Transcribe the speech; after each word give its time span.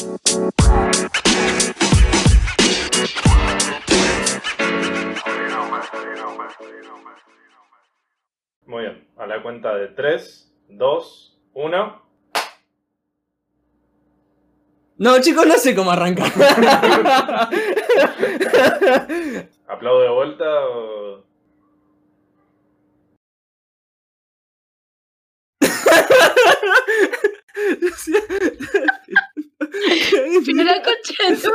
Muy 0.00 0.18
bien, 8.82 9.06
a 9.18 9.26
la 9.26 9.42
cuenta 9.42 9.74
de 9.74 9.88
3, 9.88 10.54
2, 10.70 11.38
1. 11.52 12.02
No, 14.96 15.20
chicos, 15.20 15.46
no 15.46 15.58
sé 15.58 15.74
cómo 15.74 15.90
arrancar. 15.90 16.32
¿Aplaudo 19.68 20.00
de 20.00 20.08
vuelta 20.08 20.46
o.? 20.66 21.24
Pero 30.46 30.64
la 30.64 30.82
concha 30.82 31.28
de 31.28 31.36
tu 31.36 31.50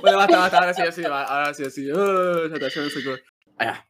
bueno, 0.00 0.18
basta, 0.18 0.38
basta, 0.38 0.58
ahora 0.58 0.74
sí, 0.74 0.82
así, 0.82 1.04
ahora 1.04 1.54
sí, 1.54 1.64
así. 1.64 1.90
Uh, 1.90 2.48
ya 2.48 2.54
está, 2.54 2.68
ya 2.68 2.82
no 2.82 2.90
sé 2.90 3.04
cómo. 3.04 3.16
Allá. 3.58 3.86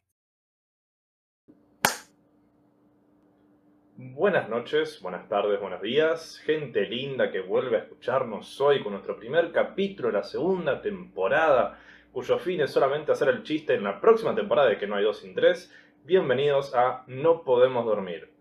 Buenas 3.97 4.49
noches, 4.49 5.01
buenas 5.01 5.29
tardes, 5.29 5.61
buenos 5.61 5.81
días, 5.81 6.41
gente 6.45 6.83
linda 6.83 7.31
que 7.31 7.41
vuelve 7.41 7.77
a 7.77 7.81
escucharnos 7.81 8.61
hoy 8.61 8.83
con 8.83 8.93
nuestro 8.93 9.17
primer 9.17 9.53
capítulo 9.53 10.09
de 10.09 10.15
la 10.15 10.25
segunda 10.25 10.83
temporada, 10.83 11.79
cuyo 12.13 12.39
fin 12.39 12.61
es 12.61 12.71
solamente 12.71 13.13
hacer 13.13 13.29
el 13.29 13.43
chiste 13.43 13.75
en 13.75 13.85
la 13.85 14.01
próxima 14.01 14.35
temporada 14.35 14.69
de 14.69 14.79
que 14.79 14.87
no 14.87 14.97
hay 14.97 15.05
dos 15.05 15.19
sin 15.21 15.35
tres. 15.35 15.73
Bienvenidos 16.05 16.75
a 16.75 17.05
No 17.07 17.43
Podemos 17.43 17.85
Dormir. 17.85 18.32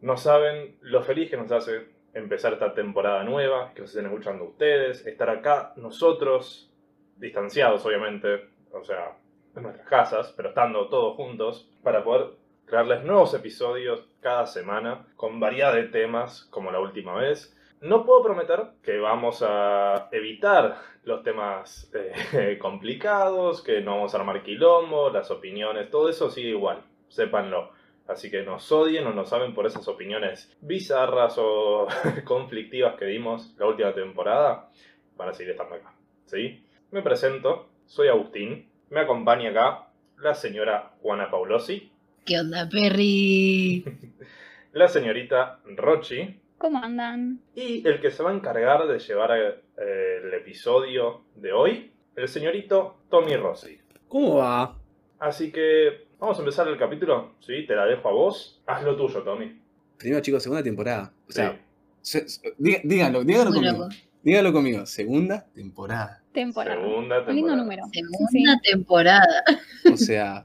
No 0.00 0.16
saben 0.16 0.76
lo 0.82 1.02
feliz 1.02 1.30
que 1.30 1.36
nos 1.36 1.50
hace 1.52 1.86
empezar 2.12 2.54
esta 2.54 2.74
temporada 2.74 3.24
nueva, 3.24 3.72
que 3.74 3.82
nos 3.82 3.90
estén 3.90 4.06
escuchando 4.06 4.44
ustedes, 4.44 5.06
estar 5.06 5.28
acá 5.28 5.72
nosotros, 5.76 6.70
distanciados 7.16 7.84
obviamente, 7.84 8.48
o 8.72 8.84
sea, 8.84 9.16
en 9.54 9.62
nuestras 9.62 9.86
casas, 9.88 10.34
pero 10.36 10.50
estando 10.50 10.88
todos 10.88 11.16
juntos, 11.16 11.70
para 11.82 12.04
poder 12.04 12.30
traerles 12.66 13.04
nuevos 13.04 13.32
episodios 13.34 14.06
cada 14.20 14.46
semana 14.46 15.06
con 15.16 15.38
variedad 15.40 15.74
de 15.74 15.84
temas 15.84 16.46
como 16.50 16.70
la 16.70 16.80
última 16.80 17.14
vez. 17.14 17.56
No 17.80 18.04
puedo 18.04 18.22
prometer 18.22 18.68
que 18.82 18.98
vamos 18.98 19.44
a 19.46 20.08
evitar 20.10 20.78
los 21.04 21.22
temas 21.22 21.90
eh, 21.94 22.58
complicados, 22.60 23.62
que 23.62 23.80
no 23.80 23.96
vamos 23.96 24.14
a 24.14 24.18
armar 24.18 24.42
quilombo, 24.42 25.10
las 25.10 25.30
opiniones, 25.30 25.90
todo 25.90 26.08
eso 26.08 26.30
sigue 26.30 26.48
igual, 26.48 26.82
sépanlo. 27.08 27.70
Así 28.08 28.30
que 28.30 28.42
nos 28.42 28.70
odien 28.70 29.06
o 29.06 29.12
nos 29.12 29.30
saben 29.30 29.54
por 29.54 29.66
esas 29.66 29.88
opiniones 29.88 30.56
bizarras 30.60 31.36
o 31.38 31.88
conflictivas 32.24 32.96
que 32.96 33.06
dimos 33.06 33.54
la 33.58 33.66
última 33.66 33.94
temporada, 33.94 34.70
van 35.16 35.28
a 35.28 35.34
seguir 35.34 35.52
estando 35.52 35.74
acá. 35.74 35.92
¿Sí? 36.26 36.64
Me 36.90 37.02
presento, 37.02 37.68
soy 37.86 38.08
Agustín, 38.08 38.70
me 38.90 39.00
acompaña 39.00 39.50
acá 39.50 39.88
la 40.18 40.34
señora 40.34 40.92
Juana 41.02 41.30
Paulosi, 41.30 41.90
¿Qué 42.26 42.40
onda, 42.40 42.68
Perry? 42.68 43.84
la 44.72 44.88
señorita 44.88 45.60
Rochi 45.64 46.40
¿Cómo 46.58 46.82
andan? 46.82 47.40
y 47.54 47.86
el 47.86 48.00
que 48.00 48.10
se 48.10 48.24
va 48.24 48.30
a 48.30 48.34
encargar 48.34 48.88
de 48.88 48.98
llevar 48.98 49.30
eh, 49.30 50.20
el 50.24 50.34
episodio 50.34 51.22
de 51.36 51.52
hoy, 51.52 51.92
el 52.16 52.26
señorito 52.26 52.96
Tommy 53.10 53.36
Rossi. 53.36 53.78
¿Cómo 54.08 54.38
va? 54.38 54.76
Así 55.20 55.52
que 55.52 56.05
vamos 56.18 56.36
a 56.38 56.40
empezar 56.40 56.68
el 56.68 56.78
capítulo, 56.78 57.34
¿sí? 57.40 57.66
Te 57.66 57.74
la 57.74 57.86
dejo 57.86 58.08
a 58.08 58.12
vos. 58.12 58.60
Haz 58.66 58.82
lo 58.82 58.96
tuyo, 58.96 59.22
Tommy. 59.22 59.60
Primero, 59.98 60.20
chicos, 60.22 60.42
segunda 60.42 60.62
temporada. 60.62 61.12
O 61.28 61.32
sea, 61.32 61.52
Sí. 61.52 61.58
se- 62.02 62.28
se- 62.28 62.54
diga- 62.58 62.80
díganlo, 62.84 63.24
díganlo 63.24 63.50
Muy 63.50 63.58
conmigo. 63.64 63.84
loco. 63.84 63.94
Díganlo 64.22 64.52
conmigo. 64.52 64.86
Segunda 64.86 65.46
temporada. 65.54 66.22
Temporada. 66.32 66.80
Segunda 66.80 67.16
temporada. 67.24 67.32
Lindo 67.32 67.56
número. 67.56 67.82
Segunda 67.92 68.60
temporada. 68.62 69.44
O 69.92 69.96
sea. 69.96 70.44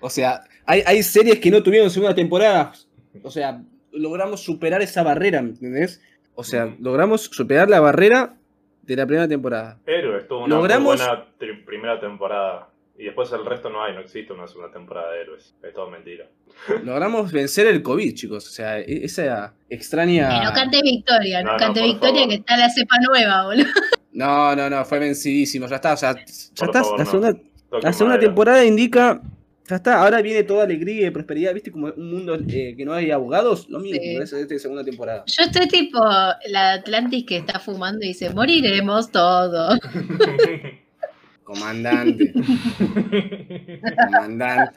o 0.00 0.10
sea, 0.10 0.42
hay, 0.66 0.82
hay 0.86 1.02
series 1.02 1.38
que 1.38 1.50
no 1.50 1.62
tuvieron 1.62 1.90
segunda 1.90 2.14
temporada. 2.14 2.72
O 3.22 3.30
sea, 3.30 3.62
logramos 3.92 4.42
superar 4.42 4.82
esa 4.82 5.02
barrera, 5.02 5.40
¿me 5.42 5.50
entendés? 5.50 6.02
O 6.34 6.42
sea, 6.44 6.66
Mm. 6.66 6.76
logramos 6.80 7.22
superar 7.22 7.70
la 7.70 7.80
barrera 7.80 8.36
de 8.82 8.96
la 8.96 9.06
primera 9.06 9.28
temporada. 9.28 9.78
Héroes 9.86 10.26
tuvo 10.28 10.44
una 10.44 10.56
Logramos- 10.56 10.98
muy 10.98 11.06
buena 11.06 11.26
tri- 11.38 11.64
primera 11.64 12.00
temporada. 12.00 12.68
Y 12.96 13.04
después 13.04 13.30
el 13.32 13.44
resto 13.44 13.70
no 13.70 13.82
hay, 13.82 13.92
no 13.92 14.00
existe 14.00 14.32
una 14.32 14.46
segunda 14.46 14.72
temporada 14.72 15.10
de 15.12 15.22
Héroes. 15.22 15.54
Es 15.62 15.74
todo 15.74 15.90
mentira. 15.90 16.26
Logramos 16.84 17.32
vencer 17.32 17.66
el 17.66 17.82
COVID, 17.82 18.14
chicos. 18.14 18.46
O 18.46 18.50
sea, 18.50 18.78
e- 18.78 19.04
esa 19.04 19.54
extraña. 19.68 20.28
Que 20.40 20.44
no 20.46 20.52
cante 20.52 20.80
Victoria, 20.82 21.42
no, 21.42 21.52
No, 21.52 21.58
cante 21.58 21.82
Victoria 21.82 22.14
favor. 22.22 22.28
que 22.28 22.34
está 22.36 22.56
la 22.56 22.70
cepa 22.70 22.96
nueva, 23.08 23.44
boludo. 23.46 23.66
No, 24.16 24.54
no, 24.54 24.70
no, 24.70 24.84
fue 24.84 25.00
vencidísimo. 25.00 25.66
Ya 25.66 25.74
está, 25.74 25.94
o 25.94 25.96
sea, 25.96 26.12
ya 26.14 26.24
Por 26.56 26.68
está. 26.68 26.84
favor, 26.84 26.98
la 27.00 27.04
segunda, 27.04 27.36
la 27.82 27.92
segunda 27.92 28.20
temporada 28.20 28.64
indica. 28.64 29.20
Ya 29.68 29.74
está, 29.76 30.00
ahora 30.02 30.22
viene 30.22 30.44
toda 30.44 30.62
alegría 30.62 31.08
y 31.08 31.10
prosperidad, 31.10 31.52
¿viste? 31.52 31.72
Como 31.72 31.86
un 31.88 32.10
mundo 32.12 32.36
eh, 32.36 32.74
que 32.76 32.84
no 32.84 32.92
hay 32.92 33.10
abogados, 33.10 33.68
lo 33.70 33.80
mismo, 33.80 33.98
Sí. 34.00 34.16
es 34.18 34.32
esta 34.32 34.56
segunda 34.60 34.84
temporada. 34.84 35.24
Yo 35.26 35.42
estoy 35.42 35.66
tipo 35.66 35.98
la 36.46 36.74
Atlantis 36.74 37.24
que 37.26 37.38
está 37.38 37.58
fumando 37.58 38.04
y 38.04 38.08
dice, 38.08 38.30
moriremos 38.30 39.10
todos. 39.10 39.80
Comandante, 41.44 42.32
comandante. 44.06 44.72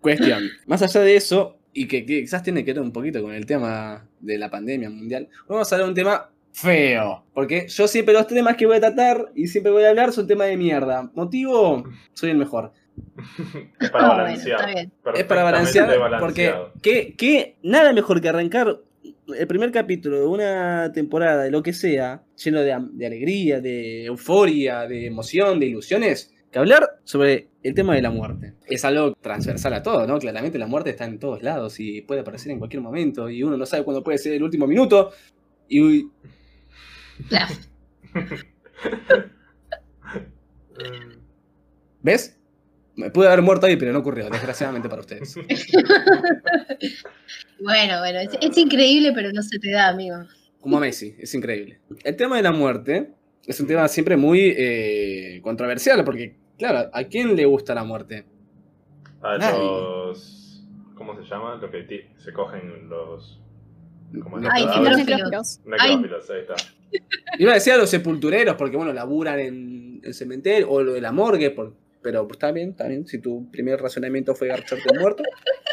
Cuestión, 0.00 0.44
más 0.66 0.80
allá 0.82 1.00
de 1.00 1.16
eso, 1.16 1.58
y 1.72 1.86
que, 1.88 2.06
que 2.06 2.20
quizás 2.22 2.42
tiene 2.42 2.64
que 2.64 2.72
ver 2.72 2.82
un 2.82 2.92
poquito 2.92 3.20
con 3.22 3.32
el 3.32 3.46
tema 3.46 4.06
de 4.20 4.38
la 4.38 4.48
pandemia 4.50 4.90
mundial, 4.90 5.28
vamos 5.48 5.70
a 5.70 5.74
hablar 5.74 5.86
de 5.86 5.90
un 5.90 5.94
tema 5.96 6.30
feo. 6.52 7.24
Porque 7.34 7.66
yo 7.68 7.88
siempre 7.88 8.14
los 8.14 8.26
temas 8.26 8.56
que 8.56 8.66
voy 8.66 8.76
a 8.76 8.80
tratar 8.80 9.32
y 9.34 9.48
siempre 9.48 9.72
voy 9.72 9.84
a 9.84 9.90
hablar 9.90 10.12
son 10.12 10.26
temas 10.26 10.46
de 10.48 10.56
mierda. 10.56 11.10
Motivo, 11.14 11.84
soy 12.14 12.30
el 12.30 12.36
mejor. 12.38 12.72
es 13.80 13.90
para 13.90 14.04
Ah, 14.04 14.08
bueno, 14.08 14.22
balancear. 14.24 14.70
Es 15.14 15.24
para 15.24 15.42
balancear, 15.42 15.86
porque 16.20 16.46
balanceado. 16.50 16.72
¿qué, 16.82 17.14
qué- 17.16 17.56
nada 17.62 17.92
mejor 17.92 18.20
que 18.20 18.28
arrancar 18.28 18.78
el 19.36 19.46
primer 19.46 19.70
capítulo 19.70 20.20
de 20.20 20.26
una 20.26 20.92
temporada, 20.92 21.44
de 21.44 21.50
lo 21.50 21.62
que 21.62 21.72
sea, 21.72 22.22
lleno 22.42 22.60
de, 22.60 22.76
de 22.92 23.06
alegría, 23.06 23.60
de 23.60 24.04
euforia, 24.06 24.86
de 24.86 25.06
emoción, 25.06 25.60
de 25.60 25.66
ilusiones, 25.66 26.32
que 26.50 26.58
hablar 26.58 27.00
sobre 27.04 27.48
el 27.62 27.74
tema 27.74 27.94
de 27.94 28.02
la 28.02 28.10
muerte. 28.10 28.54
Es 28.66 28.84
algo 28.84 29.14
transversal 29.14 29.74
a 29.74 29.82
todo, 29.82 30.06
¿no? 30.06 30.18
Claramente 30.18 30.58
la 30.58 30.66
muerte 30.66 30.90
está 30.90 31.04
en 31.04 31.18
todos 31.18 31.42
lados 31.42 31.78
y 31.80 32.02
puede 32.02 32.22
aparecer 32.22 32.52
en 32.52 32.58
cualquier 32.58 32.82
momento 32.82 33.28
y 33.28 33.42
uno 33.42 33.56
no 33.56 33.66
sabe 33.66 33.84
cuándo 33.84 34.02
puede 34.02 34.18
ser 34.18 34.34
el 34.34 34.42
último 34.42 34.66
minuto. 34.66 35.10
Y 35.68 36.06
¿ves? 42.02 42.37
Me 42.98 43.10
pude 43.10 43.28
haber 43.28 43.42
muerto 43.42 43.66
ahí, 43.66 43.76
pero 43.76 43.92
no 43.92 44.00
ocurrió, 44.00 44.28
desgraciadamente 44.28 44.88
para 44.88 45.00
ustedes. 45.02 45.34
Bueno, 47.60 47.98
bueno, 47.98 48.20
es, 48.20 48.30
es 48.40 48.56
increíble, 48.56 49.12
pero 49.12 49.32
no 49.32 49.42
se 49.42 49.58
te 49.58 49.70
da, 49.72 49.88
amigo. 49.88 50.16
Como 50.60 50.76
a 50.76 50.80
Messi, 50.80 51.14
es 51.18 51.34
increíble. 51.34 51.80
El 52.04 52.14
tema 52.16 52.36
de 52.36 52.42
la 52.42 52.52
muerte 52.52 53.10
es 53.46 53.58
un 53.60 53.66
tema 53.66 53.88
siempre 53.88 54.16
muy 54.16 54.54
eh, 54.56 55.40
controversial, 55.42 56.04
porque, 56.04 56.36
claro, 56.56 56.88
¿a 56.92 57.04
quién 57.04 57.34
le 57.34 57.44
gusta 57.46 57.74
la 57.74 57.82
muerte? 57.82 58.26
A 59.22 59.38
Nadie. 59.38 59.58
los. 59.58 60.64
¿Cómo 60.94 61.16
se 61.20 61.28
llama? 61.28 61.56
Lo 61.56 61.68
que 61.70 62.08
se 62.18 62.32
cogen 62.32 62.88
los. 62.88 63.40
¿Cómo? 64.22 64.38
Ay, 64.50 64.64
Los 64.64 64.96
necrófilos. 64.96 65.60
Necrófilos, 65.64 66.30
ahí 66.30 66.40
está. 66.40 66.54
Iba 67.38 67.50
a 67.50 67.54
decir 67.54 67.72
a 67.72 67.76
los 67.76 67.90
sepultureros, 67.90 68.54
porque, 68.54 68.76
bueno, 68.76 68.92
laburan 68.92 69.38
en 69.40 70.00
el 70.04 70.14
cementerio, 70.14 70.70
o 70.70 70.80
lo 70.82 70.92
de 70.92 71.00
la 71.00 71.10
morgue, 71.12 71.50
por- 71.50 71.74
pero 72.02 72.26
pues, 72.26 72.36
está 72.36 72.52
bien, 72.52 72.70
está 72.70 72.86
bien. 72.88 73.06
Si 73.06 73.20
tu 73.20 73.50
primer 73.50 73.80
razonamiento 73.80 74.34
fue 74.34 74.48
garcharte 74.48 74.84
un 74.92 75.00
muerto. 75.00 75.22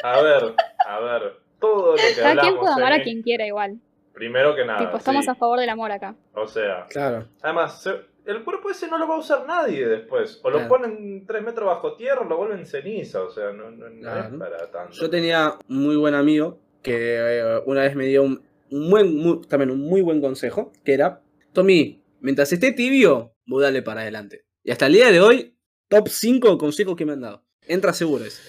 A 0.04 0.22
ver, 0.22 0.54
a 0.88 1.00
ver. 1.00 1.34
Todo 1.60 1.92
lo 1.92 1.96
que 1.98 2.14
Cada 2.16 2.30
hablamos. 2.32 2.50
quien 2.52 2.60
puede 2.60 2.74
amar 2.74 2.94
a 2.94 2.96
en- 2.98 3.04
quien 3.04 3.22
quiera 3.22 3.46
igual. 3.48 3.80
Primero 4.14 4.56
que 4.56 4.66
nada. 4.66 4.80
tipo, 4.80 4.98
estamos 4.98 5.26
sí. 5.26 5.32
a 5.32 5.36
favor 5.36 5.60
del 5.60 5.70
amor 5.70 5.92
acá. 5.92 6.16
O 6.34 6.48
sea, 6.48 6.86
Claro. 6.90 7.28
además, 7.42 7.82
se- 7.84 8.00
el 8.26 8.44
cuerpo 8.44 8.70
ese 8.70 8.88
no 8.88 8.98
lo 8.98 9.08
va 9.08 9.16
a 9.16 9.20
usar 9.20 9.46
nadie 9.46 9.88
después. 9.88 10.40
O 10.44 10.50
lo 10.50 10.58
Claro. 10.58 10.70
ponen 10.70 11.26
tres 11.28 11.44
metros 11.44 11.66
bajo 11.68 11.96
tierra 11.96 12.22
o 12.22 12.24
lo 12.26 12.38
vuelven 12.38 12.66
ceniza. 12.66 13.22
O 13.24 13.30
sea, 13.30 13.52
no, 13.52 13.72
no- 13.72 13.90
no 13.90 14.02
Claro. 14.02 14.34
es 14.34 14.40
para 14.40 14.72
tanto. 14.72 14.94
Yo 14.94 15.10
tenía 15.10 15.54
un 15.70 15.84
muy 15.84 15.96
buen 15.96 16.14
amigo 16.16 16.60
que 16.82 17.18
eh, 17.18 17.62
una 17.66 17.82
vez 17.82 17.96
me 17.96 18.06
dio 18.06 18.24
un, 18.24 18.42
un 18.72 18.90
buen, 18.90 19.16
muy- 19.16 19.42
también 19.48 19.70
un 19.72 19.82
muy 19.82 20.02
buen 20.02 20.22
consejo, 20.22 20.72
que 20.84 20.94
era, 20.94 21.22
Tommy, 21.54 22.02
mientras 22.22 22.52
esté 22.54 22.72
tibio, 22.72 23.34
vos 23.46 23.62
dale 23.62 23.82
para 23.82 24.02
adelante. 24.02 24.46
Y 24.64 24.72
hasta 24.72 24.88
el 24.88 24.94
día 24.94 25.12
de 25.12 25.20
hoy, 25.22 25.55
top 25.88 26.08
5 26.10 26.58
consejos 26.58 26.96
que 26.96 27.06
me 27.06 27.14
han 27.14 27.22
dado. 27.22 27.44
Entra 27.68 27.94
seguro 27.94 28.26
ese. 28.26 28.42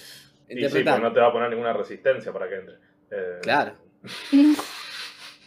Y 0.48 0.56
sí, 0.68 0.84
no 0.84 1.12
te 1.12 1.20
va 1.20 1.26
a 1.28 1.32
poner 1.32 1.50
ninguna 1.50 1.72
resistencia 1.72 2.32
para 2.32 2.48
que 2.48 2.54
entre. 2.56 2.74
Eh, 3.10 3.38
Claro. 3.42 3.72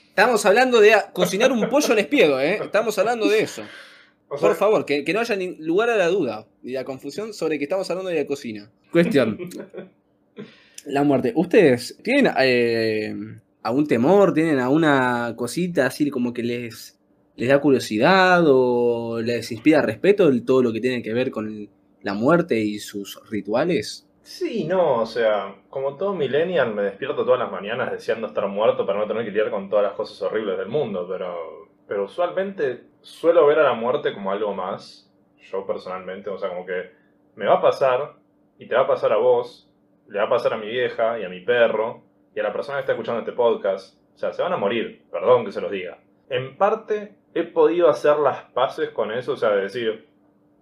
Estamos 0.10 0.46
hablando 0.46 0.82
de 0.82 0.94
a- 0.94 1.12
cocinar 1.14 1.52
un 1.52 1.70
pollo 1.70 1.94
al 1.94 2.00
espiedo, 2.00 2.40
¿eh? 2.42 2.60
Estamos 2.64 2.98
hablando 3.00 3.28
de 3.30 3.40
eso. 3.42 3.64
o 4.28 4.38
sea, 4.38 4.50
Por 4.50 4.58
favor, 4.58 4.86
que, 4.86 5.04
que 5.06 5.14
no 5.14 5.22
haya 5.22 5.36
ni 5.36 5.56
lugar 5.58 5.90
a 5.90 5.96
la 5.96 6.08
duda 6.08 6.46
ni 6.62 6.74
la 6.74 6.84
confusión 6.84 7.34
sobre 7.34 7.58
que 7.58 7.64
estamos 7.66 7.90
hablando 7.90 8.10
de 8.10 8.18
la 8.18 8.26
cocina. 8.26 8.70
Cuestión. 8.92 9.38
La 10.86 11.04
muerte. 11.04 11.34
¿Ustedes 11.36 12.00
tienen 12.04 12.32
eh, 12.40 13.14
algún 13.64 13.86
temor? 13.86 14.34
¿Tienen 14.34 14.60
alguna 14.60 15.34
cosita 15.36 15.86
así 15.86 16.10
como 16.10 16.34
que 16.34 16.42
les, 16.42 16.98
les 17.36 17.50
da 17.50 17.60
curiosidad 17.60 18.44
o 18.48 19.20
les 19.22 19.52
inspira 19.52 19.82
respeto 19.82 20.32
todo 20.44 20.64
lo 20.64 20.72
que 20.72 20.80
tiene 20.80 21.04
que 21.04 21.14
ver 21.14 21.32
con 21.32 21.70
la 22.02 22.14
muerte 22.14 22.60
y 22.60 22.80
sus 22.80 23.22
rituales? 23.30 24.10
Sí, 24.22 24.66
no, 24.66 25.02
o 25.02 25.06
sea, 25.06 25.56
como 25.70 25.98
todo 25.98 26.14
millennial 26.14 26.74
me 26.74 26.84
despierto 26.84 27.26
todas 27.26 27.40
las 27.40 27.52
mañanas 27.52 27.92
deseando 27.92 28.28
estar 28.28 28.48
muerto 28.48 28.86
para 28.86 29.00
no 29.00 29.08
tener 29.08 29.24
que 29.24 29.32
lidiar 29.32 29.50
con 29.50 29.70
todas 29.70 29.84
las 29.84 29.94
cosas 29.94 30.22
horribles 30.22 30.58
del 30.58 30.68
mundo, 30.68 31.08
pero, 31.10 31.68
pero 31.88 32.06
usualmente 32.06 32.84
suelo 33.02 33.48
ver 33.48 33.60
a 33.60 33.64
la 33.64 33.74
muerte 33.74 34.14
como 34.14 34.32
algo 34.32 34.54
más, 34.54 35.12
yo 35.40 35.66
personalmente, 35.66 36.30
o 36.30 36.38
sea, 36.38 36.50
como 36.50 36.66
que 36.66 36.92
me 37.36 37.46
va 37.46 37.56
a 37.56 37.62
pasar 37.62 38.14
y 38.60 38.68
te 38.68 38.76
va 38.76 38.82
a 38.82 38.88
pasar 38.88 39.14
a 39.14 39.18
vos, 39.18 39.68
le 40.08 40.20
va 40.20 40.26
a 40.26 40.30
pasar 40.30 40.54
a 40.54 40.58
mi 40.58 40.68
vieja 40.68 41.20
y 41.20 41.24
a 41.24 41.30
mi 41.30 41.42
perro 41.42 42.04
y 42.36 42.40
a 42.40 42.44
la 42.44 42.54
persona 42.54 42.78
que 42.78 42.82
está 42.82 42.92
escuchando 42.94 43.22
este 43.22 43.32
podcast, 43.32 43.98
o 44.14 44.18
sea, 44.18 44.34
se 44.34 44.42
van 44.42 44.54
a 44.54 44.58
morir, 44.58 45.06
perdón 45.12 45.46
que 45.46 45.52
se 45.52 45.62
los 45.62 45.72
diga. 45.72 45.98
En 46.30 46.58
parte 46.58 47.16
he 47.34 47.44
podido 47.44 47.90
hacer 47.90 48.18
las 48.18 48.44
paces 48.52 48.90
con 48.90 49.12
eso, 49.12 49.34
o 49.34 49.38
sea, 49.38 49.50
de 49.52 49.62
decir, 49.62 50.08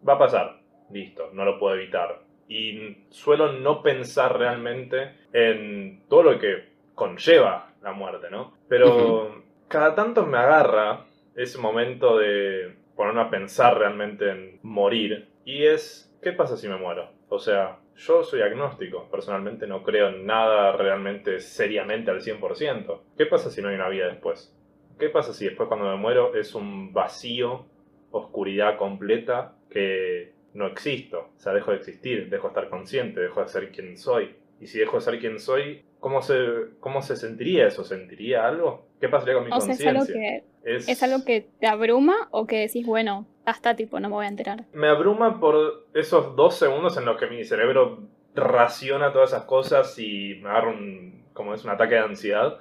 va 0.07 0.13
a 0.13 0.19
pasar, 0.19 0.56
listo, 0.91 1.29
no 1.33 1.45
lo 1.45 1.59
puedo 1.59 1.75
evitar 1.75 2.27
y 2.47 3.05
suelo 3.09 3.51
no 3.53 3.81
pensar 3.83 4.37
realmente 4.37 5.11
en 5.33 6.03
todo 6.07 6.23
lo 6.23 6.39
que 6.39 6.69
conlleva 6.95 7.73
la 7.81 7.91
muerte, 7.91 8.29
¿no? 8.31 8.53
Pero 8.67 9.43
cada 9.67 9.95
tanto 9.95 10.25
me 10.25 10.37
agarra 10.37 11.05
ese 11.35 11.57
momento 11.57 12.17
de 12.17 12.75
ponerme 12.95 13.21
a 13.21 13.29
pensar 13.29 13.77
realmente 13.77 14.29
en 14.29 14.59
morir 14.63 15.29
y 15.45 15.65
es, 15.65 16.13
¿qué 16.21 16.31
pasa 16.31 16.57
si 16.57 16.67
me 16.67 16.77
muero? 16.77 17.11
O 17.29 17.39
sea, 17.39 17.79
yo 17.95 18.23
soy 18.23 18.41
agnóstico, 18.41 19.09
personalmente 19.11 19.67
no 19.67 19.83
creo 19.83 20.09
en 20.09 20.25
nada 20.25 20.71
realmente 20.71 21.39
seriamente 21.39 22.11
al 22.11 22.21
100%. 22.21 23.01
¿Qué 23.17 23.25
pasa 23.25 23.49
si 23.49 23.61
no 23.61 23.69
hay 23.69 23.75
una 23.75 23.89
vida 23.89 24.07
después? 24.07 24.53
¿Qué 24.97 25.09
pasa 25.09 25.33
si 25.33 25.45
después 25.45 25.67
cuando 25.67 25.87
me 25.89 25.97
muero 25.97 26.33
es 26.35 26.55
un 26.55 26.93
vacío, 26.93 27.65
oscuridad 28.11 28.77
completa 28.77 29.53
que 29.69 30.36
no 30.57 30.65
existo, 30.65 31.30
o 31.38 31.39
sea, 31.39 31.54
dejo 31.54 31.69
de 31.69 31.77
existir, 31.77 32.30
dejo 32.30 32.48
de 32.48 32.50
estar 32.50 32.69
consciente, 32.69 33.19
dejo 33.19 33.42
de 33.44 33.48
ser 33.48 33.71
quien 33.71 33.95
soy. 33.95 34.36
Y 34.59 34.65
si 34.65 34.80
dejo 34.80 34.98
de 34.98 35.01
ser 35.01 35.19
quien 35.19 35.39
soy, 35.39 35.86
¿cómo 36.00 36.24
se, 36.24 36.36
cómo 36.80 37.04
se 37.04 37.15
sentiría 37.15 37.68
eso? 37.68 37.83
¿Sentiría 37.83 38.48
algo? 38.48 38.88
¿Qué 39.00 39.07
pasaría 39.07 39.36
con 39.36 39.45
mi 39.45 39.51
conciencia? 39.51 39.92
Es, 39.92 39.95
algo 39.95 40.07
que, 40.07 40.44
es... 40.63 41.04
algo 41.04 41.24
que 41.24 41.48
te 41.59 41.68
abruma 41.68 42.27
o 42.31 42.48
que 42.48 42.62
decís, 42.62 42.88
bueno, 42.88 43.27
hasta 43.45 43.75
tipo, 43.75 44.00
no 44.00 44.09
me 44.09 44.15
voy 44.15 44.25
a 44.25 44.30
enterar? 44.30 44.65
Me 44.74 44.88
abruma 44.88 45.39
por 45.39 45.86
esos 45.94 46.36
dos 46.36 46.56
segundos 46.57 46.98
en 46.98 47.06
los 47.06 47.19
que 47.19 47.27
mi 47.27 47.44
cerebro 47.44 48.00
raciona 48.33 49.13
todas 49.13 49.33
esas 49.33 49.44
cosas 49.44 49.98
y 50.00 50.39
me 50.42 50.50
agarra 50.50 50.71
un, 50.71 51.24
como 51.33 51.54
es 51.54 51.63
un 51.63 51.69
ataque 51.69 51.94
de 51.94 52.01
ansiedad. 52.01 52.57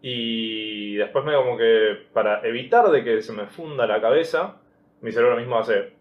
Y 0.00 0.94
después 0.94 1.24
me 1.24 1.34
como 1.34 1.56
que, 1.56 2.06
para 2.12 2.46
evitar 2.46 2.88
de 2.92 3.02
que 3.02 3.20
se 3.20 3.32
me 3.32 3.46
funda 3.46 3.84
la 3.84 4.00
cabeza, 4.00 4.58
mi 5.00 5.10
cerebro 5.10 5.36
mismo 5.36 5.58
hace... 5.58 6.00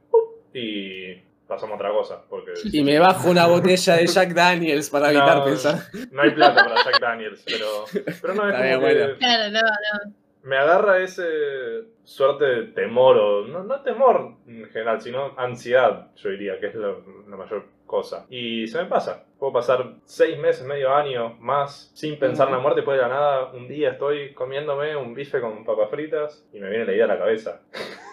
Y 0.53 1.30
pasamos 1.51 1.73
a 1.73 1.75
otra 1.75 1.91
cosa. 1.91 2.21
Porque... 2.29 2.53
Y 2.71 2.81
me 2.81 2.97
bajo 2.97 3.29
una 3.29 3.45
botella 3.45 3.97
de 3.97 4.07
Jack 4.07 4.29
Daniels 4.29 4.89
para 4.89 5.09
evitar 5.11 5.43
pensar. 5.43 5.79
No 6.11 6.21
hay 6.21 6.31
plata 6.31 6.63
para 6.63 6.75
Jack 6.83 6.99
Daniels, 7.01 7.43
pero, 7.45 7.85
pero 8.21 8.33
no 8.35 8.49
es 8.49 8.75
como 8.75 8.87
que 8.87 9.15
Claro, 9.19 9.51
no, 9.51 9.59
no. 9.59 10.13
Me 10.43 10.57
agarra 10.57 10.99
ese 10.99 11.23
suerte 12.03 12.45
de 12.45 12.63
temor, 12.67 13.17
o 13.17 13.47
no, 13.47 13.63
no 13.63 13.81
temor 13.81 14.37
en 14.47 14.65
general, 14.69 14.99
sino 15.01 15.33
ansiedad, 15.37 16.07
yo 16.15 16.29
diría, 16.29 16.59
que 16.59 16.67
es 16.67 16.75
la, 16.75 16.95
mayor 17.27 17.65
cosa. 17.85 18.25
Y 18.29 18.65
se 18.67 18.81
me 18.81 18.85
pasa. 18.85 19.25
Puedo 19.37 19.53
pasar 19.53 19.95
seis 20.05 20.39
meses, 20.39 20.65
medio 20.65 20.95
año, 20.95 21.35
más, 21.39 21.91
sin 21.93 22.17
pensar 22.17 22.47
en 22.47 22.55
la 22.55 22.59
muerte, 22.59 22.79
después 22.79 22.97
de 22.97 23.03
la 23.03 23.09
nada, 23.09 23.51
un 23.51 23.67
día 23.67 23.91
estoy 23.91 24.33
comiéndome 24.33 24.95
un 24.95 25.13
bife 25.13 25.41
con 25.41 25.65
papas 25.65 25.89
fritas 25.91 26.47
y 26.53 26.59
me 26.59 26.69
viene 26.69 26.85
la 26.85 26.93
idea 26.93 27.05
a 27.05 27.09
la 27.09 27.19
cabeza. 27.19 27.61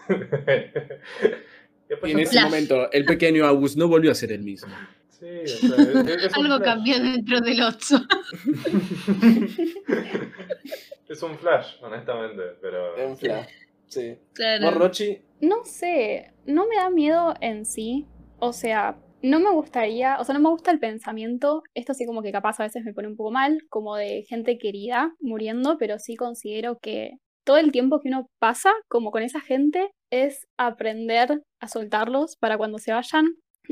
Y 2.05 2.11
en 2.11 2.19
ese 2.21 2.41
momento, 2.41 2.91
el 2.93 3.05
pequeño 3.05 3.47
August 3.47 3.77
no 3.77 3.89
volvió 3.89 4.11
a 4.11 4.15
ser 4.15 4.33
el 4.33 4.43
mismo. 4.43 4.75
Sí, 5.09 5.27
es, 5.27 6.35
Algo 6.35 6.61
cambió 6.61 7.01
dentro 7.01 7.41
del 7.41 7.63
Otso. 7.63 7.97
es 11.09 11.23
un 11.23 11.39
flash, 11.39 11.77
honestamente, 11.83 12.43
pero... 12.61 12.95
Es 12.97 13.09
un 13.09 13.17
flash, 13.17 13.49
sí. 13.89 14.19
Claro. 14.35 14.91
No 15.41 15.65
sé, 15.65 16.35
no 16.47 16.69
me 16.69 16.77
da 16.77 16.91
miedo 16.91 17.35
en 17.41 17.65
sí. 17.65 18.07
O 18.39 18.53
sea, 18.53 18.99
no 19.23 19.41
me 19.41 19.51
gustaría, 19.51 20.19
o 20.21 20.25
sea, 20.25 20.35
no 20.35 20.41
me 20.41 20.51
gusta 20.51 20.71
el 20.71 20.79
pensamiento, 20.79 21.63
esto 21.75 21.95
sí 21.95 22.07
como 22.07 22.23
que 22.23 22.31
capaz 22.31 22.61
a 22.61 22.65
veces 22.65 22.85
me 22.85 22.93
pone 22.93 23.09
un 23.09 23.17
poco 23.17 23.33
mal, 23.33 23.63
como 23.69 23.97
de 23.97 24.23
gente 24.29 24.59
querida 24.59 25.17
muriendo, 25.21 25.79
pero 25.79 25.99
sí 25.99 26.15
considero 26.15 26.79
que 26.79 27.19
todo 27.49 27.57
el 27.57 27.73
tiempo 27.73 27.99
que 27.99 28.09
uno 28.09 28.27
pasa 28.39 28.71
como 28.89 29.11
con 29.11 29.23
esa 29.23 29.41
gente 29.41 29.91
es 30.13 30.47
aprender 30.59 31.41
a 31.63 31.69
soltarlos 31.69 32.37
para 32.37 32.59
cuando 32.59 32.77
se 32.79 32.93
vayan. 32.93 33.25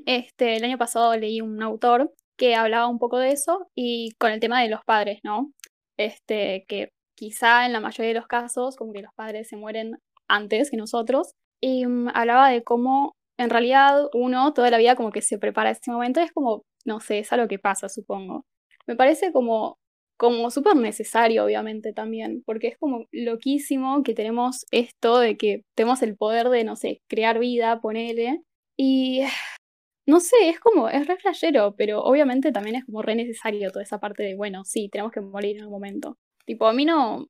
Este, 0.06 0.56
el 0.56 0.64
año 0.64 0.78
pasado 0.78 1.14
leí 1.14 1.43
un 1.43 1.62
autor 1.62 2.11
que 2.38 2.55
hablaba 2.55 2.87
un 2.87 2.99
poco 2.99 3.19
de 3.19 3.32
eso 3.32 3.69
y 3.75 4.12
con 4.19 4.32
el 4.32 4.40
tema 4.40 4.62
de 4.62 4.70
los 4.70 4.81
padres, 4.87 5.20
¿no? 5.25 5.52
Este, 5.99 6.64
que 6.69 6.88
quizá 7.19 7.67
en 7.67 7.75
la 7.75 7.81
mayoría 7.81 8.14
de 8.14 8.19
los 8.19 8.26
casos 8.26 8.76
como 8.76 8.94
que 8.94 9.02
los 9.02 9.12
padres 9.14 9.49
se 9.49 9.58
mueren 9.58 9.99
antes 10.26 10.70
que 10.70 10.79
nosotros 10.79 11.32
y 11.61 11.84
mm, 11.84 12.08
hablaba 12.14 12.49
de 12.49 12.64
cómo 12.64 13.12
en 13.38 13.50
realidad 13.50 14.08
uno 14.14 14.55
toda 14.55 14.70
la 14.70 14.79
vida 14.79 14.96
como 14.96 15.12
que 15.12 15.20
se 15.20 15.38
prepara 15.38 15.69
a 15.69 15.72
ese 15.72 15.90
momento, 15.90 16.20
es 16.20 16.32
como, 16.32 16.62
no 16.87 17.00
sé, 17.00 17.19
es 17.19 17.31
algo 17.31 17.46
que 17.46 17.58
pasa, 17.58 17.90
supongo. 17.90 18.46
Me 18.87 18.96
parece 18.96 19.32
como 19.32 19.76
como 20.18 20.50
súper 20.50 20.76
necesario, 20.76 21.44
obviamente, 21.44 21.92
también, 21.92 22.42
porque 22.46 22.68
es 22.68 22.78
como 22.78 23.06
loquísimo 23.12 24.02
que 24.02 24.14
tenemos 24.14 24.64
esto 24.70 25.18
de 25.20 25.36
que 25.36 25.62
tenemos 25.76 26.02
el 26.02 26.16
poder 26.16 26.48
de, 26.50 26.64
no 26.64 26.76
sé, 26.76 27.00
crear 27.08 27.38
vida, 27.38 27.80
ponele, 27.80 28.42
y 28.76 29.22
no 30.06 30.20
sé, 30.20 30.36
es 30.50 30.60
como, 30.60 30.88
es 30.88 31.06
re 31.06 31.16
flashero, 31.18 31.74
pero 31.76 32.02
obviamente 32.02 32.52
también 32.52 32.76
es 32.76 32.84
como 32.86 33.02
re 33.02 33.14
necesario 33.16 33.70
toda 33.70 33.82
esa 33.84 34.00
parte 34.00 34.22
de, 34.22 34.36
bueno, 34.36 34.64
sí, 34.64 34.88
tenemos 34.90 35.12
que 35.12 35.20
morir 35.20 35.56
en 35.56 35.62
algún 35.62 35.74
momento. 35.76 36.16
Tipo, 36.46 36.66
a 36.66 36.72
mí 36.72 36.84
no, 36.84 37.26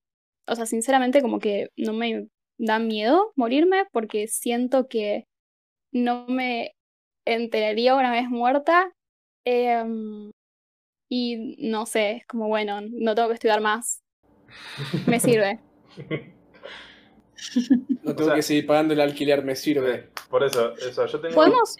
o 0.48 0.54
sea, 0.56 0.66
sinceramente 0.66 1.22
como 1.22 1.38
que 1.40 1.68
no 1.76 1.92
me 1.94 2.28
da 2.58 2.78
miedo 2.78 3.32
morirme 3.36 3.84
porque 3.92 4.28
siento 4.28 4.88
que 4.88 5.24
no 5.92 6.26
me 6.28 6.72
enteraría 7.26 7.94
una 7.96 8.12
vez 8.12 8.28
muerta. 8.30 8.92
Eh, 9.46 9.84
y 11.08 11.56
no 11.70 11.86
sé, 11.86 12.12
es 12.12 12.26
como, 12.26 12.48
bueno, 12.48 12.80
no 12.82 13.14
tengo 13.14 13.28
que 13.28 13.34
estudiar 13.34 13.60
más. 13.60 14.02
Me 15.06 15.20
sirve. 15.20 15.60
No 18.02 18.14
tengo 18.16 18.34
que 18.34 18.42
seguir 18.42 18.66
pagando 18.66 18.94
el 18.94 19.00
alquiler, 19.00 19.44
me 19.44 19.56
sirve. 19.56 20.10
Por 20.30 20.42
eso, 20.42 20.74
eso 20.76 21.06
yo 21.06 21.20
tengo 21.20 21.34
¿Podemos? 21.34 21.76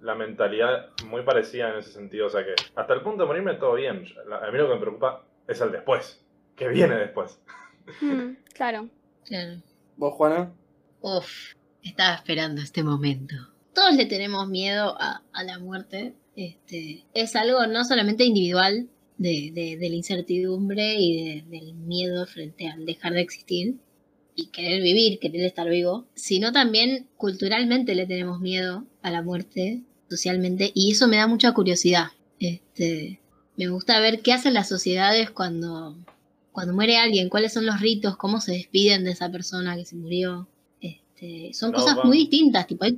la 0.00 0.14
mentalidad 0.14 0.90
muy 1.06 1.22
parecida 1.22 1.70
en 1.72 1.78
ese 1.78 1.92
sentido. 1.92 2.26
O 2.26 2.30
sea 2.30 2.44
que 2.44 2.54
hasta 2.74 2.94
el 2.94 3.02
punto 3.02 3.22
de 3.22 3.26
morirme 3.26 3.54
todo 3.54 3.74
bien. 3.74 4.04
A 4.30 4.50
mí 4.50 4.58
lo 4.58 4.68
que 4.68 4.74
me 4.74 4.80
preocupa 4.80 5.24
es 5.48 5.60
el 5.60 5.72
después. 5.72 6.24
¿Qué 6.54 6.68
viene 6.68 6.94
después? 6.96 7.40
Mm, 8.00 8.34
claro. 8.54 8.88
Claro. 9.24 9.62
¿Vos, 9.96 10.14
Juana? 10.14 10.52
Uf, 11.00 11.54
estaba 11.82 12.14
esperando 12.14 12.60
este 12.60 12.82
momento. 12.82 13.34
Todos 13.74 13.94
le 13.94 14.06
tenemos 14.06 14.48
miedo 14.48 14.96
a, 14.98 15.22
a 15.32 15.44
la 15.44 15.58
muerte, 15.58 16.14
este, 16.40 17.04
es 17.12 17.36
algo 17.36 17.66
no 17.66 17.84
solamente 17.84 18.24
individual 18.24 18.88
de, 19.18 19.76
la 19.78 19.86
incertidumbre 19.86 20.96
y 20.98 21.42
del 21.42 21.74
miedo 21.74 22.26
frente 22.26 22.66
al 22.66 22.86
dejar 22.86 23.12
de 23.12 23.20
existir 23.20 23.76
y 24.34 24.46
querer 24.46 24.82
vivir, 24.82 25.18
querer 25.18 25.42
estar 25.42 25.68
vivo, 25.68 26.06
sino 26.14 26.50
también 26.50 27.06
culturalmente 27.18 27.94
le 27.94 28.06
tenemos 28.06 28.40
miedo 28.40 28.86
a 29.02 29.10
la 29.10 29.20
muerte, 29.20 29.82
socialmente, 30.08 30.72
y 30.74 30.92
eso 30.92 31.08
me 31.08 31.18
da 31.18 31.26
mucha 31.26 31.52
curiosidad. 31.52 32.06
Este, 32.38 33.20
me 33.58 33.68
gusta 33.68 34.00
ver 34.00 34.20
qué 34.22 34.32
hacen 34.32 34.54
las 34.54 34.68
sociedades 34.68 35.30
cuando, 35.30 35.98
cuando 36.52 36.72
muere 36.72 36.96
alguien, 36.96 37.28
cuáles 37.28 37.52
son 37.52 37.66
los 37.66 37.80
ritos, 37.80 38.16
cómo 38.16 38.40
se 38.40 38.52
despiden 38.52 39.04
de 39.04 39.10
esa 39.10 39.30
persona 39.30 39.76
que 39.76 39.84
se 39.84 39.96
murió. 39.96 40.48
Este, 41.20 41.52
son 41.52 41.72
cosas 41.72 41.98
muy 42.02 42.18
distintas, 42.18 42.66
tipo, 42.66 42.84
hay, 42.84 42.96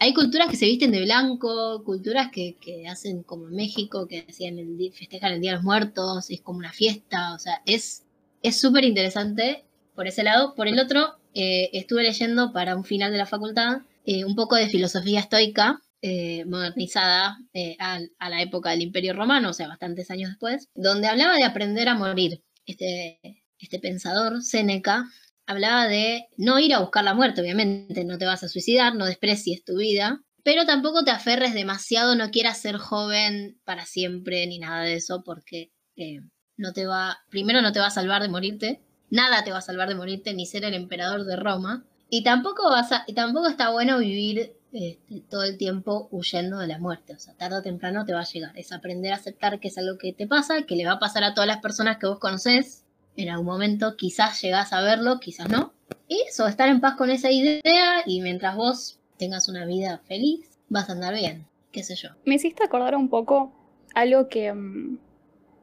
hay, 0.00 0.12
culturas 0.12 0.48
que 0.48 0.56
se 0.56 0.66
visten 0.66 0.90
de 0.90 1.02
blanco, 1.02 1.84
culturas 1.84 2.30
que, 2.32 2.56
que 2.60 2.88
hacen 2.88 3.22
como 3.22 3.46
en 3.46 3.54
México, 3.54 4.08
que 4.08 4.26
hacían 4.28 4.58
el, 4.58 4.92
festejan 4.92 5.34
el 5.34 5.40
Día 5.40 5.52
de 5.52 5.56
los 5.58 5.64
Muertos, 5.64 6.30
es 6.30 6.40
como 6.40 6.58
una 6.58 6.72
fiesta, 6.72 7.32
o 7.34 7.38
sea, 7.38 7.62
es 7.64 8.02
súper 8.50 8.84
interesante 8.84 9.64
por 9.94 10.08
ese 10.08 10.24
lado. 10.24 10.54
Por 10.56 10.66
el 10.66 10.80
otro, 10.80 11.16
eh, 11.34 11.70
estuve 11.72 12.02
leyendo 12.02 12.52
para 12.52 12.74
un 12.74 12.84
final 12.84 13.12
de 13.12 13.18
la 13.18 13.26
facultad 13.26 13.82
eh, 14.04 14.24
un 14.24 14.34
poco 14.34 14.56
de 14.56 14.68
filosofía 14.68 15.20
estoica, 15.20 15.80
eh, 16.02 16.44
modernizada 16.46 17.38
a, 17.78 18.00
a, 18.18 18.30
la 18.30 18.42
época 18.42 18.70
del 18.70 18.82
Imperio 18.82 19.12
Romano, 19.12 19.50
o 19.50 19.52
sea, 19.52 19.68
bastantes 19.68 20.10
años 20.10 20.30
después, 20.30 20.68
donde 20.74 21.06
hablaba 21.06 21.36
de 21.36 21.44
aprender 21.44 21.88
a 21.88 21.94
morir. 21.94 22.42
Este, 22.66 23.20
este 23.58 23.78
pensador, 23.78 24.42
Séneca, 24.42 25.04
hablaba 25.50 25.88
de 25.88 26.28
no 26.36 26.58
ir 26.58 26.72
a 26.74 26.80
buscar 26.80 27.04
la 27.04 27.14
muerte, 27.14 27.40
obviamente, 27.40 28.04
no 28.04 28.18
te 28.18 28.26
vas 28.26 28.44
a 28.44 28.48
suicidar, 28.48 28.94
no 28.94 29.06
desprecies 29.06 29.64
tu 29.64 29.78
vida, 29.78 30.22
pero 30.44 30.64
tampoco 30.64 31.02
te 31.04 31.10
aferres 31.10 31.54
demasiado, 31.54 32.14
no 32.14 32.30
quieras 32.30 32.58
ser 32.58 32.76
joven 32.76 33.60
para 33.64 33.84
siempre 33.84 34.46
ni 34.46 34.58
nada 34.58 34.84
de 34.84 34.94
eso, 34.94 35.22
porque 35.24 35.72
que 35.96 36.20
no 36.56 36.72
te 36.72 36.86
va, 36.86 37.18
primero 37.30 37.62
no 37.62 37.72
te 37.72 37.80
va 37.80 37.86
a 37.86 37.90
salvar 37.90 38.22
de 38.22 38.28
morirte, 38.28 38.80
nada 39.10 39.42
te 39.42 39.50
va 39.50 39.58
a 39.58 39.62
salvar 39.62 39.88
de 39.88 39.96
morirte, 39.96 40.34
ni 40.34 40.46
ser 40.46 40.64
el 40.64 40.74
emperador 40.74 41.24
de 41.24 41.36
Roma, 41.36 41.84
y 42.08 42.22
tampoco, 42.22 42.70
vas 42.70 42.92
a, 42.92 43.04
y 43.08 43.14
tampoco 43.14 43.48
está 43.48 43.70
bueno 43.70 43.98
vivir 43.98 44.52
este, 44.72 45.00
todo 45.28 45.42
el 45.42 45.58
tiempo 45.58 46.08
huyendo 46.12 46.58
de 46.58 46.68
la 46.68 46.78
muerte, 46.78 47.14
o 47.14 47.18
sea, 47.18 47.34
tarde 47.34 47.58
o 47.58 47.62
temprano 47.62 48.04
te 48.04 48.12
va 48.12 48.20
a 48.20 48.24
llegar, 48.24 48.56
es 48.56 48.70
aprender 48.70 49.12
a 49.12 49.16
aceptar 49.16 49.58
que 49.58 49.68
es 49.68 49.78
algo 49.78 49.98
que 49.98 50.12
te 50.12 50.28
pasa, 50.28 50.62
que 50.62 50.76
le 50.76 50.86
va 50.86 50.92
a 50.92 50.98
pasar 51.00 51.24
a 51.24 51.34
todas 51.34 51.48
las 51.48 51.58
personas 51.58 51.98
que 51.98 52.06
vos 52.06 52.20
conocés, 52.20 52.84
en 53.16 53.28
algún 53.28 53.46
momento 53.46 53.96
quizás 53.96 54.40
llegás 54.42 54.72
a 54.72 54.80
verlo, 54.80 55.20
quizás 55.20 55.48
no, 55.48 55.72
eso, 56.08 56.46
estar 56.46 56.68
en 56.68 56.80
paz 56.80 56.96
con 56.96 57.10
esa 57.10 57.30
idea 57.30 58.02
y 58.06 58.20
mientras 58.20 58.56
vos 58.56 58.98
tengas 59.16 59.48
una 59.48 59.64
vida 59.64 59.98
feliz, 60.06 60.58
vas 60.68 60.88
a 60.88 60.92
andar 60.92 61.14
bien, 61.14 61.46
qué 61.72 61.82
sé 61.82 61.94
yo. 61.94 62.10
Me 62.24 62.36
hiciste 62.36 62.64
acordar 62.64 62.96
un 62.96 63.08
poco 63.08 63.52
algo 63.94 64.28
que, 64.28 64.52
mm, 64.52 64.98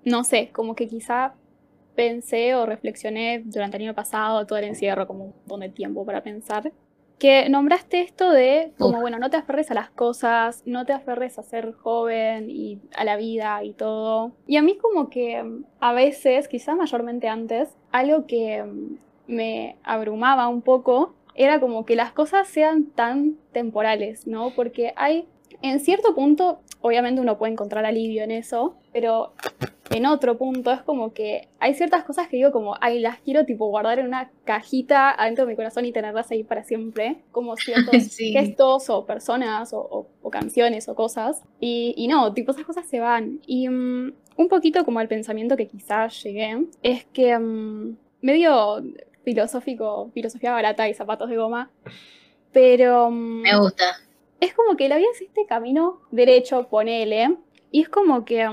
no 0.06 0.24
sé, 0.24 0.50
como 0.54 0.76
que 0.76 0.88
quizá 0.88 1.34
pensé 1.96 2.56
o 2.56 2.66
reflexioné 2.66 3.42
durante 3.46 3.78
el 3.78 3.84
año 3.84 3.96
pasado, 3.96 4.46
todo 4.46 4.60
el 4.60 4.66
encierro, 4.66 5.08
como 5.08 5.26
un 5.26 5.32
montón 5.32 5.62
de 5.62 5.70
tiempo 5.70 6.06
para 6.06 6.22
pensar, 6.22 6.72
que 7.20 7.50
nombraste 7.50 8.02
esto 8.02 8.32
de 8.32 8.74
como, 8.78 9.02
bueno, 9.02 9.18
no 9.18 9.30
te 9.30 9.38
aferres 9.38 9.72
a 9.72 9.74
las 9.74 9.90
cosas, 9.90 10.62
no 10.66 10.86
te 10.86 10.94
aferres 10.94 11.40
a 11.40 11.44
ser 11.44 11.74
joven 11.74 12.50
y 12.50 12.80
a 12.96 13.04
la 13.04 13.18
vida 13.18 13.64
y 13.64 13.74
todo. 13.74 14.34
Y 14.46 14.58
a 14.58 14.62
mí 14.62 14.78
como 14.78 15.10
que 15.10 15.42
mm, 15.42 15.66
a 15.80 15.94
veces, 15.94 16.48
quizá 16.48 16.76
mayormente 16.76 17.28
antes, 17.28 17.70
algo 17.92 18.28
que 18.28 18.64
mm, 18.64 18.98
me 19.28 19.78
abrumaba 19.84 20.48
un 20.48 20.62
poco 20.62 21.16
era 21.34 21.60
como 21.60 21.86
que 21.86 21.96
las 21.96 22.12
cosas 22.12 22.48
sean 22.48 22.86
tan 22.86 23.38
temporales, 23.52 24.28
¿no? 24.28 24.52
Porque 24.52 24.94
hay, 24.96 25.28
en 25.62 25.80
cierto 25.80 26.16
punto, 26.16 26.60
obviamente 26.82 27.22
uno 27.22 27.38
puede 27.38 27.54
encontrar 27.54 27.86
alivio 27.86 28.24
en 28.24 28.32
eso, 28.32 28.76
pero 28.92 29.34
en 29.92 30.06
otro 30.06 30.38
punto 30.38 30.72
es 30.72 30.82
como 30.82 31.14
que 31.14 31.48
hay 31.60 31.74
ciertas 31.74 32.04
cosas 32.04 32.28
que 32.28 32.38
digo 32.38 32.52
como, 32.52 32.76
ay, 32.82 33.00
las 33.00 33.20
quiero 33.20 33.46
tipo 33.46 33.68
guardar 33.68 34.00
en 34.00 34.08
una 34.08 34.32
cajita 34.44 35.12
adentro 35.12 35.46
de 35.46 35.52
mi 35.52 35.56
corazón 35.56 35.86
y 35.86 35.92
tenerlas 35.92 36.30
ahí 36.32 36.44
para 36.44 36.64
siempre, 36.64 37.18
como 37.32 37.56
ciertos 37.56 37.96
Sí. 38.12 38.32
gestos 38.34 38.90
o 38.90 39.06
personas 39.06 39.72
o, 39.74 39.80
o- 39.80 40.08
o 40.22 40.30
canciones 40.30 40.90
o 40.90 40.96
cosas. 40.96 41.44
Y, 41.60 41.94
y 41.98 42.08
no, 42.08 42.34
tipo 42.34 42.52
esas 42.52 42.66
cosas 42.66 42.86
se 42.88 43.00
van. 43.00 43.40
Y 43.48 43.70
mm, 43.70 44.14
un 44.38 44.48
poquito 44.50 44.84
como 44.86 45.00
el 45.02 45.08
pensamiento 45.08 45.56
que 45.56 45.68
quizás 45.68 46.22
llegué 46.24 46.66
es 46.84 47.06
que 47.06 47.38
mm, 47.38 47.96
medio 48.22 48.84
filosófico, 49.24 50.10
filosofía 50.14 50.52
barata 50.54 50.88
y 50.90 50.94
zapatos 50.94 51.30
de 51.30 51.38
goma, 51.38 51.70
pero... 52.52 53.10
mm, 53.12 53.42
Me 53.42 53.58
gusta. 53.60 53.84
es 54.40 54.54
como 54.54 54.76
que 54.78 54.90
la 54.90 54.98
vida 54.98 55.08
es 55.14 55.22
este 55.22 55.46
camino 55.46 56.00
derecho, 56.12 56.68
ponele, 56.70 57.38
y 57.72 57.82
es 57.82 57.90
como 57.90 58.24
que 58.26 58.48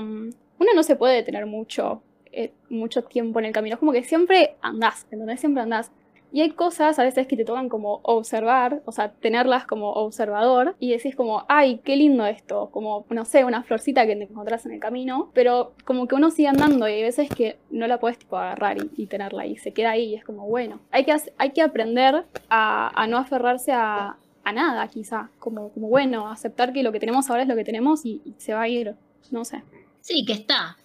uno 0.59 0.71
no 0.75 0.83
se 0.83 0.95
puede 0.95 1.15
detener 1.15 1.45
mucho, 1.45 2.01
eh, 2.31 2.51
mucho 2.69 3.03
tiempo 3.03 3.39
en 3.39 3.45
el 3.45 3.53
camino, 3.53 3.75
es 3.75 3.79
como 3.79 3.91
que 3.91 4.03
siempre 4.03 4.55
andás, 4.61 5.07
¿entendés? 5.11 5.39
Siempre 5.39 5.63
andás. 5.63 5.91
Y 6.35 6.41
hay 6.41 6.51
cosas 6.51 6.99
a 6.99 7.03
veces 7.03 7.27
que 7.27 7.37
te 7.37 7.45
tocan 7.45 7.69
como 7.69 8.01
observar, 8.03 8.81
o 8.83 8.91
sea, 8.91 9.13
tenerlas 9.13 9.65
como 9.65 9.93
observador 9.93 10.75
y 10.81 10.91
decís 10.91 11.15
como, 11.15 11.45
ay, 11.47 11.79
qué 11.83 11.95
lindo 11.95 12.25
esto, 12.25 12.69
como, 12.71 13.05
no 13.09 13.23
sé, 13.23 13.45
una 13.45 13.63
florcita 13.63 14.05
que 14.05 14.17
te 14.17 14.23
encontrás 14.23 14.65
en 14.65 14.73
el 14.73 14.81
camino, 14.81 15.31
pero 15.33 15.71
como 15.85 16.09
que 16.09 16.15
uno 16.15 16.31
sigue 16.31 16.49
andando 16.49 16.89
y 16.89 16.91
hay 16.91 17.03
veces 17.03 17.29
que 17.29 17.57
no 17.69 17.87
la 17.87 18.01
puedes 18.01 18.19
tipo 18.19 18.35
agarrar 18.35 18.75
y, 18.97 19.05
tenerla 19.05 19.45
y 19.45 19.55
se 19.55 19.71
queda 19.71 19.91
ahí 19.91 20.07
y 20.07 20.15
es 20.15 20.25
como, 20.25 20.45
bueno, 20.45 20.81
hay 20.91 21.05
que, 21.05 21.15
hay 21.37 21.51
que 21.51 21.61
aprender 21.61 22.25
a, 22.49 23.07
no 23.07 23.17
aferrarse 23.17 23.71
a, 23.71 24.17
a 24.43 24.51
nada, 24.51 24.85
quizá. 24.89 25.29
Como, 25.39 25.69
como 25.69 25.87
bueno, 25.87 26.27
aceptar 26.27 26.73
que 26.73 26.83
lo 26.83 26.91
que 26.91 26.99
tenemos 26.99 27.29
ahora 27.29 27.43
es 27.43 27.47
lo 27.47 27.55
que 27.55 27.63
tenemos 27.63 28.05
y, 28.05 28.21
y 28.25 28.33
se 28.39 28.53
va 28.53 28.63
a 28.63 28.67
ir. 28.67 28.93
No 29.31 29.45
sé. 29.45 29.63
Sí, 30.05 30.23
que 30.23 30.33
está. 30.33 30.77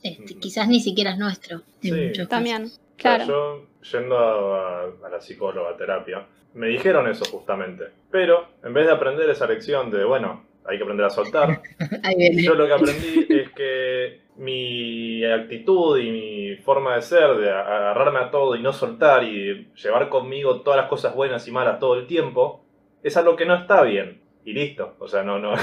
Este, 0.00 0.36
Mm. 0.36 0.38
quizás 0.38 0.68
ni 0.68 0.78
siquiera 0.78 1.10
es 1.10 1.18
nuestro. 1.18 1.56
en 1.82 1.94
Sí. 1.94 2.08
casos. 2.12 2.28
También, 2.28 2.70
claro. 2.96 3.24
yo, 3.26 3.66
yendo 3.92 4.16
a, 4.16 4.84
a- 4.84 5.08
la 5.10 5.20
psicóloga, 5.20 5.70
a 5.70 5.76
terapia, 5.76 6.24
me 6.54 6.68
dijeron 6.68 7.08
eso 7.08 7.24
justamente. 7.24 7.86
Pero, 8.12 8.46
en 8.62 8.72
vez 8.72 8.86
de 8.86 8.92
aprender 8.92 9.28
esa 9.28 9.48
lección 9.48 9.90
de, 9.90 10.04
bueno, 10.04 10.44
hay 10.64 10.76
que 10.76 10.84
aprender 10.84 11.06
a 11.06 11.10
soltar, 11.10 11.62
yo 12.46 12.54
lo 12.54 12.66
que 12.68 12.72
aprendí 12.72 13.26
es 13.28 13.50
que 13.50 14.20
mi 14.36 15.24
actitud 15.24 15.98
y 15.98 16.10
mi 16.10 16.56
forma 16.58 16.94
de 16.94 17.02
ser, 17.02 17.36
de 17.38 17.50
agarrarme 17.50 18.20
a 18.20 18.30
todo 18.30 18.54
y 18.54 18.62
no 18.62 18.72
soltar 18.72 19.24
y 19.24 19.68
llevar 19.74 20.08
conmigo 20.08 20.60
todas 20.60 20.76
las 20.78 20.88
cosas 20.88 21.12
buenas 21.14 21.46
y 21.48 21.50
malas 21.50 21.80
todo 21.80 21.94
el 21.96 22.06
tiempo, 22.06 22.62
es 23.02 23.16
algo 23.16 23.34
que 23.34 23.46
no 23.46 23.56
está 23.56 23.82
bien. 23.82 24.20
Y 24.44 24.52
listo. 24.52 24.94
O 25.00 25.08
sea, 25.08 25.22
no, 25.24 25.38
no, 25.40 25.54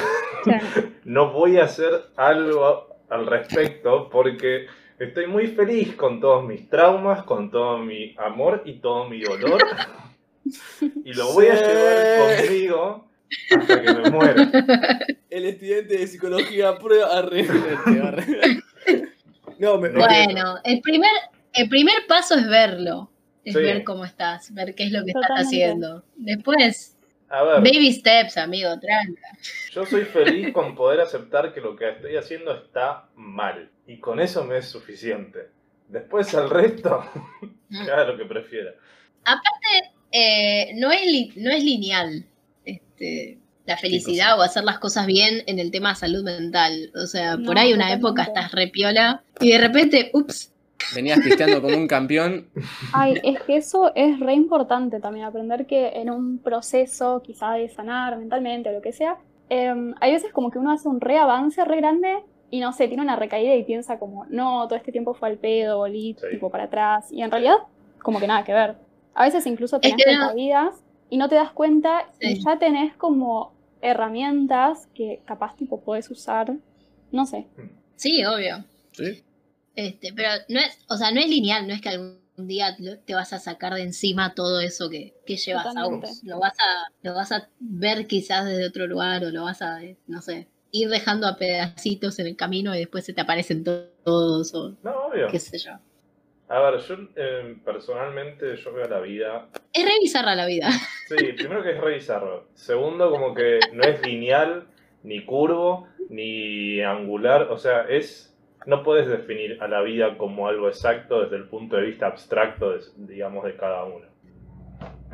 Claro. 0.44 0.66
no 1.06 1.32
voy 1.32 1.58
a 1.58 1.64
hacer 1.64 1.92
algo 2.18 2.97
al 3.10 3.26
respecto 3.26 4.10
porque 4.10 4.66
estoy 5.00 5.28
muy 5.28 5.48
feliz 5.48 5.96
con 5.96 6.20
todos 6.20 6.46
mis 6.46 6.70
traumas, 6.70 7.24
con 7.24 7.50
todo 7.52 7.78
mi 7.80 8.16
amor 8.18 8.64
y 8.66 8.80
todo 8.80 9.08
mi 9.10 9.22
dolor. 9.22 9.62
Y 11.04 11.14
lo 11.14 11.34
voy 11.34 11.48
a 11.48 11.56
llevar 11.56 12.38
conmigo 12.38 13.08
hasta 13.58 13.82
que 13.82 13.94
me 13.94 14.10
muera. 14.10 14.50
El 15.30 15.46
estudiante 15.46 15.98
de 15.98 16.08
psicología 16.08 16.78
prueba 16.78 17.18
a 17.18 17.22
No, 19.60 19.78
me, 19.78 19.90
me- 19.90 20.00
Bueno, 20.00 20.56
el 20.64 20.82
primer, 20.82 21.12
el 21.54 21.70
primer 21.70 21.96
paso 22.08 22.36
es 22.36 22.48
verlo. 22.48 23.10
Es 23.44 23.54
Sí. 23.54 23.62
ver 23.62 23.84
cómo 23.86 24.04
estás, 24.04 24.54
ver 24.54 24.76
qué 24.76 24.84
es 24.84 24.92
lo 24.92 25.06
que 25.06 25.12
estás 25.12 25.30
haciendo. 25.46 26.04
Después, 26.18 26.97
A 27.30 27.44
ver, 27.44 27.56
baby 27.56 27.92
steps, 27.94 28.38
amigo, 28.38 28.70
tranca. 28.80 29.38
yo 29.72 29.86
soy 29.86 30.06
feliz 30.06 30.54
con 30.54 30.76
poder 30.76 31.02
aceptar 31.02 31.54
que 31.54 31.60
lo 31.60 31.76
que 31.76 31.90
estoy 31.90 32.16
haciendo 32.16 32.54
está 32.54 33.10
mal. 33.16 33.70
Y 33.86 33.98
con 33.98 34.20
eso 34.20 34.46
me 34.46 34.58
es 34.58 34.68
suficiente. 34.68 35.50
Después 35.88 36.34
al 36.36 36.50
resto, 36.50 37.04
que 37.70 37.78
haga 37.92 38.06
lo 38.06 38.18
que 38.18 38.26
prefiera. 38.26 38.74
Eh, 40.12 40.72
no, 40.76 40.92
es 40.92 41.36
no 41.36 41.52
es 41.52 41.64
lineal 41.64 42.26
este, 42.64 43.38
la 43.66 43.78
felicidad 43.78 44.40
o 44.40 44.42
hacer 44.42 44.64
las 44.64 44.80
cosas 44.80 45.06
bien 45.06 45.44
en 45.48 45.60
el 45.60 45.72
tema 45.72 45.96
salud 45.96 46.24
mental. 46.24 46.92
O 46.96 47.06
sea, 47.06 47.38
por 47.38 47.60
ahí 47.60 47.74
una 47.74 47.92
época 47.92 48.24
estás 48.24 48.54
repiola 48.54 49.24
y 49.42 49.52
de 49.52 49.58
repente, 49.58 50.10
ups, 50.14 50.54
Venías 50.96 51.20
pisteando 51.20 51.62
como 51.62 51.76
un 51.78 51.88
campeón. 51.88 52.48
Ay, 52.94 53.16
es 53.24 53.42
que 53.42 53.58
eso 53.58 53.92
es 53.96 54.20
re 54.20 54.34
importante 54.34 55.00
también, 55.00 55.26
aprender 55.26 55.66
que 55.66 55.90
en 55.90 56.10
un 56.10 56.40
proceso 56.40 57.22
quizá 57.22 57.54
de 57.54 57.70
sanar 57.70 58.18
mentalmente 58.18 58.70
o 58.70 58.74
lo 58.74 58.82
que 58.82 58.94
sea, 58.94 59.18
em, 59.50 59.94
hay 60.02 60.12
veces 60.14 60.32
como 60.32 60.50
que 60.52 60.60
uno 60.60 60.72
hace 60.72 60.88
un 60.88 61.00
re 61.02 61.18
avance 61.18 61.64
re 61.66 61.78
grande 61.78 62.20
y 62.50 62.60
no 62.62 62.72
sé, 62.74 62.88
tiene 62.88 63.04
una 63.04 63.16
recaída 63.18 63.54
y 63.56 63.64
piensa 63.64 64.00
como, 64.00 64.26
no, 64.30 64.66
todo 64.68 64.76
este 64.78 64.92
tiempo 64.92 65.14
fue 65.14 65.30
al 65.30 65.38
pedo, 65.38 65.78
volví 65.80 66.16
Sí. 66.20 66.28
tipo 66.32 66.50
para 66.50 66.66
atrás. 66.66 67.12
Y 67.12 67.22
en 67.22 67.30
realidad, 67.32 67.56
como 68.02 68.20
que 68.20 68.28
nada 68.28 68.44
que 68.46 68.54
ver. 68.54 68.76
A 69.14 69.24
veces 69.26 69.46
incluso 69.48 69.80
tenés 69.80 69.98
que 70.04 70.16
no- 70.16 70.30
recaídas 70.30 70.84
y 71.10 71.18
no 71.18 71.28
te 71.28 71.36
das 71.36 71.52
cuenta 71.52 72.08
y 72.22 72.42
ya 72.44 72.58
tenés 72.60 72.94
como 72.96 73.52
herramientas 73.82 74.88
que 74.94 75.22
capaz 75.26 75.56
tipo 75.56 75.82
podés 75.82 76.10
usar, 76.12 76.54
no 77.12 77.26
sé. 77.26 77.48
sí, 77.96 78.24
obvio. 78.26 78.64
¿Sí? 78.92 79.24
Este, 79.78 80.12
pero 80.14 80.30
no 80.50 80.60
es, 80.60 80.80
o 80.90 80.98
sea, 80.98 81.12
no 81.12 81.20
es 81.22 81.30
lineal, 81.30 81.68
no 81.68 81.74
es 81.76 81.82
que 81.82 81.90
algún 81.90 82.20
día 82.36 82.76
te 83.06 83.14
vas 83.14 83.32
a 83.32 83.40
sacar 83.40 83.76
de 83.76 83.84
encima 83.84 84.34
todo 84.34 84.60
eso 84.60 84.90
que, 84.90 85.14
que 85.26 85.38
llevas 85.38 85.66
Totalmente. 85.66 86.08
a 86.08 86.10
vos. 86.10 86.24
Lo 86.24 86.40
vas 86.40 86.54
a, 86.60 86.92
lo 87.04 87.14
vas 87.14 87.32
a 87.32 87.48
ver 87.60 88.08
quizás 88.08 88.46
desde 88.46 88.66
otro 88.68 88.88
lugar 88.88 89.24
o 89.24 89.30
lo 89.30 89.44
vas 89.44 89.62
a, 89.62 89.84
eh, 89.84 89.98
no 90.08 90.22
sé, 90.24 90.48
ir 90.72 90.90
dejando 90.90 91.28
a 91.28 91.38
pedacitos 91.38 92.18
en 92.20 92.28
el 92.28 92.36
camino 92.36 92.76
y 92.76 92.80
después 92.80 93.06
se 93.06 93.14
te 93.14 93.22
aparecen 93.22 93.64
to- 93.64 93.88
todos 94.04 94.54
o 94.56 94.76
No, 94.84 95.08
obvio. 95.08 95.28
qué 95.28 95.40
sé 95.40 95.60
yo. 95.60 95.74
A 96.50 96.60
ver, 96.60 96.80
yo 96.80 96.96
eh, 97.16 97.58
personalmente 97.66 98.56
yo 98.56 98.74
veo 98.74 98.88
la 98.88 99.00
vida 99.02 99.50
Es 99.74 99.86
re 99.86 99.92
bizarra 100.02 100.34
la 100.34 100.46
vida. 100.46 100.70
Sí, 101.08 101.34
primero 101.34 101.62
que 101.62 101.72
es 101.72 101.80
re 101.82 101.96
bizarro. 101.96 102.48
Segundo, 102.56 103.12
como 103.12 103.34
que 103.36 103.60
no 103.74 103.84
es 103.84 104.02
lineal, 104.02 104.68
ni 105.04 105.26
curvo, 105.26 105.88
ni 106.10 106.82
angular. 106.82 107.44
O 107.52 107.58
sea, 107.58 107.82
es. 107.84 108.27
No 108.68 108.84
puedes 108.84 109.08
definir 109.08 109.58
a 109.64 109.68
la 109.68 109.82
vida 109.82 110.18
como 110.18 110.48
algo 110.48 110.68
exacto 110.68 111.22
desde 111.24 111.38
el 111.38 111.46
punto 111.46 111.78
de 111.78 111.84
vista 111.84 112.06
abstracto, 112.08 112.72
de- 112.74 112.82
digamos, 112.98 113.44
de 113.46 113.56
cada 113.56 113.84
uno. 113.86 114.06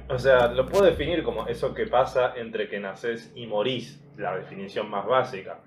O 0.09 0.19
sea, 0.19 0.47
lo 0.47 0.65
puedo 0.67 0.83
definir 0.85 1.23
como 1.23 1.47
eso 1.47 1.73
que 1.73 1.85
pasa 1.87 2.33
entre 2.35 2.67
que 2.67 2.79
naces 2.79 3.31
y 3.35 3.47
morís, 3.47 4.03
la 4.17 4.35
definición 4.37 4.89
más 4.89 5.05
básica. 5.05 5.59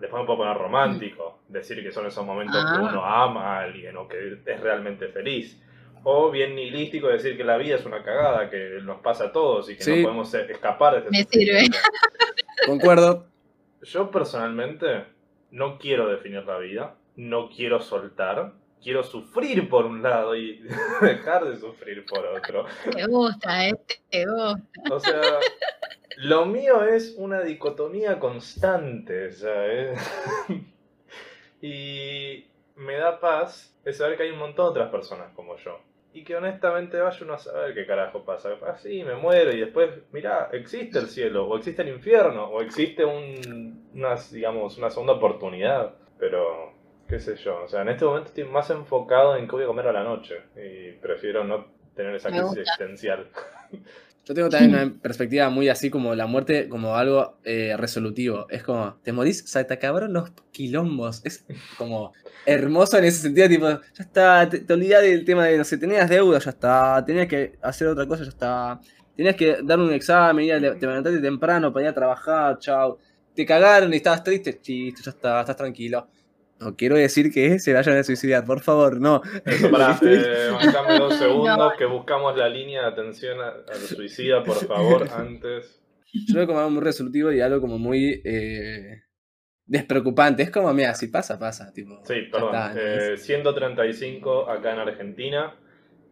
Después 0.00 0.20
me 0.22 0.26
puedo 0.26 0.38
poner 0.40 0.56
romántico, 0.58 1.40
decir 1.48 1.82
que 1.82 1.90
son 1.90 2.06
esos 2.06 2.24
momentos 2.26 2.56
que 2.56 2.70
Ah. 2.76 2.88
uno 2.90 3.04
ama 3.04 3.56
a 3.56 3.62
alguien 3.62 3.96
o 3.96 4.06
que 4.06 4.38
es 4.44 4.60
realmente 4.60 5.08
feliz. 5.08 5.60
O 6.04 6.30
bien 6.30 6.54
nihilístico, 6.54 7.08
decir 7.08 7.36
que 7.36 7.42
la 7.44 7.56
vida 7.56 7.76
es 7.76 7.86
una 7.86 8.02
cagada, 8.02 8.50
que 8.50 8.78
nos 8.82 9.00
pasa 9.00 9.26
a 9.26 9.32
todos 9.32 9.68
y 9.70 9.76
que 9.76 9.82
Sí. 9.82 9.96
no 9.96 10.02
podemos 10.04 10.32
eh, 10.34 10.46
escapar 10.50 10.92
de 10.94 10.98
este 10.98 11.10
Me 11.10 11.24
sirve. 11.24 11.62
Concuerdo. 12.66 13.26
Yo 13.82 14.10
personalmente 14.10 15.04
no 15.50 15.78
quiero 15.78 16.08
definir 16.08 16.44
la 16.44 16.58
vida, 16.58 16.94
no 17.18 17.48
quiero 17.50 17.80
soltar, 17.80 18.52
quiero 18.82 19.02
sufrir 19.02 19.68
por 19.68 19.84
un 19.86 20.02
lado 20.02 20.36
y 20.36 20.62
dejar 21.02 21.44
de 21.46 21.56
sufrir 21.56 22.06
por 22.06 22.24
otro. 22.24 22.64
Te 22.94 23.04
gusta, 23.06 23.68
eh, 23.68 23.74
te 24.08 24.24
gusta. 24.24 24.62
O 24.90 25.00
sea, 25.00 25.40
lo 26.18 26.46
mío 26.46 26.84
es 26.84 27.16
una 27.18 27.40
dicotomía 27.40 28.20
constante, 28.20 29.26
o 29.28 29.32
sea, 29.32 29.66
es- 29.66 29.98
y 31.60 32.46
me 32.76 32.94
da 32.96 33.18
paz 33.20 33.76
es 33.84 33.98
saber 33.98 34.16
que 34.16 34.22
hay 34.24 34.30
un 34.30 34.38
montón 34.38 34.66
de 34.66 34.70
otras 34.70 34.90
personas 34.90 35.32
como 35.34 35.56
yo. 35.56 35.80
Y 36.12 36.22
que 36.24 36.36
honestamente 36.36 36.98
vaya 37.00 37.18
uno 37.22 37.34
a 37.34 37.38
saber 37.38 37.74
qué 37.74 37.84
carajo 37.86 38.24
pasa. 38.24 38.50
Así 38.66 39.02
me 39.04 39.14
muero 39.14 39.52
y 39.52 39.60
después, 39.60 39.90
mirá, 40.12 40.48
existe 40.52 40.98
el 40.98 41.06
cielo, 41.08 41.46
o 41.48 41.56
existe 41.58 41.82
el 41.82 41.88
infierno, 41.88 42.44
o 42.46 42.62
existe 42.62 43.04
un, 43.04 43.88
una, 43.94 44.14
digamos, 44.30 44.78
una 44.78 44.90
segunda 44.90 45.14
oportunidad. 45.14 45.94
Pero, 46.18 46.72
qué 47.08 47.18
sé 47.18 47.36
yo, 47.36 47.64
o 47.64 47.68
sea, 47.68 47.82
en 47.82 47.88
este 47.88 48.04
momento 48.04 48.28
estoy 48.28 48.44
más 48.44 48.68
enfocado 48.70 49.36
en 49.36 49.46
qué 49.46 49.52
voy 49.52 49.64
a 49.64 49.66
comer 49.66 49.88
a 49.88 49.92
la 49.92 50.04
noche. 50.04 50.34
Y 50.56 50.92
prefiero 50.92 51.42
no 51.42 51.66
tener 51.94 52.14
esa 52.14 52.28
crisis 52.28 52.58
existencial. 52.58 53.26
Yo 54.26 54.34
tengo 54.34 54.50
también 54.50 54.74
una 54.92 55.00
perspectiva 55.00 55.48
muy 55.48 55.70
así 55.70 55.88
como 55.88 56.14
la 56.14 56.26
muerte 56.26 56.68
como 56.68 56.96
algo 56.96 57.38
eh, 57.44 57.74
resolutivo. 57.78 58.46
Es 58.50 58.62
como, 58.62 58.96
te 59.02 59.10
morís, 59.10 59.42
se 59.50 59.64
te 59.64 59.72
acabaron 59.72 60.12
los 60.12 60.30
quilombos. 60.52 61.24
Es 61.24 61.46
como 61.78 62.12
hermoso 62.44 62.98
en 62.98 63.04
ese 63.06 63.22
sentido, 63.22 63.48
tipo, 63.48 63.66
ya 63.68 63.80
está, 63.98 64.48
te, 64.48 64.60
te 64.60 64.72
olvidás 64.74 65.02
del 65.02 65.24
tema 65.24 65.46
de, 65.46 65.56
no 65.56 65.64
sé, 65.64 65.78
tenías 65.78 66.10
deuda, 66.10 66.38
ya 66.40 66.50
está, 66.50 67.02
tenías 67.06 67.26
que 67.26 67.54
hacer 67.62 67.88
otra 67.88 68.06
cosa, 68.06 68.22
ya 68.22 68.28
está. 68.28 68.80
Tenías 69.16 69.34
que 69.34 69.58
dar 69.62 69.80
un 69.80 69.92
examen, 69.92 70.44
ir 70.44 70.52
a 70.52 70.60
te 70.60 70.86
levantaste 70.86 71.20
temprano 71.20 71.72
para 71.72 71.86
ir 71.86 71.88
a 71.90 71.94
trabajar, 71.94 72.58
chao. 72.58 72.98
Te 73.34 73.46
cagaron 73.46 73.92
y 73.94 73.96
estabas 73.96 74.22
triste, 74.22 74.60
chiste, 74.60 75.02
ya 75.02 75.10
está, 75.10 75.40
estás 75.40 75.56
tranquilo. 75.56 76.06
No 76.60 76.74
quiero 76.76 76.96
decir 76.96 77.32
que 77.32 77.58
se 77.58 77.72
vayan 77.72 77.96
a 77.98 78.02
suicidar, 78.04 78.44
por 78.44 78.60
favor, 78.60 79.00
no. 79.00 79.22
Eso 79.44 79.70
para, 79.70 79.98
eh, 80.02 80.50
dos 80.98 81.14
segundos 81.18 81.56
No. 81.56 81.72
que 81.76 81.84
buscamos 81.86 82.36
la 82.36 82.48
línea 82.48 82.82
de 82.82 82.86
atención 82.88 83.40
a- 83.40 83.48
al 83.70 83.76
suicida, 83.78 84.42
por 84.42 84.56
favor, 84.66 85.08
antes. 85.12 85.80
Yo 86.12 86.34
lo 86.34 86.38
veo 86.40 86.46
como 86.46 86.58
algo 86.60 86.70
muy 86.70 86.82
resolutivo 86.82 87.30
y 87.32 87.40
algo 87.40 87.60
como 87.60 87.78
muy 87.78 88.20
eh, 88.24 89.02
despreocupante. 89.66 90.42
Es 90.42 90.50
como, 90.50 90.72
mira, 90.72 90.94
si 90.94 91.08
pasa, 91.08 91.38
pasa. 91.38 91.70
Tipo, 91.72 92.00
Sí, 92.04 92.22
perdón. 92.32 92.54
está, 92.54 92.74
eh, 93.12 93.16
135 93.18 94.48
acá 94.50 94.72
en 94.72 94.78
Argentina, 94.80 95.54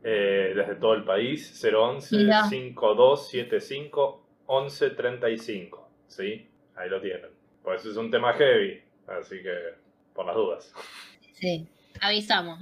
eh, 0.05 0.53
desde 0.55 0.75
todo 0.77 0.95
el 0.95 1.05
país, 1.05 1.61
011 1.65 2.17
Mirá. 2.19 2.45
5275 2.49 4.27
1135. 4.49 5.91
¿Sí? 6.09 6.49
Ahí 6.77 6.89
lo 6.91 7.01
tienen. 7.01 7.31
Pues 7.65 7.85
es 7.85 7.97
un 7.97 8.11
tema 8.11 8.33
heavy, 8.35 8.81
así 9.09 9.43
que 9.43 9.51
por 10.17 10.27
las 10.27 10.35
dudas. 10.35 10.73
Sí, 11.35 11.67
avisamos. 12.01 12.59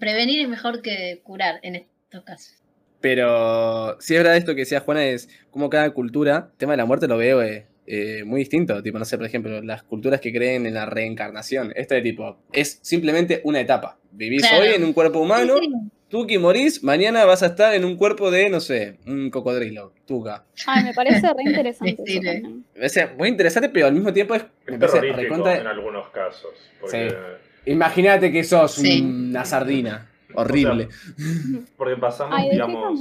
Prevenir 0.00 0.40
es 0.40 0.48
mejor 0.48 0.82
que 0.82 1.20
curar 1.22 1.60
en 1.62 1.76
estos 1.76 2.24
casos. 2.24 2.54
Pero 3.00 4.00
si 4.00 4.14
es 4.14 4.20
verdad 4.20 4.36
esto 4.36 4.54
que 4.54 4.60
decía 4.62 4.80
Juana, 4.80 5.04
es 5.04 5.28
como 5.50 5.68
cada 5.68 5.90
cultura, 5.90 6.48
el 6.52 6.56
tema 6.58 6.72
de 6.72 6.78
la 6.78 6.86
muerte 6.86 7.06
lo 7.06 7.18
veo 7.18 7.42
eh, 7.42 7.66
eh, 7.86 8.24
muy 8.24 8.40
distinto. 8.40 8.82
Tipo, 8.82 8.98
no 8.98 9.04
sé, 9.04 9.18
por 9.18 9.26
ejemplo, 9.26 9.60
las 9.62 9.82
culturas 9.82 10.20
que 10.22 10.32
creen 10.32 10.64
en 10.64 10.72
la 10.74 10.86
reencarnación. 10.86 11.72
Este 11.76 12.00
tipo, 12.00 12.38
es 12.52 12.78
simplemente 12.80 13.42
una 13.44 13.60
etapa. 13.60 13.98
Vivís 14.10 14.40
Claro. 14.40 14.62
hoy 14.62 14.68
en 14.74 14.84
un 14.84 14.94
cuerpo 14.94 15.18
humano, 15.20 15.58
Sí, 15.58 15.68
tú 16.14 16.28
que 16.28 16.38
morís, 16.38 16.84
mañana 16.84 17.24
vas 17.24 17.42
a 17.42 17.46
estar 17.46 17.74
en 17.74 17.84
un 17.84 17.96
cuerpo 17.96 18.30
de, 18.30 18.48
no 18.48 18.60
sé, 18.60 18.98
un 19.04 19.30
cocodrilo, 19.30 19.92
tuca. 20.06 20.44
Ay, 20.64 20.84
me 20.84 20.94
parece 20.94 21.26
re 21.26 21.42
interesante 21.44 21.90
eso 21.96 22.04
Sí, 22.06 22.12
sí. 22.12 22.20
también. 22.20 22.64
O 22.80 22.88
sea, 22.88 23.12
muy 23.18 23.28
interesante, 23.30 23.68
pero 23.68 23.86
al 23.88 23.94
mismo 23.94 24.12
tiempo 24.12 24.36
es, 24.36 24.44
Es 24.64 24.78
terrorífico 24.78 25.20
recontra- 25.34 25.58
en 25.60 25.66
algunos 25.66 26.08
casos. 26.10 26.52
Porque, 26.80 27.10
Sí. 27.10 27.72
Imagínate 27.72 28.30
que 28.30 28.44
sos 28.44 28.74
Sí. 28.76 29.00
una 29.02 29.44
sardina. 29.44 30.08
Horrible. 30.36 30.88
porque 31.76 31.96
pasamos, 31.96 32.34
Ay, 32.38 32.44
¿de 32.44 32.50
qué 32.50 32.54
digamos, 32.54 33.00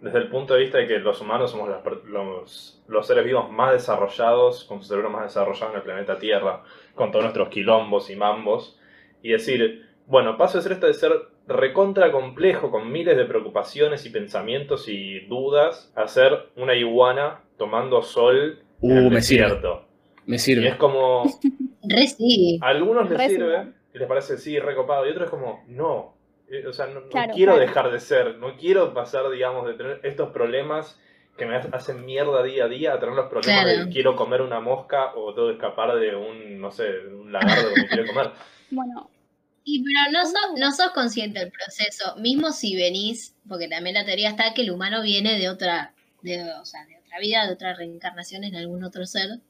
desde 0.00 0.18
el 0.18 0.28
punto 0.28 0.54
de 0.54 0.60
vista 0.62 0.78
de 0.78 0.88
que 0.88 0.98
los 0.98 1.20
humanos 1.20 1.52
somos 1.52 1.68
las 1.68 1.82
per- 1.82 2.04
los, 2.06 2.82
los 2.88 3.06
seres 3.06 3.24
vivos 3.24 3.52
más 3.52 3.70
desarrollados, 3.72 4.64
con 4.64 4.82
su 4.82 4.88
cerebro 4.88 5.10
más 5.10 5.22
desarrollado 5.26 5.70
en 5.70 5.76
el 5.76 5.82
planeta 5.84 6.18
Tierra, 6.18 6.64
con 6.96 7.12
todos 7.12 7.22
nuestros 7.24 7.50
quilombos 7.50 8.10
y 8.10 8.16
mambos, 8.16 8.76
y 9.22 9.30
decir, 9.30 9.86
bueno, 10.08 10.36
paso 10.36 10.58
de 10.58 10.62
ser 10.64 10.72
esto 10.72 10.86
de 10.88 10.94
ser 10.94 11.12
recontra 11.46 12.10
complejo, 12.12 12.70
con 12.70 12.90
miles 12.90 13.16
de 13.16 13.24
preocupaciones 13.24 14.04
y 14.06 14.10
pensamientos 14.10 14.88
y 14.88 15.20
dudas, 15.26 15.92
a 15.94 16.08
ser 16.08 16.48
una 16.56 16.74
iguana 16.74 17.40
tomando 17.58 18.02
sol 18.02 18.58
en 18.82 18.92
Uh, 18.92 18.98
el 18.98 19.10
me 19.10 19.20
sirve. 19.22 19.44
desierto. 19.44 19.84
Me 20.26 20.36
Y 20.36 20.38
sirve. 20.38 20.68
es 20.68 20.76
como, 20.76 21.24
Re 21.82 22.06
sí. 22.08 22.58
a 22.62 22.68
algunos 22.68 23.08
les 23.08 23.18
Re 23.18 23.28
sirve 23.28 23.56
sirve. 23.58 23.72
y 23.94 23.98
les 23.98 24.08
parece 24.08 24.38
sí, 24.38 24.58
recopado, 24.58 25.06
y 25.06 25.10
otros 25.10 25.24
es 25.26 25.30
como, 25.30 25.64
no. 25.68 26.14
Eh, 26.50 26.66
O 26.66 26.72
sea, 26.72 26.86
no, 26.86 27.00
quiero 27.08 27.52
claro. 27.54 27.58
dejar 27.58 27.90
de 27.90 28.00
ser, 28.00 28.36
no 28.38 28.56
quiero 28.56 28.92
pasar, 28.92 29.30
digamos, 29.30 29.66
de 29.66 29.74
tener 29.74 30.00
estos 30.04 30.30
problemas 30.30 31.00
que 31.36 31.44
me 31.46 31.56
ha- 31.56 31.68
hacen 31.72 32.04
mierda 32.04 32.42
día 32.42 32.64
a 32.64 32.68
día, 32.68 32.94
a 32.94 33.00
tener 33.00 33.14
los 33.14 33.26
problemas 33.26 33.64
Claro. 33.64 33.84
de 33.86 33.92
quiero 33.92 34.16
comer 34.16 34.42
una 34.42 34.60
mosca 34.60 35.12
o 35.16 35.34
tengo 35.34 35.48
que 35.48 35.54
escapar 35.54 35.96
de 35.98 36.14
un, 36.16 36.60
no 36.60 36.70
sé, 36.70 36.88
un 37.12 37.30
lagarto 37.32 37.68
que 37.74 37.82
me 37.82 37.88
quiere 37.88 38.06
comer. 38.06 38.30
Bueno, 38.70 39.10
Y 39.68 39.82
pero 39.82 40.12
no 40.12 40.24
sos, 40.24 40.58
no 40.58 40.72
sos 40.72 40.92
consciente 40.92 41.40
del 41.40 41.50
proceso, 41.50 42.14
mismo 42.18 42.52
si 42.52 42.76
venís, 42.76 43.34
porque 43.48 43.66
también 43.66 43.94
la 43.94 44.04
teoría 44.04 44.30
está 44.30 44.54
que 44.54 44.62
el 44.62 44.70
humano 44.70 45.02
viene 45.02 45.36
de 45.40 45.48
otra, 45.48 45.92
de, 46.22 46.52
o 46.52 46.64
sea, 46.64 46.86
de 46.86 46.96
otra 46.96 47.18
vida, 47.18 47.44
de 47.44 47.52
otra 47.52 47.74
reencarnación 47.74 48.44
en 48.44 48.54
algún 48.54 48.84
otro 48.84 49.04
ser. 49.06 49.28
O 49.32 49.40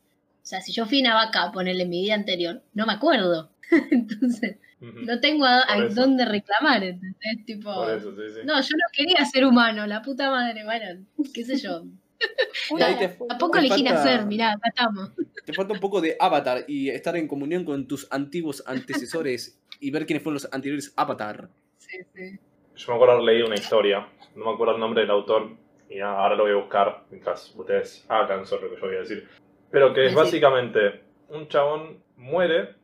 sea, 0.40 0.62
si 0.62 0.72
yo 0.72 0.86
fui 0.86 1.02
una 1.02 1.14
vaca 1.14 1.42
a 1.42 1.52
ponerle 1.52 1.82
en 1.82 1.90
mi 1.90 2.00
vida 2.00 2.14
anterior, 2.14 2.62
no 2.72 2.86
me 2.86 2.94
acuerdo. 2.94 3.50
Entonces, 3.90 4.56
no 4.80 5.20
tengo 5.20 5.44
a, 5.44 5.66
dónde 5.94 6.24
reclamar, 6.24 6.82
¿entendés? 6.82 7.44
Tipo, 7.44 7.74
Por 7.74 7.90
eso, 7.90 8.10
sí, 8.12 8.22
sí. 8.36 8.40
no, 8.46 8.58
yo 8.58 8.70
no 8.70 8.86
quería 8.94 9.22
ser 9.26 9.44
humano, 9.44 9.86
la 9.86 10.00
puta 10.00 10.30
madre, 10.30 10.64
bueno, 10.64 11.04
qué 11.34 11.44
sé 11.44 11.58
yo. 11.58 11.84
una 12.70 12.98
te- 12.98 13.08
Tampoco 13.28 13.52
Te 13.52 13.58
elegí 13.66 13.82
nacer, 13.82 14.26
mirá, 14.26 14.52
acá 14.52 14.68
estamos. 14.68 15.10
Te 15.44 15.52
falta 15.52 15.72
un 15.74 15.80
poco 15.80 16.00
de 16.00 16.16
Avatar 16.18 16.64
y 16.66 16.88
estar 16.90 17.16
en 17.16 17.28
comunión 17.28 17.64
con 17.64 17.86
tus 17.86 18.10
antiguos 18.12 18.62
antecesores 18.66 19.60
y 19.80 19.90
ver 19.90 20.06
quiénes 20.06 20.22
fueron 20.22 20.34
los 20.34 20.52
anteriores 20.52 20.92
Avatar. 20.96 21.48
Sí, 21.78 21.98
sí. 22.14 22.38
Yo 22.76 22.88
me 22.88 22.94
acuerdo 22.94 23.14
haber 23.14 23.24
leído 23.24 23.46
una 23.46 23.54
historia, 23.54 24.08
no 24.34 24.44
me 24.46 24.52
acuerdo 24.52 24.74
el 24.74 24.80
nombre 24.80 25.02
del 25.02 25.10
autor, 25.10 25.56
y 25.88 25.96
nada, 25.96 26.18
ahora 26.20 26.34
lo 26.36 26.42
voy 26.44 26.52
a 26.52 26.56
buscar 26.56 27.04
mientras 27.10 27.54
ustedes 27.54 28.04
hagan 28.08 28.44
sobre 28.44 28.64
lo 28.64 28.70
que 28.74 28.80
yo 28.80 28.86
voy 28.86 28.96
a 28.96 29.00
decir. 29.00 29.28
Pero 29.70 29.94
que 29.94 30.04
es 30.06 30.10
Sí. 30.12 30.16
básicamente 30.16 31.00
un 31.28 31.48
chabón 31.48 32.02
muere 32.16 32.74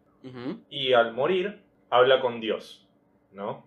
y 0.71 0.93
al 0.93 1.13
morir 1.15 1.61
habla 1.91 2.21
con 2.21 2.41
Dios, 2.41 2.87
¿no? 3.33 3.67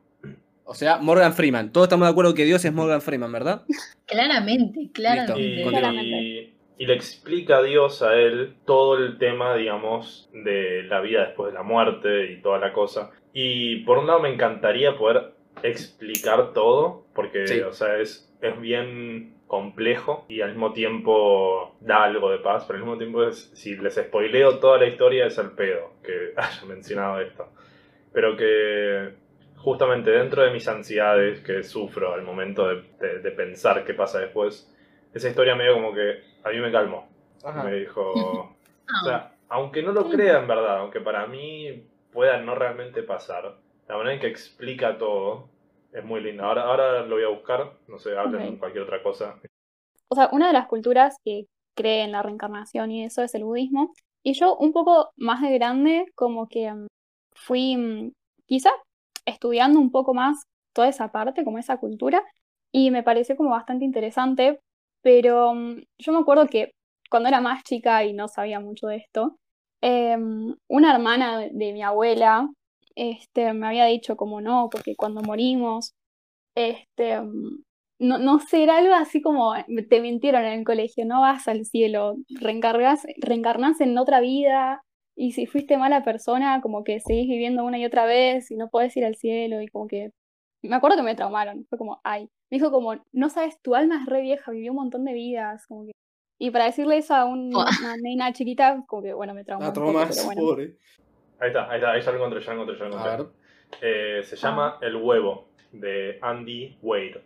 O 0.65 0.73
sea, 0.73 0.97
Morgan 0.97 1.33
Freeman. 1.33 1.71
Todos 1.71 1.85
estamos 1.85 2.07
de 2.07 2.11
acuerdo 2.11 2.33
que 2.33 2.43
Dios 2.43 2.65
es 2.65 2.73
Morgan 2.73 3.01
Freeman, 3.01 3.31
¿verdad? 3.31 3.63
Claramente, 4.07 4.89
claramente. 4.93 5.41
Y, 5.41 5.63
Claramente. 5.67 6.07
y- 6.07 6.51
y 6.77 6.85
le 6.87 6.93
explica 6.93 7.57
a 7.59 7.63
Dios 7.63 8.01
a 8.01 8.15
él 8.15 8.55
todo 8.65 8.97
el 8.97 9.17
tema, 9.17 9.55
digamos, 9.55 10.29
de 10.33 10.83
la 10.83 10.99
vida 10.99 11.25
después 11.27 11.53
de 11.53 11.57
la 11.57 11.63
muerte 11.63 12.31
y 12.33 12.41
toda 12.41 12.59
la 12.59 12.73
cosa. 12.73 13.11
Y 13.31 13.77
por 13.85 13.97
un 13.99 14.07
lado 14.07 14.19
me 14.19 14.27
encantaría 14.33 14.97
poder 14.97 15.35
explicar 15.63 16.51
todo, 16.51 17.05
porque, 17.15 17.47
Sí. 17.47 17.61
o 17.61 17.71
sea, 17.71 17.97
es, 17.99 18.29
es 18.41 18.59
bien 18.59 19.35
complejo 19.47 20.25
y 20.27 20.41
al 20.41 20.49
mismo 20.49 20.73
tiempo 20.73 21.77
da 21.79 22.03
algo 22.03 22.29
de 22.29 22.39
paz, 22.39 22.65
pero 22.67 22.77
al 22.79 22.83
mismo 22.83 22.97
tiempo 22.97 23.23
es, 23.23 23.51
si 23.53 23.77
les 23.77 23.95
spoileo 23.95 24.59
toda 24.59 24.77
la 24.77 24.87
historia 24.87 25.27
es 25.27 25.37
el 25.37 25.51
pedo 25.51 25.93
que 26.03 26.33
haya 26.35 26.65
mencionado 26.67 27.21
esto. 27.21 27.47
Pero 28.11 28.35
que 28.35 29.13
justamente 29.57 30.11
dentro 30.11 30.43
de 30.43 30.51
mis 30.51 30.67
ansiedades 30.67 31.41
que 31.41 31.63
sufro 31.63 32.13
al 32.13 32.23
momento 32.23 32.67
de, 32.67 32.83
de- 32.99 33.19
de 33.19 33.31
pensar 33.31 33.83
qué 33.85 33.93
pasa 33.93 34.19
después, 34.19 34.71
esa 35.13 35.29
historia 35.29 35.55
medio 35.55 35.73
como 35.75 35.93
que 35.93 36.21
a 36.43 36.49
mí 36.49 36.59
me 36.59 36.71
calmó. 36.71 37.07
Me 37.61 37.73
dijo, 37.73 38.01
o 38.99 39.03
sea, 39.03 39.33
aunque 39.49 39.81
no 39.83 39.91
lo 39.91 40.09
crea 40.09 40.39
en 40.39 40.47
verdad, 40.47 40.79
aunque 40.79 41.01
para 41.01 41.25
mí 41.27 41.87
pueda 42.11 42.37
no 42.41 42.55
realmente 42.55 43.03
pasar, 43.03 43.57
la 43.87 43.97
manera 43.97 44.15
en 44.15 44.19
que 44.21 44.27
explica 44.27 44.97
todo 44.97 45.49
es 45.93 46.03
muy 46.03 46.21
linda. 46.21 46.45
Ahora, 46.45 46.63
ahora 46.63 47.01
lo 47.03 47.15
voy 47.15 47.23
a 47.23 47.29
buscar, 47.29 47.73
no 47.87 47.97
sé, 47.99 48.17
hablen 48.17 48.55
Ok. 48.55 48.59
cualquier 48.59 48.83
otra 48.83 49.01
cosa. 49.03 49.35
O 50.09 50.15
sea, 50.15 50.29
una 50.31 50.47
de 50.47 50.53
las 50.53 50.67
culturas 50.67 51.15
que 51.23 51.45
cree 51.75 52.03
en 52.03 52.11
la 52.11 52.21
reencarnación 52.23 52.91
y 52.91 53.03
eso 53.05 53.21
es 53.23 53.35
el 53.35 53.43
budismo. 53.43 53.93
Y 54.23 54.33
yo 54.33 54.55
un 54.55 54.71
poco 54.73 55.11
más 55.17 55.41
de 55.41 55.53
grande, 55.53 56.05
como 56.15 56.47
que 56.47 56.71
mm, 56.71 56.87
fui 57.35 57.77
mm, 57.77 58.11
quizá 58.47 58.71
estudiando 59.25 59.79
un 59.79 59.91
poco 59.91 60.13
más 60.13 60.43
toda 60.73 60.89
esa 60.89 61.11
parte, 61.11 61.43
como 61.43 61.57
esa 61.59 61.77
cultura, 61.77 62.23
y 62.71 62.91
me 62.91 63.03
pareció 63.03 63.37
como 63.37 63.51
bastante 63.51 63.85
interesante, 63.85 64.59
pero 65.01 65.53
mm, 65.53 65.83
yo 65.99 66.13
me 66.13 66.19
acuerdo 66.19 66.47
que 66.47 66.71
cuando 67.09 67.29
era 67.29 67.41
más 67.41 67.63
chica 67.63 68.03
y 68.05 68.13
no 68.13 68.27
sabía 68.27 68.59
mucho 68.59 68.87
de 68.87 68.97
esto, 68.97 69.37
em, 69.81 70.55
una 70.67 70.93
hermana 70.93 71.39
de, 71.39 71.73
mi 71.73 71.83
abuela 71.83 72.49
este, 72.95 73.53
me 73.53 73.67
había 73.67 73.85
dicho 73.85 74.15
como 74.17 74.41
no, 74.41 74.69
porque 74.71 74.95
cuando 74.95 75.21
morimos, 75.21 75.93
este, 76.55 77.21
mm, 77.21 77.63
no, 77.99 78.39
era 78.51 78.77
algo 78.77 78.93
así 78.95 79.21
como 79.21 79.53
te 79.89 80.01
mintieron 80.01 80.43
en 80.45 80.59
el 80.59 80.65
colegio, 80.65 81.05
no 81.05 81.21
vas 81.21 81.47
al 81.47 81.65
cielo, 81.65 82.15
reencargas, 82.29 83.03
reencarnás 83.17 83.81
en 83.81 83.97
otra 83.97 84.19
vida, 84.21 84.81
y 85.15 85.31
si 85.33 85.45
fuiste 85.47 85.77
mala 85.77 86.03
persona, 86.03 86.61
como 86.61 86.83
que 86.83 86.99
seguís 86.99 87.27
viviendo 87.27 87.63
una 87.65 87.77
y 87.79 87.85
otra 87.85 88.05
vez 88.05 88.51
y 88.51 88.55
no 88.57 88.69
podés 88.69 88.95
ir 88.97 89.05
al 89.05 89.15
cielo, 89.15 89.61
y 89.61 89.67
como 89.67 89.87
que 89.87 90.11
me 90.61 90.75
acuerdo 90.75 90.97
que 90.97 91.03
me 91.03 91.15
traumaron, 91.15 91.65
fue 91.69 91.77
como, 91.77 92.01
ay, 92.03 92.23
me 92.51 92.57
dijo 92.57 92.71
como, 92.71 92.95
no 93.13 93.29
sabes, 93.29 93.59
tu 93.61 93.75
alma 93.75 94.01
es 94.01 94.05
re 94.07 94.21
vieja, 94.21 94.51
vivió 94.51 94.71
un 94.71 94.77
montón 94.77 95.05
de 95.05 95.13
vidas, 95.13 95.65
como 95.67 95.85
que, 95.85 95.91
y 96.39 96.51
para 96.51 96.65
decirle 96.65 96.97
eso 96.97 97.15
a 97.15 97.25
un- 97.25 97.55
una 97.55 97.95
nena 98.01 98.33
chiquita, 98.33 98.83
como 98.87 99.03
que 99.03 99.13
bueno, 99.13 99.33
me 99.33 99.43
traumó 99.43 99.65
Ah, 99.65 99.73
traumas, 99.73 100.25
bueno. 100.25 100.41
pobre. 100.41 100.77
Ahí 101.39 101.49
está, 101.49 101.69
ahí 101.69 101.77
está, 101.77 101.91
ahí 101.91 102.01
ya 102.01 102.11
lo 102.11 102.17
encontré, 102.17 102.41
ya 102.41 102.53
lo 102.53 102.61
encontré, 102.61 102.77
ya 102.79 102.85
lo 102.89 102.97
A 102.97 103.17
encontré. 103.17 103.35
ver. 103.81 104.19
Eh, 104.19 104.23
se 104.23 104.35
llama 104.35 104.77
El 104.81 104.95
huevo, 104.95 105.49
de 105.71 106.17
Andy 106.21 106.77
Wade. 106.81 107.21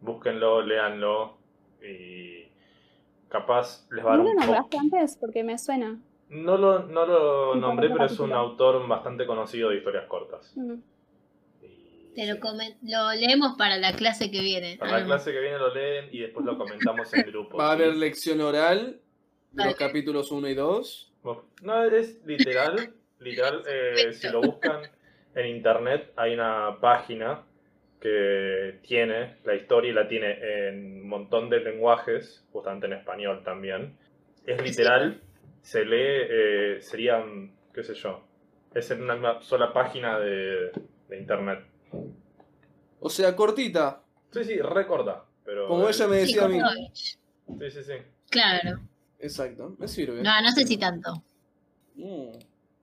Búsquenlo, 0.00 0.62
léanlo 0.62 1.38
y 1.82 2.44
capaz 3.28 3.86
les 3.90 4.04
va 4.04 4.14
a 4.14 4.16
dar 4.16 4.24
¿No 4.24 4.24
lo 4.24 4.30
un 4.30 4.36
poco. 4.36 4.52
nombraste 4.52 4.78
antes? 4.78 5.16
Porque 5.18 5.44
me 5.44 5.58
suena. 5.58 6.00
No 6.30 6.56
lo, 6.56 6.84
no 6.86 7.06
lo 7.06 7.54
nombré, 7.56 7.90
pero 7.90 8.06
es 8.06 8.18
un 8.20 8.32
autor 8.32 8.86
bastante 8.86 9.26
conocido 9.26 9.70
de 9.70 9.76
historias 9.78 10.06
cortas. 10.06 10.54
Y- 11.62 12.14
Te 12.14 12.26
lo, 12.26 12.34
sí. 12.36 12.76
lo 12.82 13.10
leemos 13.14 13.56
para 13.58 13.76
la 13.78 13.92
clase 13.94 14.30
que 14.30 14.40
viene. 14.40 14.76
Para 14.78 14.92
la 14.92 14.98
Ah, 14.98 15.04
clase 15.04 15.32
que 15.32 15.40
viene 15.40 15.58
lo 15.58 15.74
leen 15.74 16.08
y 16.12 16.20
después 16.20 16.46
lo 16.46 16.56
comentamos 16.56 17.12
en 17.14 17.22
grupo. 17.26 17.58
Va 17.58 17.72
a 17.72 17.76
¿sí? 17.76 17.82
haber 17.82 17.96
lección 17.96 18.40
oral 18.40 19.00
de 19.50 19.56
Vale. 19.58 19.70
los 19.70 19.78
capítulos 19.78 20.30
1 20.30 20.48
y 20.48 20.54
2. 20.54 21.12
No, 21.62 21.82
es 21.84 22.24
literal. 22.24 22.94
literal, 23.18 23.62
eh, 23.68 24.12
si 24.12 24.28
lo 24.30 24.40
buscan 24.40 24.82
en 25.34 25.46
internet, 25.46 26.12
hay 26.16 26.34
una 26.34 26.78
página 26.80 27.42
que 28.00 28.78
tiene 28.82 29.36
la 29.44 29.54
historia 29.54 29.90
y 29.90 29.94
la 29.94 30.08
tiene 30.08 30.68
en 30.68 31.02
un 31.02 31.08
montón 31.08 31.50
de 31.50 31.60
lenguajes, 31.60 32.44
justamente 32.52 32.86
en 32.86 32.94
español 32.94 33.42
también. 33.44 33.96
Es 34.46 34.62
literal, 34.62 35.20
se 35.62 35.84
lee, 35.84 35.96
eh, 35.98 36.78
serían, 36.80 37.52
qué 37.72 37.82
sé 37.82 37.94
yo, 37.94 38.22
es 38.74 38.90
en 38.90 39.02
una 39.02 39.40
sola 39.42 39.72
página 39.72 40.18
de, 40.18 40.70
de 41.08 41.18
internet. 41.18 41.64
O 43.00 43.08
sea, 43.10 43.34
cortita. 43.34 44.02
Sí, 44.30 44.44
sí, 44.44 44.58
recorda. 44.58 45.24
Pero 45.44 45.66
Como 45.68 45.88
ella 45.88 46.06
me 46.06 46.16
sí, 46.26 46.34
decía 46.34 46.44
a 46.44 46.48
mí. 46.48 46.60
Sí, 46.94 47.70
sí, 47.70 47.82
sí. 47.82 47.92
Claro. 48.30 48.80
Exacto, 49.18 49.74
me 49.78 49.88
sirve. 49.88 50.22
No, 50.22 50.40
no 50.40 50.50
sé 50.52 50.66
si 50.66 50.76
tanto. 50.76 51.22
No, 51.96 52.32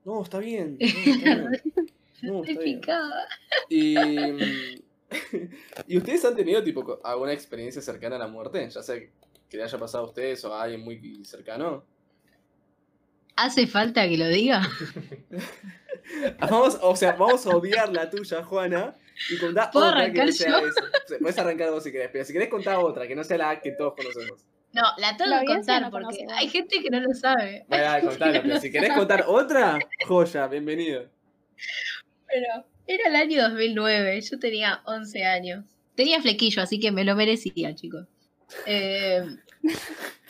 no, 0.06 0.24
está 0.24 0.40
bien. 0.40 0.78
No, 0.88 1.54
está 1.54 1.60
bien. 1.60 1.62
No, 2.24 2.42
Te 2.42 2.52
está 2.52 2.64
bien. 2.64 2.80
picaba. 2.82 3.26
Y, 3.70 3.96
mm, 3.96 4.40
¿Y 5.88 5.98
ustedes 5.98 6.26
han 6.26 6.36
tenido 6.36 6.64
tipo 6.64 7.00
alguna 7.04 7.32
experiencia 7.32 7.82
cercana 7.82 8.16
a 8.16 8.20
la 8.20 8.28
muerte? 8.28 8.68
Ya 8.70 8.82
sea 8.82 8.96
que 8.96 9.58
le 9.58 9.64
haya 9.64 9.78
pasado 9.78 10.06
a 10.06 10.08
ustedes 10.08 10.44
o 10.44 10.54
a 10.54 10.64
alguien 10.64 10.82
muy 10.82 11.24
cercano. 11.24 11.86
¿Hace 13.38 13.68
falta 13.68 14.08
que 14.10 14.18
lo 14.18 14.28
diga? 14.28 14.62
Vamos, 16.40 16.80
o 16.82 16.96
sea, 16.96 17.14
vamos 17.14 17.46
a 17.46 17.50
odiar 17.50 17.90
la 17.92 18.10
tuya, 18.10 18.42
Juana, 18.42 18.96
y 19.30 19.38
contar 19.38 19.72
¿Puedo 19.72 19.88
otra 19.88 19.98
que 19.98 20.22
arrancar 20.22 20.26
no 20.28 20.32
sea 20.32 20.50
yo? 20.62 20.68
esa. 20.68 20.82
O 20.86 21.08
sea, 21.08 21.18
Puedes 21.20 21.38
arrancar 21.38 21.70
vos 21.72 21.84
si 21.84 21.92
querés, 21.92 22.10
pero 22.14 22.24
si 22.24 22.32
querés 22.34 22.48
contar 22.50 22.78
otra, 22.78 23.06
que 23.08 23.16
no 23.16 23.24
sea 23.26 23.38
la 23.38 23.60
que 23.60 23.72
todos 23.74 23.94
conocemos. 23.96 24.46
No, 24.72 24.84
la 25.00 25.18
tengo 25.18 25.32
La 25.32 25.42
que 25.42 25.48
contar 25.48 25.82
no 25.82 25.92
porque 25.92 26.26
hay 26.34 26.48
gente 26.50 26.82
que 26.82 26.90
no 26.90 27.02
lo 27.02 27.14
sabe. 27.14 27.66
Vale, 27.68 27.84
dale, 27.84 28.08
contalo, 28.08 28.42
pero 28.42 28.60
si 28.62 28.72
querés 28.72 28.94
contar 28.94 29.26
otra, 29.28 29.80
joya, 30.08 30.48
bienvenido. 30.48 31.10
Pero 32.28 32.66
era 32.86 33.10
el 33.10 33.16
año 33.16 33.42
2009, 33.50 34.22
yo 34.22 34.40
tenía 34.40 34.82
11 34.86 35.26
años. 35.26 35.66
Tenía 35.96 36.22
flequillo, 36.22 36.62
así 36.62 36.80
que 36.80 36.92
me 36.92 37.04
lo 37.04 37.16
merecía, 37.16 37.76
chicos. 37.76 38.08
Eh, 38.66 39.26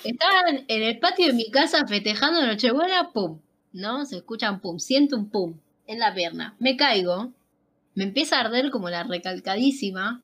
estaban 0.04 0.66
en 0.68 0.84
el 0.84 1.00
patio 1.00 1.28
de 1.28 1.34
mi 1.34 1.50
casa 1.52 1.86
festejando 1.88 2.46
Nochebuena, 2.46 3.12
pum, 3.12 3.40
¿no? 3.74 4.06
Se 4.06 4.18
escuchan 4.18 4.60
pum, 4.60 4.80
siento 4.80 5.16
un 5.16 5.30
pum 5.30 5.56
en 5.86 6.00
la 6.00 6.14
pierna. 6.14 6.56
Me 6.60 6.76
caigo, 6.78 7.32
me 7.96 8.04
empieza 8.04 8.38
a 8.38 8.42
arder 8.42 8.70
como 8.70 8.90
la 8.90 9.04
recalcadísima. 9.04 10.22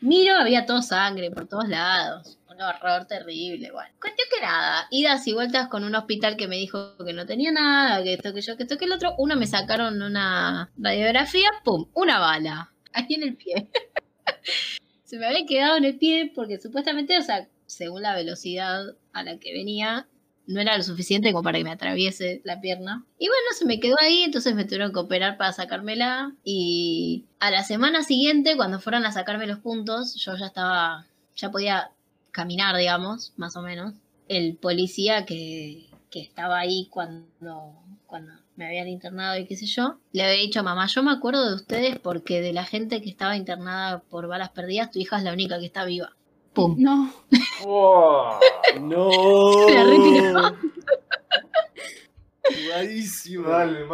Miro, 0.00 0.36
había 0.36 0.66
todo 0.66 0.82
sangre 0.82 1.30
por 1.30 1.46
todos 1.46 1.68
lados. 1.68 2.38
Un 2.48 2.60
horror 2.60 3.06
terrible, 3.06 3.72
bueno. 3.72 3.90
Cuestión 4.00 4.28
que 4.32 4.40
nada, 4.44 4.86
idas 4.90 5.26
y 5.26 5.32
vueltas 5.32 5.68
con 5.68 5.82
un 5.82 5.94
hospital 5.94 6.36
que 6.36 6.46
me 6.46 6.56
dijo 6.56 6.96
que 7.04 7.12
no 7.12 7.26
tenía 7.26 7.50
nada, 7.50 8.02
que 8.02 8.14
esto, 8.14 8.32
que 8.32 8.42
yo, 8.42 8.56
que 8.56 8.62
esto, 8.62 8.78
que 8.78 8.84
el 8.84 8.92
otro. 8.92 9.14
Uno 9.18 9.34
me 9.34 9.46
sacaron 9.46 10.00
una 10.00 10.70
radiografía, 10.76 11.50
pum, 11.64 11.86
una 11.94 12.18
bala. 12.18 12.70
Ahí 12.92 13.14
en 13.14 13.22
el 13.24 13.36
pie. 13.36 13.68
Se 15.04 15.18
me 15.18 15.26
había 15.26 15.46
quedado 15.46 15.76
en 15.76 15.84
el 15.84 15.98
pie 15.98 16.32
porque 16.34 16.58
supuestamente, 16.58 17.18
o 17.18 17.22
sea, 17.22 17.48
según 17.66 18.02
la 18.02 18.14
velocidad 18.14 18.96
a 19.12 19.22
la 19.22 19.38
que 19.38 19.52
venía, 19.52 20.08
no 20.46 20.60
era 20.60 20.76
lo 20.76 20.82
suficiente 20.82 21.32
como 21.32 21.42
para 21.42 21.58
que 21.58 21.64
me 21.64 21.70
atraviese 21.70 22.40
la 22.44 22.60
pierna. 22.60 23.04
Y 23.18 23.28
bueno, 23.28 23.42
se 23.56 23.64
me 23.64 23.80
quedó 23.80 23.96
ahí, 24.00 24.22
entonces 24.22 24.54
me 24.54 24.64
tuvieron 24.64 24.92
que 24.92 24.98
operar 25.00 25.36
para 25.36 25.52
sacármela. 25.52 26.34
Y 26.44 27.26
a 27.38 27.50
la 27.50 27.64
semana 27.64 28.02
siguiente, 28.02 28.56
cuando 28.56 28.80
fueron 28.80 29.06
a 29.06 29.12
sacarme 29.12 29.46
los 29.46 29.60
puntos, 29.60 30.14
yo 30.16 30.36
ya 30.36 30.46
estaba, 30.46 31.06
ya 31.36 31.50
podía 31.50 31.90
caminar, 32.30 32.76
digamos, 32.76 33.32
más 33.36 33.56
o 33.56 33.62
menos. 33.62 33.94
El 34.28 34.56
policía 34.56 35.24
que, 35.24 35.86
que 36.10 36.20
estaba 36.20 36.58
ahí 36.58 36.88
cuando, 36.90 37.82
cuando 38.06 38.32
me 38.56 38.66
habían 38.66 38.88
internado 38.88 39.38
y 39.38 39.46
qué 39.46 39.56
sé 39.56 39.66
yo, 39.66 39.98
le 40.12 40.22
había 40.22 40.40
dicho 40.40 40.60
a 40.60 40.62
mamá, 40.62 40.86
yo 40.86 41.02
me 41.02 41.10
acuerdo 41.10 41.48
de 41.48 41.54
ustedes 41.54 41.98
porque 41.98 42.40
de 42.40 42.52
la 42.52 42.64
gente 42.64 43.02
que 43.02 43.10
estaba 43.10 43.36
internada 43.36 44.00
por 44.02 44.28
balas 44.28 44.50
perdidas, 44.50 44.90
tu 44.90 44.98
hija 44.98 45.18
es 45.18 45.24
la 45.24 45.32
única 45.32 45.58
que 45.58 45.66
está 45.66 45.84
viva. 45.84 46.14
¡Pum! 46.52 46.76
No. 46.78 47.12
No. 48.80 49.68
La 49.68 49.84
retiró. 49.84 50.32
Dale. 53.42 53.86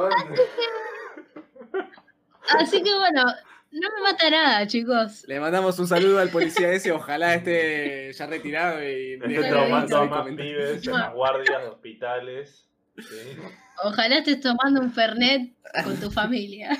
Así 2.58 2.82
que 2.82 2.94
bueno, 2.94 3.22
no 3.70 3.88
me 3.96 4.02
mata 4.02 4.28
nada, 4.28 4.66
chicos. 4.66 5.24
Le 5.26 5.40
mandamos 5.40 5.78
un 5.78 5.86
saludo 5.86 6.18
al 6.18 6.30
policía 6.30 6.72
ese, 6.72 6.92
ojalá 6.92 7.34
esté 7.34 8.12
ya 8.12 8.26
retirado 8.26 8.82
y 8.82 9.16
de 9.16 9.48
traumando 9.48 9.96
a 9.96 10.04
más 10.06 10.26
pibes 10.26 10.86
en 10.86 10.92
las 10.92 11.14
guardias 11.14 11.62
de 11.62 11.68
hospitales. 11.68 12.69
Sí. 12.98 13.36
Ojalá 13.84 14.18
estés 14.18 14.40
tomando 14.40 14.80
un 14.80 14.92
Fernet 14.92 15.52
con 15.84 15.98
tu 15.98 16.10
familia. 16.10 16.76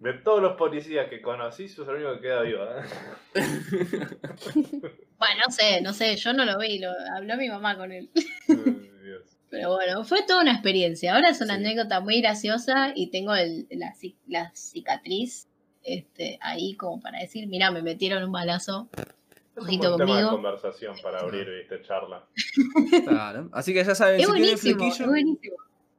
De 0.00 0.12
todos 0.14 0.42
los 0.42 0.56
policías 0.56 1.08
que 1.08 1.22
conocí, 1.22 1.68
sos 1.68 1.86
el 1.88 1.94
único 1.94 2.14
que 2.16 2.20
queda 2.22 2.42
vivo. 2.42 2.64
¿eh? 2.64 2.82
Bueno, 5.18 5.40
no 5.46 5.52
sé, 5.52 5.80
no 5.80 5.92
sé, 5.92 6.16
yo 6.16 6.32
no 6.32 6.44
lo 6.44 6.58
vi, 6.58 6.78
lo 6.80 6.90
habló 7.14 7.36
mi 7.36 7.48
mamá 7.48 7.76
con 7.76 7.92
él. 7.92 8.10
Dios. 8.48 9.22
Pero 9.50 9.70
bueno, 9.74 10.04
fue 10.04 10.22
toda 10.26 10.42
una 10.42 10.52
experiencia. 10.52 11.14
Ahora 11.14 11.28
es 11.30 11.40
una 11.40 11.54
Sí. 11.56 11.60
anécdota 11.60 12.00
muy 12.00 12.20
graciosa 12.20 12.92
y 12.94 13.10
tengo 13.10 13.34
el- 13.34 13.66
la, 13.70 13.92
la 14.26 14.50
cicatriz 14.54 15.46
este, 15.84 16.38
ahí 16.40 16.74
como 16.74 17.00
para 17.00 17.20
decir, 17.20 17.46
mira, 17.48 17.70
me 17.70 17.82
metieron 17.82 18.24
un 18.24 18.32
balazo. 18.32 18.88
Es 19.54 19.62
Ojito 19.62 19.90
un 19.90 19.96
buen 19.96 20.06
tema 20.06 20.18
de 20.18 20.24
conmigo. 20.24 20.30
conversación 20.30 20.96
para 21.02 21.20
abrir, 21.20 21.46
viste, 21.48 21.82
charla. 21.82 22.26
Claro. 23.06 23.48
Así 23.52 23.74
que 23.74 23.84
ya 23.84 23.94
saben, 23.94 24.20
Es 24.20 24.26
si 24.26 24.32
tienen 24.32 24.58
flequillo, 24.58 25.06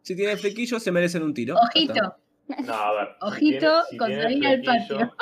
si 0.02 0.16
tienen 0.16 0.38
flequillo, 0.40 0.80
se 0.80 0.92
merecen 0.92 1.24
un 1.24 1.34
tiro. 1.34 1.56
Ojito. 1.56 2.16
No, 2.66 2.74
a 2.74 2.94
ver. 2.94 3.08
si 3.20 3.26
Ojito 3.28 3.60
tiene- 3.60 3.84
si 3.92 3.98
con 3.98 4.08
tiene 4.08 4.22
del 4.50 4.62
flequillo- 4.64 4.88
patio. 4.90 5.16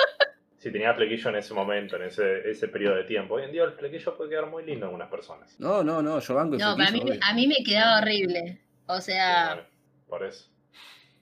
Si 0.57 0.71
tenía 0.71 0.93
flequillo 0.93 1.29
en 1.31 1.35
ese 1.37 1.53
momento, 1.55 1.95
en 1.95 2.03
ese, 2.03 2.49
ese 2.49 2.67
periodo 2.67 2.95
de 2.95 3.03
tiempo. 3.05 3.33
Hoy 3.35 3.43
en 3.43 3.51
día 3.51 3.63
el 3.63 3.73
flequillo 3.73 4.15
puede 4.15 4.29
quedar 4.29 4.47
muy 4.49 4.63
lindo 4.63 4.81
en 4.85 4.89
algunas 4.91 5.09
personas. 5.09 5.59
No, 5.59 5.83
no, 5.83 6.01
no, 6.03 6.19
yo 6.19 6.35
banco 6.35 6.53
el 6.55 6.61
no, 6.61 6.77
para 6.77 6.91
mí, 6.91 7.01
a 7.21 7.33
mí 7.33 7.47
me 7.47 7.63
quedaba 7.65 7.99
horrible. 7.99 8.61
O 8.85 8.97
Sí, 9.01 9.11
sea, 9.11 9.67
por 10.07 10.23
eso. 10.23 10.49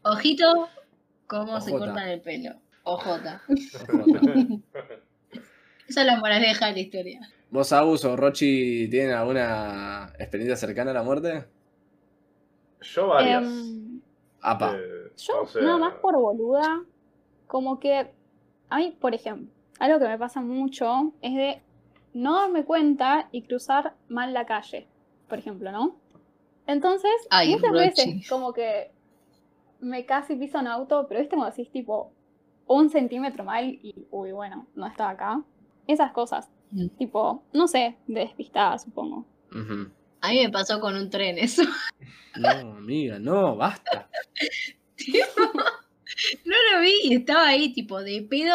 ojito, 0.04 0.68
cómo 1.26 1.60
se 1.62 1.72
Ojota. 1.72 1.86
cortan 1.92 2.10
el 2.10 2.22
pelo. 2.22 2.52
Ojota. 2.84 3.42
Esa 5.90 6.02
es 6.02 6.08
la 6.08 6.18
moraleja 6.18 6.68
de 6.68 6.74
la 6.74 6.80
historia. 6.80 7.20
¿Vos, 7.50 7.74
Agus 7.74 8.06
o 8.06 8.16
Rochi, 8.16 8.88
tienen 8.90 9.12
alguna 9.12 10.14
experiencia 10.20 10.56
cercana 10.56 10.92
a 10.92 10.94
la 10.94 11.04
muerte? 11.04 11.46
Yo 12.82 13.08
varias. 13.08 13.44
Em, 13.44 14.00
Apa. 14.42 14.76
Eh, 14.78 15.12
yo, 15.18 15.42
o 15.42 15.48
sea, 15.48 15.62
nada 15.64 15.78
más 15.80 15.96
por 15.96 16.16
boluda, 16.16 16.84
como 17.48 17.80
que 17.80 18.12
a 18.70 18.78
mí, 18.78 18.96
por 19.02 19.14
ejemplo, 19.16 19.52
algo 19.80 20.00
que 20.00 20.08
me 20.08 20.18
pasa 20.18 20.42
mucho 20.42 21.12
es 21.22 21.36
de 21.36 21.62
no 22.14 22.36
darme 22.40 22.64
cuenta 22.64 23.28
y 23.32 23.42
cruzar 23.42 23.96
mal 24.08 24.34
la 24.34 24.46
calle, 24.46 24.88
por 25.28 25.40
ejemplo, 25.40 25.72
¿no? 25.72 25.96
Entonces, 26.68 27.12
Ay, 27.32 27.56
muchas 27.56 27.72
Rochi. 27.72 27.84
veces 27.84 28.30
como 28.30 28.54
que 28.54 28.92
me 29.82 30.06
casi 30.06 30.36
piso 30.36 30.60
un 30.60 30.68
auto, 30.68 31.08
pero 31.08 31.20
viste 31.20 31.36
como 31.36 31.48
decís 31.48 31.70
tipo 31.72 32.12
un 32.68 32.90
centímetro 32.92 33.44
mal 33.44 33.66
y, 33.66 34.06
uy, 34.12 34.32
bueno, 34.32 34.68
no 34.76 34.86
estaba 34.86 35.10
acá. 35.10 35.42
Esas 35.92 36.12
cosas, 36.12 36.48
Mm. 36.72 36.88
tipo, 37.00 37.44
no 37.52 37.68
sé, 37.68 37.98
de 38.06 38.20
despistada, 38.22 38.78
supongo. 38.78 39.26
Ujú. 39.52 39.90
A 40.22 40.30
mí 40.30 40.44
me 40.44 40.50
pasó 40.52 40.80
con 40.80 40.96
un 40.96 41.10
tren 41.10 41.38
eso. 41.40 41.64
No, 42.36 42.48
amiga, 42.78 43.18
no, 43.18 43.56
basta. 43.56 44.08
No 46.46 46.56
lo 46.74 46.82
vi 46.82 46.94
y 47.06 47.16
estaba 47.16 47.48
ahí, 47.48 47.74
tipo, 47.74 48.00
de 48.02 48.22
pedo 48.22 48.54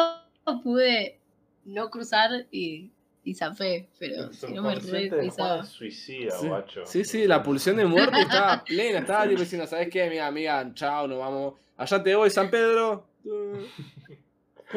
pude 0.62 1.18
no 1.64 1.90
cruzar 1.90 2.46
y, 2.52 2.92
y 3.24 3.34
zafé, 3.34 3.88
pero 3.98 4.32
si 4.32 4.52
no 4.52 4.62
me 4.62 4.76
re 4.76 5.10
pisaba. 5.20 5.64
Suicida, 5.64 6.30
Sí, 6.38 6.46
guacho. 6.46 6.86
sí, 6.86 7.04
sí, 7.04 7.26
la 7.26 7.42
pulsión 7.42 7.76
de 7.76 7.84
muerte 7.86 8.20
estaba 8.20 8.62
plena. 8.64 9.00
Estaba 9.00 9.26
tipo 9.26 9.40
diciendo, 9.40 9.66
¿sabes 9.66 9.88
qué, 9.90 10.04
amiga, 10.04 10.26
amiga? 10.28 10.70
Chao, 10.74 11.08
nos 11.08 11.18
vamos. 11.18 11.54
Allá 11.76 12.02
te 12.02 12.14
voy, 12.14 12.30
San 12.30 12.50
Pedro. 12.50 13.08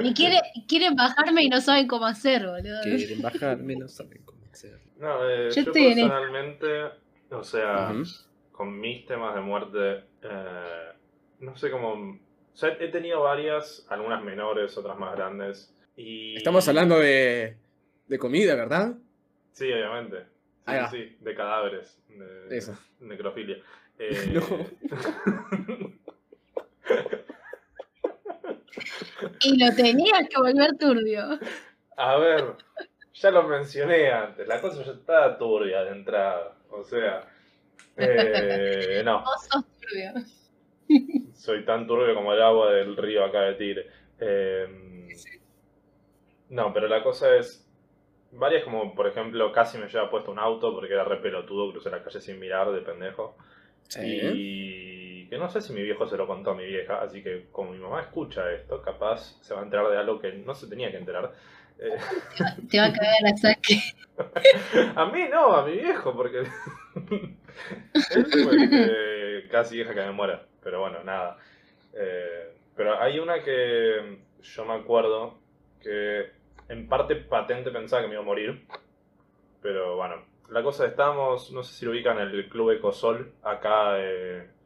Y 0.04 0.14
quiere, 0.14 0.38
quieren 0.68 0.96
bajarme 0.96 1.44
y 1.44 1.50
no 1.50 1.62
saben 1.62 1.88
cómo 1.88 2.06
hacer, 2.06 2.46
boludo. 2.46 2.82
Quieren 2.84 3.22
bajarme, 3.32 3.76
no 3.76 3.88
saben 3.88 4.22
cómo 4.26 4.46
hacer. 4.52 4.80
No, 4.98 5.28
eh, 5.30 5.50
Yo 5.50 5.56
yo, 5.56 5.62
estoy 5.62 5.86
en 5.88 6.00
esto. 6.00 6.10
personalmente, 6.10 6.84
o 7.32 7.44
sea, 7.44 7.94
con 8.52 8.80
mis 8.80 9.06
temas 9.06 9.36
de 9.36 9.42
muerte, 9.42 10.04
eh, 10.24 10.92
no 11.40 11.56
sé 11.56 11.72
cómo 11.72 12.20
sea, 12.58 12.76
he 12.80 12.88
tenido 12.88 13.22
varias, 13.22 13.86
algunas 13.90 14.24
menores, 14.24 14.76
otras 14.78 14.98
más 14.98 15.16
grandes. 15.16 15.74
Y... 15.96 16.38
Estamos 16.38 16.68
hablando 16.68 17.00
de, 17.00 17.56
de 18.08 18.20
comida, 18.20 18.56
¿verdad? 18.56 18.96
Sí, 19.52 19.72
obviamente. 19.72 20.26
Sí, 20.66 20.74
sí, 20.92 21.18
de 21.22 21.36
cadáveres. 21.36 22.02
De 22.10 22.58
Eso. 22.58 22.78
necrofilia. 23.00 23.58
Eh, 24.00 24.32
No. 24.32 24.44
Y 29.42 29.58
lo 29.64 29.74
tenías 29.76 30.28
que 30.30 30.38
volver 30.38 30.78
turbio. 30.78 31.40
A 31.98 32.18
ver, 32.18 32.56
ya 33.14 33.32
lo 33.32 33.44
mencioné 33.44 34.12
antes, 34.12 34.48
la 34.48 34.62
cosa 34.62 34.84
ya 34.84 34.92
está 34.92 35.38
turbia 35.38 35.84
de 35.84 35.92
entrada. 35.92 36.56
O 36.70 36.84
sea, 36.84 37.28
eh, 37.96 39.02
no, 39.04 39.24
Vos 39.24 39.48
sos 39.50 39.66
turbio. 39.80 41.32
soy 41.34 41.66
tan 41.66 41.88
turbio 41.88 42.14
como 42.16 42.34
el 42.34 42.42
agua 42.42 42.72
del 42.72 42.96
río 42.96 43.26
acá 43.26 43.42
de 43.42 43.54
Tigre. 43.56 43.88
Eh, 44.20 44.68
no, 46.50 46.74
pero 46.74 46.88
la 46.88 47.04
cosa 47.04 47.36
es, 47.36 47.68
varias 48.32 48.64
como 48.64 48.94
por 48.96 49.08
ejemplo, 49.08 49.52
casi 49.52 49.78
me 49.78 49.88
lleva 49.88 50.10
puesto 50.10 50.32
un 50.32 50.40
auto 50.40 50.74
porque 50.74 50.94
era 50.94 51.04
re 51.04 51.18
pelotudo, 51.18 51.72
crucé 51.72 51.90
la 51.90 52.04
calle 52.04 52.22
sin 52.22 52.40
mirar 52.40 52.72
de 52.72 52.82
pendejo. 52.82 53.38
Sí. 53.88 54.02
Y 54.04 54.97
que 55.28 55.38
no 55.38 55.50
sé 55.50 55.62
si 55.62 55.74
mi 55.74 55.82
viejo 55.82 56.08
se 56.08 56.18
lo 56.18 56.28
contó 56.28 56.52
a 56.52 56.56
mi 56.56 56.66
vieja, 56.66 57.02
así 57.02 57.24
que 57.24 57.48
como 57.52 57.72
mi 57.72 57.80
mamá 57.80 58.02
escucha 58.02 58.52
esto, 58.52 58.82
capaz 58.82 59.38
se 59.42 59.54
va 59.54 59.62
a 59.62 59.64
enterar 59.64 59.90
de 59.90 59.98
algo 59.98 60.20
que 60.20 60.32
no 60.34 60.54
se 60.54 60.68
tenía 60.68 60.92
que 60.92 60.98
enterar. 60.98 61.34
Eh, 61.80 61.98
Te 62.70 62.80
va 62.80 62.86
a 62.86 62.94
cagar 62.94 63.34
a 63.34 63.38
saque. 63.38 63.80
a 64.96 65.06
mí 65.06 65.26
no, 65.30 65.54
a 65.54 65.66
mi 65.66 65.74
viejo, 65.74 66.16
porque 66.16 66.40
él 68.16 68.26
fue 68.26 69.50
casi 69.50 69.78
deja 69.78 69.94
que 69.94 70.02
me 70.02 70.12
muera. 70.12 70.46
Pero 70.64 70.82
bueno, 70.82 71.04
nada. 71.04 71.38
Eh, 71.94 72.54
pero 72.76 73.00
hay 73.02 73.20
una 73.20 73.44
que 73.44 74.20
yo 74.42 74.66
me 74.66 74.74
acuerdo 74.74 75.40
que 75.82 76.32
en 76.70 76.88
parte 76.88 77.16
patente 77.16 77.72
pensaba 77.72 78.02
que 78.02 78.08
me 78.08 78.16
iba 78.16 78.24
a 78.24 78.26
morir. 78.26 78.66
Pero 79.62 79.96
bueno, 79.96 80.24
la 80.50 80.64
cosa 80.64 80.86
es, 80.86 80.92
estábamos, 80.92 81.52
no 81.52 81.64
sé 81.64 81.74
si 81.74 81.86
lo 81.86 81.92
ubican, 81.92 82.20
en 82.20 82.30
el 82.30 82.50
Club 82.50 82.72
Ecosol, 82.72 83.34
acá 83.44 83.94
de 83.94 84.57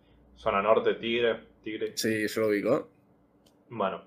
zona 0.42 0.62
norte, 0.62 0.96
Tigre. 0.96 1.40
Tigre. 1.64 1.92
Sí, 1.96 2.28
yo 2.28 2.42
lo 2.42 2.48
ubico. 2.48 2.90
Bueno, 3.70 4.02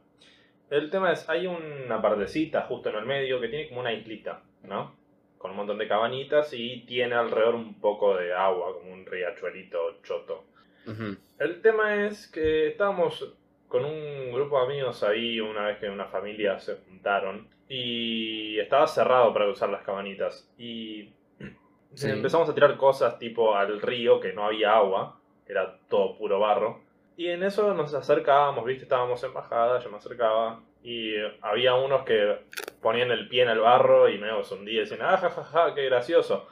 el 0.70 0.90
tema 0.90 1.12
es, 1.12 1.28
hay 1.28 1.46
una 1.46 2.02
partecita 2.02 2.62
justo 2.62 2.90
en 2.90 2.96
el 2.96 3.06
medio 3.06 3.40
que 3.40 3.48
tiene 3.48 3.68
como 3.68 3.80
una 3.80 3.92
islita, 3.92 4.42
¿no? 4.64 4.96
Con 5.38 5.52
un 5.52 5.58
montón 5.58 5.78
de 5.78 5.86
cabañitas 5.86 6.52
y 6.52 6.80
tiene 6.86 7.14
alrededor 7.14 7.54
un 7.54 7.80
poco 7.80 8.16
de 8.16 8.32
agua, 8.34 8.74
como 8.74 8.92
un 8.92 9.06
riachuelito 9.06 10.00
choto. 10.02 10.44
El 11.38 11.62
tema 11.62 12.06
es 12.06 12.26
que 12.28 12.68
estábamos 12.68 13.34
con 13.68 13.84
un 13.86 14.32
grupo 14.32 14.58
de 14.58 14.64
amigos 14.66 15.02
ahí 15.02 15.40
una 15.40 15.66
vez 15.66 15.78
que 15.78 15.88
una 15.88 16.04
familia 16.06 16.58
se 16.58 16.76
juntaron 16.76 17.48
y 17.68 18.58
estaba 18.58 18.86
cerrado 18.86 19.32
para 19.32 19.48
usar 19.48 19.70
las 19.70 19.82
cabañitas 19.82 20.52
y 20.58 21.10
Sí. 21.94 22.10
empezamos 22.10 22.48
a 22.50 22.54
tirar 22.54 22.76
cosas 22.76 23.18
tipo 23.18 23.54
al 23.56 23.80
río 23.80 24.20
que 24.20 24.32
no 24.34 24.44
había 24.44 24.76
agua, 24.76 25.18
era 25.46 25.78
todo 25.88 26.16
puro 26.16 26.40
barro. 26.40 26.80
Y 27.16 27.28
en 27.28 27.42
eso 27.42 27.74
nos 27.74 27.94
acercábamos, 27.94 28.64
viste, 28.64 28.84
estábamos 28.84 29.22
en 29.22 29.32
bajada, 29.32 29.78
yo 29.80 29.90
me 29.90 29.98
acercaba 29.98 30.60
y 30.82 31.14
había 31.40 31.74
unos 31.74 32.04
que 32.04 32.38
ponían 32.82 33.10
el 33.10 33.28
pie 33.28 33.42
en 33.44 33.50
el 33.50 33.60
barro 33.60 34.08
y 34.08 34.18
me 34.18 34.30
hundía 34.32 34.74
y 34.74 34.78
decían, 34.80 35.00
ah, 35.02 35.16
ja, 35.16 35.30
ja, 35.30 35.44
ja, 35.44 35.74
qué 35.74 35.84
gracioso. 35.86 36.48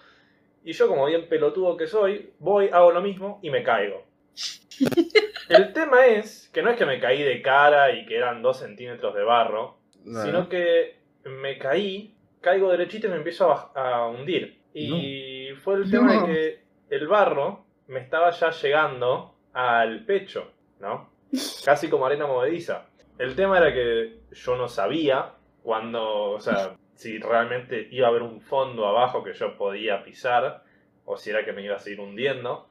Y 0.65 0.73
yo 0.73 0.87
como 0.87 1.07
bien 1.07 1.29
pelotudo 1.29 1.77
que 1.77 1.87
soy, 1.87 2.31
voy, 2.39 2.69
hago 2.73 2.93
lo 2.93 3.03
mismo 3.03 3.41
y 3.43 3.51
me 3.51 3.63
caigo. 3.63 4.05
El 5.49 5.73
tema 5.73 6.07
es 6.07 6.49
que 6.53 6.63
no 6.63 6.71
es 6.71 6.77
que 6.77 6.87
me 6.87 7.01
caí 7.01 7.23
de 7.23 7.43
cara 7.43 7.93
y 7.93 8.07
que 8.07 8.17
eran 8.17 8.41
dos 8.41 8.61
centímetros 8.61 9.15
de 9.15 9.23
barro, 9.23 9.79
sino 10.05 10.49
que 10.49 10.97
me 11.25 11.59
caí, 11.59 12.15
caigo 12.41 12.71
derechito 12.71 13.09
y 13.09 13.11
me 13.11 13.17
empiezo 13.17 13.53
a, 13.53 14.07
hundir. 14.07 14.61
Y 14.73 15.51
fue 15.63 15.75
el 15.75 15.91
tema 15.91 16.15
No. 16.15 16.27
de 16.27 16.33
que 16.33 16.95
el 16.97 17.07
barro 17.09 17.62
me 17.93 18.01
estaba 18.01 18.31
ya 18.31 18.51
llegando 18.51 19.35
al 19.53 20.05
pecho, 20.05 20.51
¿no? 20.81 21.11
Casi 21.65 21.89
como 21.89 22.07
arena 22.07 22.27
movediza. 22.27 22.87
El 23.19 23.37
tema 23.37 23.59
era 23.59 23.73
que 23.73 24.21
yo 24.33 24.57
no 24.57 24.69
sabía 24.69 25.35
cuando, 25.63 26.31
o 26.31 26.41
sea, 26.41 26.77
si 26.95 27.19
realmente 27.19 27.89
iba 27.91 28.07
a 28.07 28.11
haber 28.11 28.23
un 28.23 28.41
fondo 28.41 28.87
abajo 28.87 29.23
que 29.23 29.35
yo 29.35 29.57
podía 29.57 30.03
pisar 30.03 30.63
o 31.05 31.17
si 31.17 31.31
era 31.31 31.45
que 31.45 31.53
me 31.53 31.63
iba 31.63 31.77
a 31.77 31.79
seguir 31.79 32.01
hundiendo. 32.01 32.69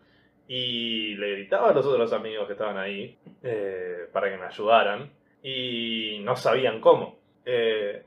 Y 0.47 1.15
le 1.15 1.31
gritaba 1.33 1.69
a 1.69 1.73
los 1.73 1.85
otros 1.85 2.11
amigos 2.11 2.45
que 2.47 2.53
estaban 2.53 2.77
ahí 2.77 3.17
eh, 3.41 4.07
para 4.11 4.29
que 4.29 4.37
me 4.37 4.45
ayudaran 4.45 5.11
y 5.41 6.19
no 6.23 6.35
sabían 6.35 6.81
cómo. 6.81 7.19
Eh, 7.45 8.03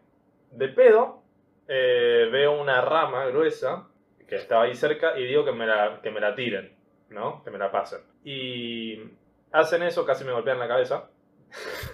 de 0.51 0.69
pedo, 0.69 1.23
eh, 1.67 2.29
veo 2.31 2.61
una 2.61 2.83
rama 2.83 3.27
gruesa 3.27 3.89
que 4.29 4.37
estaba 4.37 4.65
ahí 4.65 4.75
cerca 4.75 5.19
y 5.19 5.25
digo 5.25 5.45
que 5.45 5.53
me 5.53 5.67
la, 5.67 6.01
que 6.03 6.11
me 6.11 6.21
la 6.21 6.35
tiren, 6.35 6.74
¿no? 7.15 7.43
Que 7.45 7.51
me 7.51 7.59
la 7.59 7.71
pasen. 7.71 8.01
Y 8.25 8.99
hacen 9.53 9.83
eso, 9.83 10.05
casi 10.05 10.25
me 10.25 10.33
golpean 10.33 10.59
la 10.59 10.69
cabeza. 10.69 11.09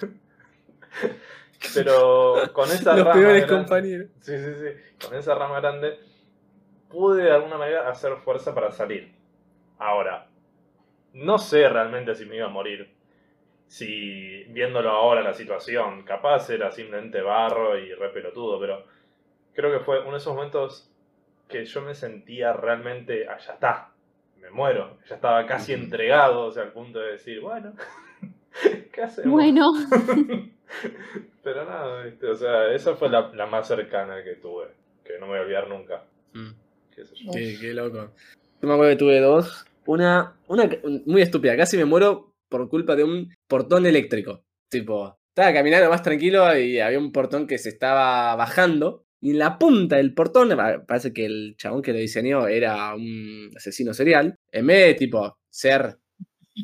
Pero 1.75 2.35
con 2.53 2.65
esa 2.71 2.95
Los 2.97 3.05
rama 3.07 3.13
peores 3.21 3.47
grande- 3.47 3.55
compañeros. 3.65 4.09
Sí, 4.21 4.37
sí, 4.39 4.55
sí. 4.55 5.07
Con 5.07 5.17
esa 5.17 5.35
rama 5.35 5.61
grande 5.61 5.99
pude 6.89 7.23
de 7.25 7.33
alguna 7.33 7.57
manera 7.59 7.89
hacer 7.89 8.17
fuerza 8.17 8.55
para 8.55 8.71
salir. 8.73 9.13
Ahora, 9.79 10.27
no 11.13 11.39
sé 11.39 11.69
realmente 11.69 12.15
si 12.15 12.25
me 12.27 12.37
iba 12.37 12.47
a 12.47 12.51
morir. 12.51 12.93
Si 13.69 14.43
viéndolo 14.49 14.91
ahora 14.91 15.23
la 15.23 15.33
situación, 15.33 16.03
capaz 16.03 16.51
era 16.51 16.73
simplemente 16.73 17.21
barro 17.23 17.79
y 17.79 17.95
re 17.95 18.09
pelotudo, 18.09 18.59
pero 18.59 18.85
creo 19.55 19.71
que 19.71 19.85
fue 19.85 20.01
uno 20.01 20.13
de 20.13 20.17
esos 20.19 20.35
momentos 20.35 20.91
que 21.49 21.65
yo 21.65 21.81
me 21.81 21.95
sentía 21.95 22.53
realmente, 22.53 23.29
ah, 23.29 23.39
ya 23.39 23.53
está, 23.53 23.90
me 24.41 24.51
muero, 24.51 24.99
ya 25.09 25.15
estaba 25.17 25.47
casi 25.47 25.73
entregado, 25.73 26.47
o 26.47 26.53
sea, 26.53 26.65
al 26.65 26.73
punto 26.73 26.99
de 26.99 27.13
decir, 27.13 27.41
bueno, 27.41 27.73
¿qué 28.93 29.03
hacemos? 29.03 29.31
Bueno, 29.31 29.73
Pero 31.43 31.65
nada, 31.65 32.05
¿viste? 32.05 32.27
o 32.27 32.35
sea, 32.35 32.73
esa 32.73 32.95
fue 32.95 33.09
la, 33.09 33.33
la 33.35 33.47
más 33.47 33.67
cercana 33.67 34.23
que 34.23 34.35
tuve, 34.35 34.67
que 35.05 35.19
no 35.19 35.27
me 35.27 35.33
voy 35.33 35.39
a 35.39 35.43
olvidar 35.43 35.69
nunca. 35.69 36.05
Mm. 36.33 36.51
qué 36.95 37.05
sé 37.05 37.15
yo. 37.17 37.33
Qué, 37.33 37.57
qué 37.61 37.75
loco. 37.75 38.11
Yo 38.61 38.69
me 38.69 38.75
acuerdo 38.75 38.93
que 38.93 38.99
tuve 38.99 39.21
dos. 39.21 39.67
Una, 39.87 40.37
una 40.47 40.69
muy 41.07 41.23
estúpida, 41.23 41.57
casi 41.57 41.77
me 41.77 41.87
muero 41.87 42.35
por 42.49 42.69
culpa 42.69 42.95
de 42.95 43.05
un 43.05 43.35
portón 43.49 43.87
eléctrico. 43.87 44.45
Tipo, 44.69 45.19
estaba 45.29 45.53
caminando 45.53 45.89
más 45.89 46.03
tranquilo 46.03 46.57
y 46.57 46.79
había 46.79 46.99
un 46.99 47.13
portón 47.13 47.47
que 47.47 47.59
se 47.59 47.71
estaba 47.71 48.37
bajando. 48.37 49.05
Y 49.21 49.31
en 49.33 49.39
la 49.39 49.59
punta 49.59 49.97
del 49.97 50.15
portón, 50.15 50.49
pa- 50.57 50.83
parece 50.87 51.13
que 51.13 51.27
el 51.27 51.55
chabón 51.59 51.83
que 51.83 51.93
lo 51.93 51.99
diseñó 51.99 52.47
era 52.47 52.95
un 52.95 53.51
asesino 53.57 53.93
serial. 53.93 54.37
En 54.51 54.67
vez 54.67 54.87
de 54.87 54.95
tipo 54.95 55.37
ser 55.51 55.99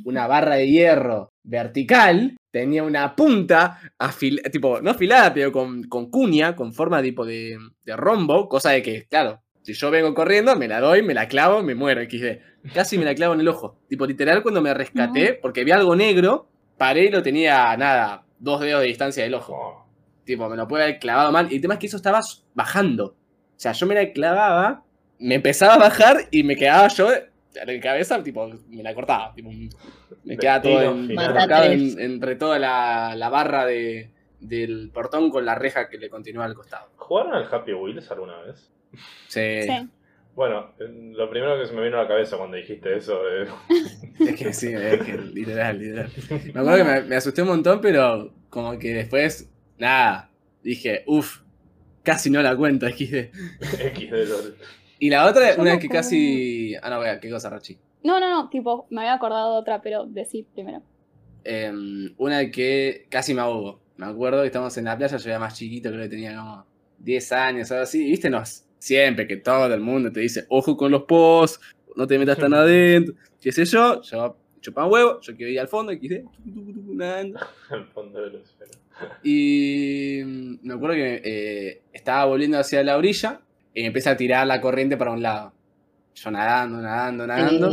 una 0.04 0.26
barra 0.26 0.56
de 0.56 0.68
hierro 0.68 1.30
vertical, 1.42 2.36
tenía 2.50 2.82
una 2.82 3.14
punta 3.14 3.78
afilada, 3.98 4.50
tipo, 4.50 4.80
no 4.80 4.90
afilada, 4.90 5.32
pero 5.34 5.52
con, 5.52 5.82
con 5.84 6.10
cuña, 6.10 6.56
con 6.56 6.72
forma 6.72 7.02
tipo 7.02 7.24
de, 7.26 7.58
de 7.84 7.96
rombo, 7.96 8.48
cosa 8.48 8.70
de 8.70 8.82
que, 8.82 9.06
claro, 9.06 9.42
si 9.62 9.72
yo 9.74 9.90
vengo 9.90 10.14
corriendo, 10.14 10.54
me 10.56 10.68
la 10.68 10.80
doy, 10.80 11.02
me 11.02 11.12
la 11.14 11.28
clavo, 11.28 11.62
me 11.62 11.74
muero, 11.74 12.00
XD. 12.02 12.72
Casi 12.72 12.98
me 12.98 13.04
la 13.04 13.14
clavo 13.14 13.34
en 13.34 13.40
el 13.40 13.48
ojo. 13.48 13.80
Tipo, 13.88 14.06
literal, 14.06 14.42
cuando 14.42 14.60
me 14.62 14.72
rescaté, 14.74 15.34
porque 15.34 15.64
vi 15.64 15.72
algo 15.72 15.94
negro, 15.96 16.48
paré 16.78 17.06
y 17.06 17.10
lo 17.10 17.22
tenía, 17.22 17.76
nada, 17.76 18.24
dos 18.38 18.60
dedos 18.60 18.80
de 18.82 18.86
distancia 18.88 19.22
del 19.24 19.34
ojo. 19.34 19.85
Tipo, 20.26 20.48
me 20.50 20.56
lo 20.56 20.68
puede 20.68 20.82
haber 20.84 20.98
clavado 20.98 21.32
mal. 21.32 21.50
Y 21.50 21.54
el 21.56 21.60
tema 21.62 21.74
es 21.74 21.80
que 21.80 21.86
eso 21.86 21.96
estaba 21.96 22.20
bajando. 22.54 23.06
O 23.06 23.14
sea, 23.58 23.72
yo 23.72 23.86
me 23.86 23.94
la 23.94 24.12
clavaba, 24.12 24.82
me 25.18 25.36
empezaba 25.36 25.74
a 25.74 25.78
bajar 25.78 26.16
y 26.30 26.42
me 26.42 26.56
quedaba 26.56 26.88
yo 26.88 27.08
en 27.54 27.80
cabeza, 27.80 28.22
tipo, 28.22 28.50
me 28.68 28.82
la 28.82 28.92
cortaba. 28.94 29.32
Tipo, 29.34 29.50
me 30.24 30.36
quedaba 30.36 30.60
todo 30.60 30.82
en- 31.62 31.98
entre 32.00 32.36
toda 32.36 32.58
la, 32.58 33.14
la 33.16 33.28
barra 33.30 33.64
de, 33.64 34.10
del 34.40 34.90
portón 34.92 35.30
con 35.30 35.46
la 35.46 35.54
reja 35.54 35.88
que 35.88 35.96
le 35.96 36.10
continúa 36.10 36.44
al 36.44 36.54
costado. 36.54 36.90
¿Jugaron 36.96 37.32
al 37.32 37.48
Happy 37.50 37.72
Wheels 37.72 38.10
alguna 38.10 38.38
vez? 38.42 38.70
Sí. 39.28 39.62
sí. 39.62 39.88
Bueno, 40.34 40.72
lo 40.78 41.30
primero 41.30 41.58
que 41.58 41.66
se 41.66 41.72
me 41.72 41.82
vino 41.82 41.98
a 41.98 42.02
la 42.02 42.08
cabeza 42.08 42.36
cuando 42.36 42.58
dijiste 42.58 42.94
eso 42.94 43.20
eh, 43.26 43.46
Es 44.20 44.36
que 44.36 44.52
sí, 44.52 44.70
es 44.74 45.02
que 45.02 45.16
literal, 45.16 45.78
literal. 45.78 46.10
Me 46.52 46.60
acuerdo 46.60 46.76
que 46.76 46.84
me, 46.84 47.00
me 47.04 47.16
asusté 47.16 47.40
un 47.40 47.48
montón, 47.48 47.80
pero 47.80 48.34
como 48.50 48.78
que 48.78 48.92
después, 48.92 49.48
nada, 49.78 50.30
dije, 50.62 51.02
uff, 51.06 51.40
casi 52.02 52.30
no 52.30 52.42
la 52.42 52.56
cuento, 52.56 52.86
XD. 52.88 53.14
X 53.80 54.10
de 54.10 54.26
LOL. 54.26 54.56
Y 54.98 55.10
la 55.10 55.26
otra, 55.26 55.54
Yo 55.56 55.62
una 55.62 55.74
me 55.74 55.78
que 55.78 55.86
acuerdo- 55.88 56.02
casi. 56.02 56.74
Ah, 56.82 56.90
no, 56.90 57.00
vea, 57.00 57.20
qué 57.20 57.30
cosa, 57.30 57.50
Rachi. 57.50 57.78
No, 58.02 58.20
no, 58.20 58.28
no, 58.30 58.48
tipo, 58.48 58.86
me 58.90 59.00
había 59.02 59.14
acordado 59.14 59.52
de 59.54 59.58
otra, 59.60 59.82
pero 59.82 60.06
decí 60.06 60.46
primero. 60.54 60.82
Em, 61.44 62.14
una 62.18 62.50
que 62.50 63.06
casi 63.10 63.34
me 63.34 63.40
ahogo. 63.40 63.80
Me 63.96 64.06
acuerdo 64.06 64.40
que 64.42 64.46
estábamos 64.46 64.76
en 64.78 64.84
la 64.84 64.96
playa, 64.96 65.16
yo 65.16 65.30
era 65.30 65.38
más 65.38 65.54
chiquito, 65.54 65.88
creo 65.90 66.02
que 66.02 66.08
tenía 66.08 66.36
como 66.36 66.66
10 66.98 67.32
años, 67.32 67.70
algo 67.70 67.82
así. 67.84 68.06
Y 68.06 68.10
viste, 68.10 68.28
no, 68.30 68.42
siempre 68.78 69.26
que 69.26 69.36
todo 69.38 69.72
el 69.72 69.80
mundo 69.80 70.12
te 70.12 70.20
dice, 70.20 70.44
ojo 70.48 70.76
con 70.76 70.90
los 70.92 71.04
posts, 71.04 71.60
no 71.96 72.06
te 72.06 72.18
metas 72.18 72.38
tan 72.38 72.52
adentro, 72.54 73.14
qué 73.40 73.52
sé 73.52 73.64
yo. 73.64 74.02
Yo 74.02 74.36
chupaban 74.60 74.90
huevo, 74.92 75.20
yo 75.20 75.36
quedé 75.36 75.50
ahí 75.50 75.58
al 75.58 75.68
fondo 75.68 75.92
y 75.92 75.98
quise. 76.00 76.24
Al 77.70 77.84
fondo 77.92 78.20
del 78.22 78.36
océano. 78.36 78.72
Y 79.22 80.22
me 80.62 80.74
acuerdo 80.74 80.94
que 80.96 81.20
eh, 81.24 81.82
estaba 81.92 82.24
volviendo 82.26 82.58
hacia 82.58 82.82
la 82.82 82.96
orilla 82.96 83.40
y 83.74 83.80
me 83.82 83.88
empieza 83.88 84.12
a 84.12 84.16
tirar 84.16 84.46
la 84.46 84.60
corriente 84.60 84.96
para 84.96 85.12
un 85.12 85.22
lado. 85.22 85.52
Yo 86.14 86.30
nadando, 86.30 86.78
nadando, 86.80 87.26
nadando. 87.26 87.68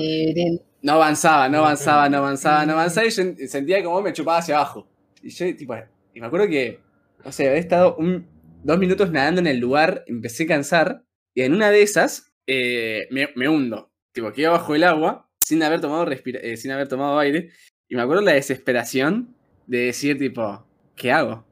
No 0.81 0.93
avanzaba, 0.93 1.47
no 1.47 1.59
avanzaba, 1.59 2.09
no 2.09 2.17
avanzaba, 2.17 2.65
no 2.65 2.73
avanzaba 2.73 3.07
y 3.07 3.09
yo 3.11 3.23
sentía 3.47 3.83
como 3.83 4.01
me 4.01 4.11
chupaba 4.11 4.39
hacia 4.39 4.55
abajo. 4.55 4.87
Y 5.21 5.29
yo, 5.29 5.55
tipo, 5.55 5.75
y 6.13 6.19
me 6.19 6.27
acuerdo 6.27 6.47
que, 6.47 6.79
no 7.23 7.31
sé, 7.31 7.47
había 7.47 7.59
estado 7.61 7.95
un, 7.95 8.27
dos 8.63 8.77
minutos 8.79 9.09
nadando 9.11 9.39
en 9.39 9.47
el 9.47 9.59
lugar, 9.59 10.03
empecé 10.07 10.43
a 10.43 10.47
cansar 10.47 11.03
y 11.33 11.43
en 11.43 11.53
una 11.53 11.71
de 11.71 11.81
esas 11.83 12.33
eh, 12.47 13.07
me, 13.11 13.29
me 13.35 13.47
hundo. 13.47 13.91
Tipo, 14.11 14.33
quedo 14.33 14.51
bajo 14.51 14.75
el 14.75 14.83
agua 14.83 15.29
sin 15.45 15.63
haber 15.63 15.79
tomado 15.79 16.05
respira- 16.05 16.41
eh, 16.43 16.57
sin 16.57 16.71
haber 16.71 16.89
tomado 16.89 17.17
aire. 17.19 17.49
Y 17.87 17.95
me 17.95 18.01
acuerdo 18.01 18.21
la 18.23 18.33
desesperación 18.33 19.33
de 19.67 19.77
decir, 19.85 20.17
tipo, 20.17 20.65
¿qué 20.95 21.11
hago? 21.11 21.45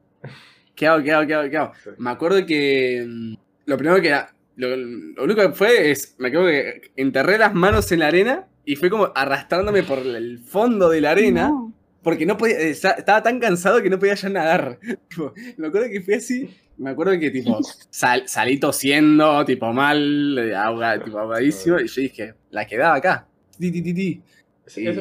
¿Qué 0.74 0.86
hago? 0.86 1.02
¿Qué 1.02 1.12
hago? 1.12 1.26
¿Qué 1.26 1.34
hago? 1.34 1.50
¿Qué 1.50 1.56
hago? 1.56 1.72
Sí. 1.82 1.90
Me 1.98 2.10
acuerdo 2.10 2.44
que 2.46 3.04
mm, 3.06 3.34
lo 3.66 3.76
primero 3.76 4.00
que 4.00 4.14
lo, 4.56 4.76
lo 4.76 5.24
único 5.24 5.40
que 5.42 5.52
fue 5.52 5.90
es, 5.90 6.14
me 6.18 6.28
acuerdo 6.28 6.46
que 6.48 6.92
enterré 6.96 7.38
las 7.38 7.54
manos 7.54 7.90
en 7.92 8.00
la 8.00 8.06
arena 8.08 8.46
y 8.64 8.76
fue 8.76 8.90
como 8.90 9.10
arrastrándome 9.14 9.82
por 9.82 9.98
el 9.98 10.38
fondo 10.38 10.88
de 10.88 11.00
la 11.00 11.10
arena 11.12 11.48
No. 11.48 11.72
porque 12.02 12.26
no 12.26 12.36
podía, 12.36 12.58
eh, 12.58 12.70
esta- 12.70 12.92
estaba 12.92 13.22
tan 13.22 13.40
cansado 13.40 13.82
que 13.82 13.90
no 13.90 13.98
podía 13.98 14.14
ya 14.14 14.28
nadar. 14.28 14.78
Me 15.56 15.66
acuerdo 15.66 15.88
que 15.90 16.00
fue 16.00 16.14
así. 16.16 16.48
Me 16.78 16.90
acuerdo 16.90 17.18
que 17.18 17.30
tipo 17.30 17.58
sal- 17.90 18.28
salí 18.28 18.58
tosiendo, 18.58 19.44
tipo 19.44 19.72
mal, 19.72 20.38
eh, 20.38 20.54
ahoga- 20.54 21.02
tipo 21.02 21.18
ahogadísimo, 21.18 21.78
y 21.80 21.86
yo 21.88 22.00
dije, 22.02 22.34
la 22.50 22.66
quedaba 22.66 22.96
acá. 22.96 23.26
Ti, 23.58 23.70
ti, 23.70 23.82
ti, 23.82 23.94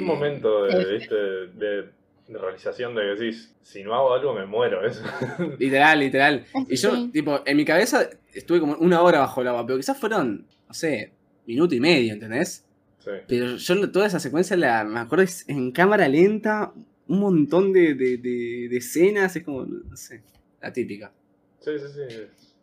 momento 0.02 0.66
de, 0.66 0.94
¿viste? 0.98 1.16
de, 1.16 1.48
de 1.82 1.90
realización 2.40 2.96
de 2.96 3.02
que 3.02 3.08
decís, 3.22 3.56
si 3.62 3.84
no 3.84 3.94
hago 3.94 4.14
algo 4.14 4.34
me 4.34 4.46
muero. 4.46 4.86
Eso. 4.86 5.04
Literal, 5.60 6.00
literal. 6.00 6.46
Y 6.68 6.76
yo, 6.76 6.96
sí. 6.96 7.10
tipo, 7.12 7.40
en 7.46 7.58
mi 7.58 7.66
cabeza 7.66 8.10
estuve 8.34 8.60
como 8.60 8.74
una 8.76 9.02
hora 9.02 9.20
bajo 9.20 9.42
el 9.42 9.48
agua, 9.48 9.66
pero 9.66 9.78
quizás 9.78 9.98
fueron, 10.00 10.46
no 10.68 10.74
sé, 10.74 11.12
minuto 11.46 11.76
y 11.76 11.80
medio, 11.80 12.14
¿entendés? 12.14 12.66
Sí. 13.00 13.12
Pero 13.28 13.56
yo 13.56 13.92
toda 13.92 14.06
esa 14.06 14.20
secuencia 14.20 14.56
la, 14.56 14.84
me 14.84 15.00
acuerdo 15.00 15.24
es 15.24 15.48
en 15.50 15.72
cámara 15.72 16.08
lenta, 16.08 16.72
un 17.08 17.20
montón 17.20 17.74
de, 17.74 17.94
de, 17.96 18.18
de- 18.18 18.68
de 18.70 18.78
escenas, 18.78 19.36
es 19.36 19.44
como, 19.44 19.66
no 19.66 19.98
sé, 19.98 20.22
la 20.62 20.72
típica. 20.72 21.12
Sí, 21.60 21.72
sí, 21.80 21.86
sí. 22.10 22.18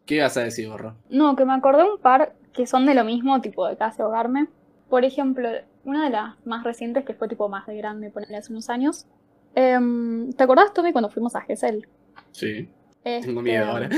¿Qué 0.07 0.15
ibas 0.17 0.37
a 0.39 0.45
decir, 0.45 0.69
Borro? 0.69 0.95
No, 1.11 1.37
que 1.37 1.45
me 1.45 1.53
acordé 1.53 1.83
un 1.85 1.99
par 1.99 2.33
que 2.55 2.67
son 2.67 2.87
de 2.87 2.95
lo 2.95 3.05
mismo, 3.05 3.41
tipo 3.43 3.69
de 3.69 3.77
casi 3.77 4.01
ahogarme. 4.01 4.47
Por 4.89 5.05
ejemplo, 5.05 5.49
una 5.85 6.05
de 6.05 6.11
las 6.11 6.35
más 6.47 6.65
recientes, 6.65 7.05
que 7.05 7.13
fue 7.15 7.29
tipo 7.29 7.49
más 7.51 7.67
de 7.67 7.77
grande, 7.77 8.11
ponerle 8.11 8.37
hace 8.39 8.53
unos 8.53 8.71
años. 8.71 9.07
Em, 9.61 10.33
¿Te 10.35 10.45
acordás, 10.45 10.73
Tommy, 10.73 10.93
cuando 10.93 11.11
fuimos 11.11 11.35
a 11.35 11.41
Gesell? 11.41 11.89
Sí, 12.31 12.69
Este, 13.03 13.27
tengo 13.27 13.43
miedo 13.43 13.67
ahora. 13.67 13.89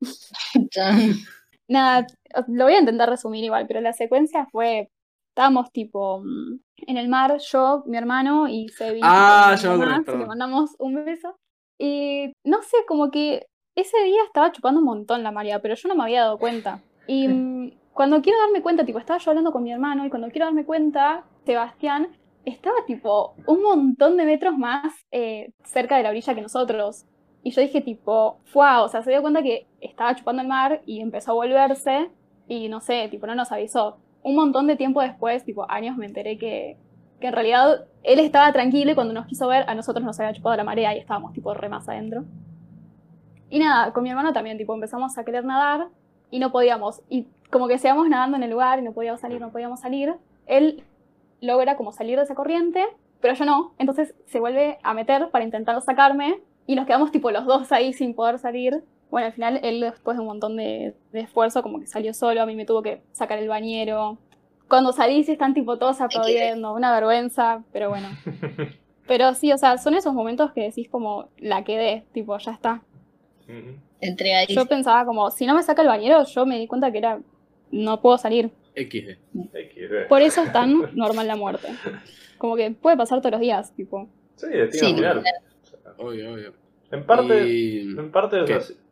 Nada, 1.68 2.06
lo 2.48 2.64
voy 2.64 2.72
a 2.72 2.78
intentar 2.78 3.10
resumir 3.10 3.44
igual, 3.44 3.66
pero 3.66 3.82
la 3.82 3.92
secuencia 3.92 4.46
fue. 4.50 4.88
Estábamos 5.28 5.70
tipo 5.70 6.22
mm, 6.24 6.60
en 6.86 6.96
el 6.96 7.08
mar, 7.08 7.36
yo, 7.38 7.82
mi 7.86 7.98
hermano 7.98 8.48
y 8.48 8.70
Sebi. 8.70 9.00
Ah, 9.02 9.54
me 9.62 10.02
perdón. 10.02 10.20
Le 10.20 10.26
mandamos 10.26 10.74
un 10.78 11.04
beso. 11.04 11.36
Y 11.78 12.32
no 12.44 12.62
sé, 12.62 12.78
como 12.88 13.10
que 13.10 13.46
ese 13.76 14.02
día 14.04 14.22
estaba 14.24 14.50
chupando 14.50 14.80
un 14.80 14.86
montón 14.86 15.22
la 15.22 15.30
María, 15.30 15.60
pero 15.60 15.74
yo 15.74 15.88
no 15.90 15.94
me 15.94 16.04
había 16.04 16.22
dado 16.22 16.38
cuenta. 16.38 16.80
Y 17.06 17.28
mm, 17.28 17.70
cuando 17.92 18.22
quiero 18.22 18.38
darme 18.38 18.62
cuenta, 18.62 18.86
tipo, 18.86 18.98
estaba 18.98 19.18
yo 19.18 19.30
hablando 19.30 19.52
con 19.52 19.62
mi 19.62 19.72
hermano 19.72 20.06
y 20.06 20.08
cuando 20.08 20.30
quiero 20.30 20.46
darme 20.46 20.64
cuenta, 20.64 21.24
Sebastián 21.44 22.08
estaba 22.44 22.76
tipo 22.86 23.34
un 23.46 23.62
montón 23.62 24.16
de 24.16 24.24
metros 24.24 24.56
más 24.56 24.92
eh, 25.10 25.52
cerca 25.64 25.96
de 25.96 26.02
la 26.02 26.10
orilla 26.10 26.34
que 26.34 26.42
nosotros. 26.42 27.06
Y 27.42 27.50
yo 27.50 27.60
dije 27.60 27.80
tipo, 27.80 28.40
wow, 28.54 28.84
o 28.84 28.88
sea, 28.88 29.02
se 29.02 29.10
dio 29.10 29.20
cuenta 29.22 29.42
que 29.42 29.66
estaba 29.80 30.14
chupando 30.14 30.42
el 30.42 30.48
mar 30.48 30.82
y 30.86 31.00
empezó 31.00 31.32
a 31.32 31.34
volverse 31.34 32.10
y 32.48 32.68
no 32.68 32.80
sé, 32.80 33.08
tipo, 33.08 33.26
no 33.26 33.34
nos 33.34 33.52
avisó. 33.52 33.98
Un 34.22 34.34
montón 34.34 34.66
de 34.66 34.76
tiempo 34.76 35.02
después, 35.02 35.44
tipo, 35.44 35.70
años, 35.70 35.96
me 35.96 36.06
enteré 36.06 36.38
que, 36.38 36.78
que 37.20 37.26
en 37.26 37.32
realidad 37.34 37.86
él 38.02 38.18
estaba 38.18 38.52
tranquilo 38.52 38.92
y 38.92 38.94
cuando 38.94 39.12
nos 39.12 39.26
quiso 39.26 39.46
ver, 39.48 39.64
a 39.68 39.74
nosotros 39.74 40.04
nos 40.04 40.18
había 40.20 40.32
chupado 40.32 40.56
la 40.56 40.64
marea 40.64 40.94
y 40.94 40.98
estábamos 40.98 41.32
tipo 41.32 41.52
re 41.52 41.68
más 41.68 41.88
adentro. 41.88 42.24
Y 43.50 43.58
nada, 43.58 43.92
con 43.92 44.02
mi 44.02 44.10
hermano 44.10 44.32
también, 44.32 44.56
tipo, 44.56 44.74
empezamos 44.74 45.16
a 45.18 45.24
querer 45.24 45.44
nadar 45.44 45.88
y 46.30 46.38
no 46.38 46.50
podíamos. 46.50 47.02
Y 47.08 47.28
como 47.50 47.68
que 47.68 47.78
seguíamos 47.78 48.08
nadando 48.08 48.36
en 48.38 48.42
el 48.42 48.50
lugar 48.50 48.78
y 48.78 48.82
no 48.82 48.92
podíamos 48.92 49.20
salir, 49.20 49.40
no 49.40 49.52
podíamos 49.52 49.80
salir. 49.80 50.14
Él 50.46 50.82
logra 51.44 51.76
como 51.76 51.92
salir 51.92 52.16
de 52.16 52.24
esa 52.24 52.34
corriente, 52.34 52.84
pero 53.20 53.34
yo 53.34 53.44
no. 53.44 53.74
Entonces 53.78 54.14
se 54.26 54.40
vuelve 54.40 54.78
a 54.82 54.94
meter 54.94 55.30
para 55.30 55.44
intentar 55.44 55.80
sacarme 55.82 56.40
y 56.66 56.74
nos 56.74 56.86
quedamos 56.86 57.12
tipo 57.12 57.30
los 57.30 57.44
dos 57.46 57.72
ahí 57.72 57.92
sin 57.92 58.14
poder 58.14 58.38
salir. 58.38 58.82
Bueno, 59.10 59.26
al 59.26 59.32
final 59.32 59.60
él 59.62 59.80
después 59.80 60.16
de 60.16 60.22
un 60.22 60.26
montón 60.26 60.56
de, 60.56 60.94
de 61.12 61.20
esfuerzo 61.20 61.62
como 61.62 61.78
que 61.78 61.86
salió 61.86 62.14
solo, 62.14 62.42
a 62.42 62.46
mí 62.46 62.56
me 62.56 62.66
tuvo 62.66 62.82
que 62.82 63.02
sacar 63.12 63.38
el 63.38 63.48
bañero. 63.48 64.18
Cuando 64.68 64.92
salís 64.92 65.28
están 65.28 65.54
tipo 65.54 65.78
todos 65.78 66.00
aplaudiendo, 66.00 66.74
una 66.74 66.92
vergüenza, 66.92 67.62
pero 67.72 67.90
bueno. 67.90 68.08
Pero 69.06 69.34
sí, 69.34 69.52
o 69.52 69.58
sea, 69.58 69.76
son 69.78 69.94
esos 69.94 70.14
momentos 70.14 70.52
que 70.52 70.62
decís 70.62 70.88
como, 70.88 71.28
la 71.38 71.62
quedé, 71.64 72.04
tipo, 72.12 72.36
ya 72.38 72.52
está. 72.52 72.82
Entregadísimo. 74.00 74.62
Yo 74.62 74.66
pensaba 74.66 75.04
como, 75.04 75.30
si 75.30 75.46
no 75.46 75.54
me 75.54 75.62
saca 75.62 75.82
el 75.82 75.88
bañero, 75.88 76.24
yo 76.24 76.46
me 76.46 76.58
di 76.58 76.66
cuenta 76.66 76.90
que 76.90 76.98
era, 76.98 77.20
no 77.70 78.00
puedo 78.00 78.16
salir. 78.16 78.50
XD. 78.74 79.16
XD. 79.52 80.08
Por 80.08 80.22
eso 80.22 80.42
es 80.42 80.52
tan 80.52 80.94
normal 80.94 81.26
la 81.26 81.36
muerte. 81.36 81.68
Como 82.38 82.56
que 82.56 82.70
puede 82.72 82.96
pasar 82.96 83.20
todos 83.20 83.32
los 83.32 83.40
días, 83.40 83.74
tipo. 83.74 84.08
Sí, 84.36 84.48
destino 84.48 84.88
Sí, 84.88 84.94
final. 84.94 85.22
Obvio, 85.98 86.32
obvio. 86.34 86.52
En 86.90 87.04
parte, 87.04 87.46
Y- 87.48 87.80
en 87.82 88.10
parte 88.10 88.36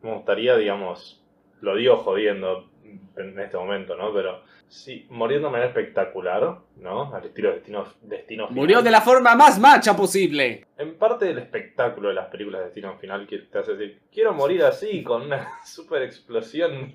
me 0.01 0.13
gustaría, 0.13 0.57
digamos, 0.57 1.21
lo 1.61 1.75
digo 1.75 1.97
jodiendo 1.97 2.69
en 3.17 3.39
este 3.39 3.57
momento, 3.57 3.95
¿no? 3.95 4.13
Pero 4.13 4.41
sí, 4.67 5.05
morir 5.09 5.39
de 5.41 5.49
manera 5.49 5.67
espectacular, 5.67 6.57
¿no? 6.77 7.13
Al 7.13 7.25
estilo 7.25 7.51
Destino, 7.53 7.85
destino 8.01 8.47
Final. 8.47 8.59
Murió 8.61 8.81
de 8.81 8.91
la 8.91 9.01
forma 9.01 9.35
más 9.35 9.59
macha 9.59 9.95
posible. 9.95 10.65
En 10.77 10.95
parte 10.95 11.25
del 11.25 11.37
espectáculo 11.39 12.09
de 12.09 12.15
las 12.15 12.27
películas 12.27 12.61
de 12.61 12.65
Destino 12.65 12.97
Final 12.97 13.27
que 13.27 13.37
te 13.39 13.57
hace 13.59 13.75
decir, 13.75 13.99
quiero 14.11 14.33
morir 14.33 14.63
así, 14.63 15.03
con 15.03 15.23
una 15.23 15.47
super 15.65 16.01
explosión. 16.01 16.91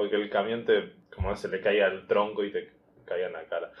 O 0.00 0.08
que 0.10 0.16
el 0.16 0.30
camión 0.30 0.64
te, 0.64 0.92
como 1.14 1.34
se 1.36 1.48
le 1.48 1.60
caiga 1.60 1.86
al 1.86 2.06
tronco 2.06 2.44
y 2.44 2.52
te 2.52 2.70
caiga 3.04 3.26
en 3.26 3.32
la 3.32 3.44
cara. 3.44 3.72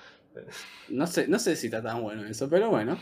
No 0.88 1.06
sé, 1.06 1.26
no 1.26 1.38
sé 1.38 1.56
si 1.56 1.66
está 1.66 1.82
tan 1.82 2.00
bueno 2.02 2.24
eso, 2.24 2.48
pero 2.48 2.70
bueno. 2.70 2.96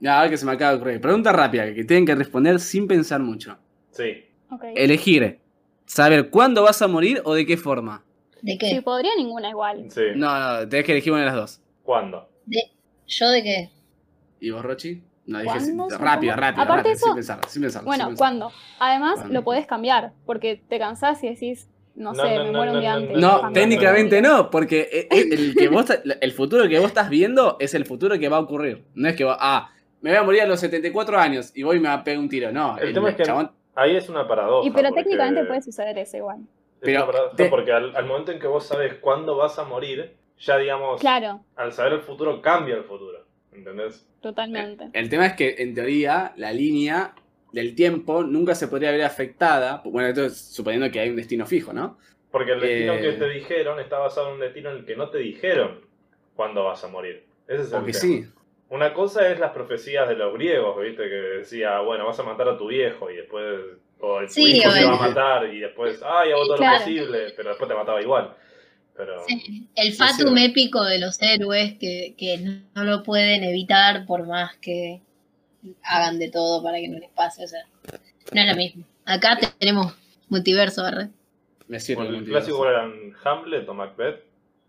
Ya, 0.00 0.18
a 0.18 0.22
ver 0.22 0.30
que 0.30 0.36
se 0.38 0.46
me 0.46 0.52
acaba 0.52 0.72
de 0.72 0.76
ocurrir. 0.78 1.00
Pregunta 1.00 1.32
rápida, 1.32 1.72
que 1.74 1.84
tienen 1.84 2.06
que 2.06 2.14
responder 2.14 2.58
sin 2.60 2.86
pensar 2.88 3.20
mucho. 3.20 3.58
Sí. 3.90 4.24
Elegir. 4.74 5.40
Saber 5.84 6.30
cuándo 6.30 6.62
vas 6.62 6.80
a 6.82 6.88
morir 6.88 7.20
o 7.24 7.34
de 7.34 7.44
qué 7.46 7.56
forma. 7.56 8.04
¿De 8.42 8.52
Si 8.52 8.58
qué? 8.58 8.82
podría 8.82 9.14
ninguna 9.16 9.50
igual. 9.50 9.90
sí. 9.90 10.02
No, 10.14 10.60
no, 10.62 10.68
tenés 10.68 10.86
que 10.86 10.92
elegir 10.92 11.12
una 11.12 11.22
de 11.22 11.26
las 11.26 11.34
dos. 11.34 11.60
¿Cuándo? 11.82 12.28
¿Yo 13.06 13.30
de 13.30 13.42
qué? 13.42 13.70
¿Y 14.40 14.50
vos, 14.50 14.62
Rochi? 14.62 15.02
No, 15.26 15.38
dije 15.40 15.50
¿Cuándo, 15.58 15.88
sí, 15.90 15.96
rápido, 15.98 16.36
rápido, 16.36 16.62
Aparte 16.62 16.76
rápido, 16.76 16.94
eso- 16.94 17.04
sin 17.06 17.14
pensar, 17.14 17.40
sin 17.48 17.62
pensar. 17.62 17.84
Bueno, 17.84 18.04
sin 18.04 18.08
pensar. 18.10 18.18
¿cuándo? 18.18 18.52
Además, 18.78 19.14
¿Cuándo? 19.16 19.34
lo 19.34 19.44
podés 19.44 19.66
cambiar, 19.66 20.12
porque 20.24 20.62
te 20.68 20.78
cansás 20.78 21.22
y 21.24 21.28
decís, 21.28 21.68
no, 21.98 22.12
No, 22.12 22.14
sé, 22.14 22.36
no, 22.36 22.44
me 22.44 22.50
no, 22.52 22.58
muero 22.58 22.72
un 22.72 22.80
día 22.80 22.90
no, 22.92 22.96
antes. 22.98 23.18
no, 23.18 23.52
técnicamente 23.52 24.22
no, 24.22 24.50
porque 24.50 25.08
el, 25.10 25.54
que 25.58 25.68
vos, 25.68 25.86
el 26.20 26.32
futuro 26.32 26.68
que 26.68 26.78
vos 26.78 26.88
estás 26.88 27.10
viendo 27.10 27.56
es 27.60 27.74
el 27.74 27.84
futuro 27.84 28.18
que 28.18 28.28
va 28.28 28.38
a 28.38 28.40
ocurrir. 28.40 28.84
No 28.94 29.08
es 29.08 29.16
que 29.16 29.24
vos, 29.24 29.36
ah, 29.38 29.70
me 30.00 30.10
voy 30.10 30.18
a 30.18 30.22
morir 30.22 30.42
a 30.42 30.46
los 30.46 30.60
74 30.60 31.18
años 31.18 31.50
y 31.54 31.62
voy 31.64 31.76
y 31.76 31.80
me 31.80 31.88
va 31.88 31.94
a 31.94 32.04
pegar 32.04 32.20
un 32.20 32.28
tiro. 32.28 32.50
No, 32.52 32.78
El 32.78 32.94
tema 32.94 33.10
es 33.10 33.16
que- 33.16 33.24
chabón- 33.24 33.50
Ahí 33.74 33.94
es 33.96 34.08
una 34.08 34.26
paradoja. 34.26 34.66
Y 34.66 34.70
pero 34.72 34.88
porque- 34.88 35.02
técnicamente 35.04 35.44
puede 35.44 35.62
suceder 35.62 35.98
eso 35.98 36.16
igual. 36.16 36.38
es 36.40 36.46
Pero 36.80 36.98
una 37.04 37.06
paradoja 37.12 37.36
te- 37.36 37.48
porque 37.48 37.72
al, 37.72 37.94
al 37.96 38.06
momento 38.06 38.32
en 38.32 38.38
que 38.40 38.46
vos 38.46 38.66
sabes 38.66 38.94
cuándo 38.94 39.36
vas 39.36 39.58
a 39.58 39.64
morir, 39.64 40.16
ya 40.38 40.56
digamos, 40.56 41.00
Claro, 41.00 41.42
al 41.56 41.72
saber 41.72 41.92
el 41.94 42.00
futuro 42.00 42.40
cambia 42.40 42.74
el 42.76 42.84
futuro. 42.84 43.18
¿Entendés? 43.52 44.06
totalmente. 44.20 44.88
El 44.92 45.08
tema 45.08 45.26
es 45.26 45.32
que, 45.34 45.56
en 45.58 45.74
teoría, 45.74 46.32
la 46.36 46.52
línea 46.52 47.14
del 47.52 47.74
tiempo 47.74 48.22
nunca 48.24 48.54
se 48.54 48.68
podría 48.68 48.90
ver 48.90 49.02
afectada. 49.02 49.82
Bueno, 49.84 50.08
esto 50.08 50.24
es 50.26 50.36
suponiendo 50.38 50.90
que 50.90 51.00
hay 51.00 51.08
un 51.10 51.16
destino 51.16 51.46
fijo, 51.46 51.72
¿no? 51.72 51.98
Porque 52.30 52.52
el 52.52 52.60
destino 52.60 52.94
Eh. 52.94 53.00
que 53.00 53.12
te 53.12 53.28
dijeron 53.30 53.80
está 53.80 53.98
basado 53.98 54.28
en 54.28 54.34
un 54.34 54.40
destino 54.40 54.70
en 54.70 54.76
el 54.78 54.84
que 54.84 54.96
no 54.96 55.08
te 55.10 55.18
dijeron 55.18 55.80
cuándo 56.36 56.64
vas 56.64 56.84
a 56.84 56.88
morir. 56.88 57.24
Ese 57.46 57.62
es 57.62 57.72
el 57.72 57.84
que 57.84 57.92
tema. 57.92 58.00
sí. 58.00 58.24
Una 58.70 58.92
cosa 58.92 59.26
es 59.32 59.40
las 59.40 59.52
profecías 59.52 60.06
de 60.10 60.14
los 60.14 60.34
griegos, 60.34 60.78
¿viste? 60.82 61.02
Que 61.04 61.14
decía, 61.38 61.80
bueno, 61.80 62.04
vas 62.06 62.20
a 62.20 62.22
matar 62.22 62.48
a 62.48 62.58
tu 62.58 62.66
viejo 62.68 63.10
y 63.10 63.16
después. 63.16 63.44
O 64.00 64.20
tu 64.20 64.28
Sí, 64.28 64.58
hijo 64.58 64.70
te 64.70 64.78
el- 64.80 64.86
va 64.86 64.94
a 64.96 65.08
matar 65.08 65.52
y 65.52 65.58
después, 65.58 66.00
ay, 66.04 66.30
hago 66.32 66.46
todo 66.46 66.56
Claro. 66.58 66.74
lo 66.78 66.84
posible, 66.84 67.32
pero 67.36 67.48
después 67.48 67.68
te 67.68 67.74
mataba 67.74 68.00
igual. 68.02 68.34
Pero. 68.94 69.22
Sí, 69.26 69.68
El 69.74 69.92
Sí, 69.92 69.98
fatum 69.98 70.36
sí. 70.36 70.44
épico 70.44 70.84
de 70.84 70.98
los 71.00 71.20
héroes 71.22 71.74
que, 71.80 72.14
que 72.18 72.38
no 72.74 72.84
lo 72.84 73.02
pueden 73.02 73.42
evitar 73.42 74.04
por 74.06 74.26
más 74.26 74.56
que 74.58 75.00
hagan 75.82 76.18
de 76.18 76.30
todo 76.30 76.62
para 76.62 76.78
que 76.78 76.88
no 76.88 76.98
les 76.98 77.10
pase. 77.10 77.44
O 77.44 77.48
sea, 77.48 77.60
no 78.32 78.40
es 78.40 78.46
lo 78.48 78.56
mismo. 78.56 78.84
Acá 79.04 79.38
tenemos 79.58 79.94
multiverso, 80.28 80.82
¿verdad? 80.82 81.08
Me 81.66 81.80
sirve 81.80 81.96
Bueno, 81.96 82.10
el 82.10 82.16
multiverso. 82.18 82.46
clásico 82.48 82.68
eran 82.68 82.92
Hamlet 83.24 83.68
o 83.68 83.74
Macbeth, 83.74 84.24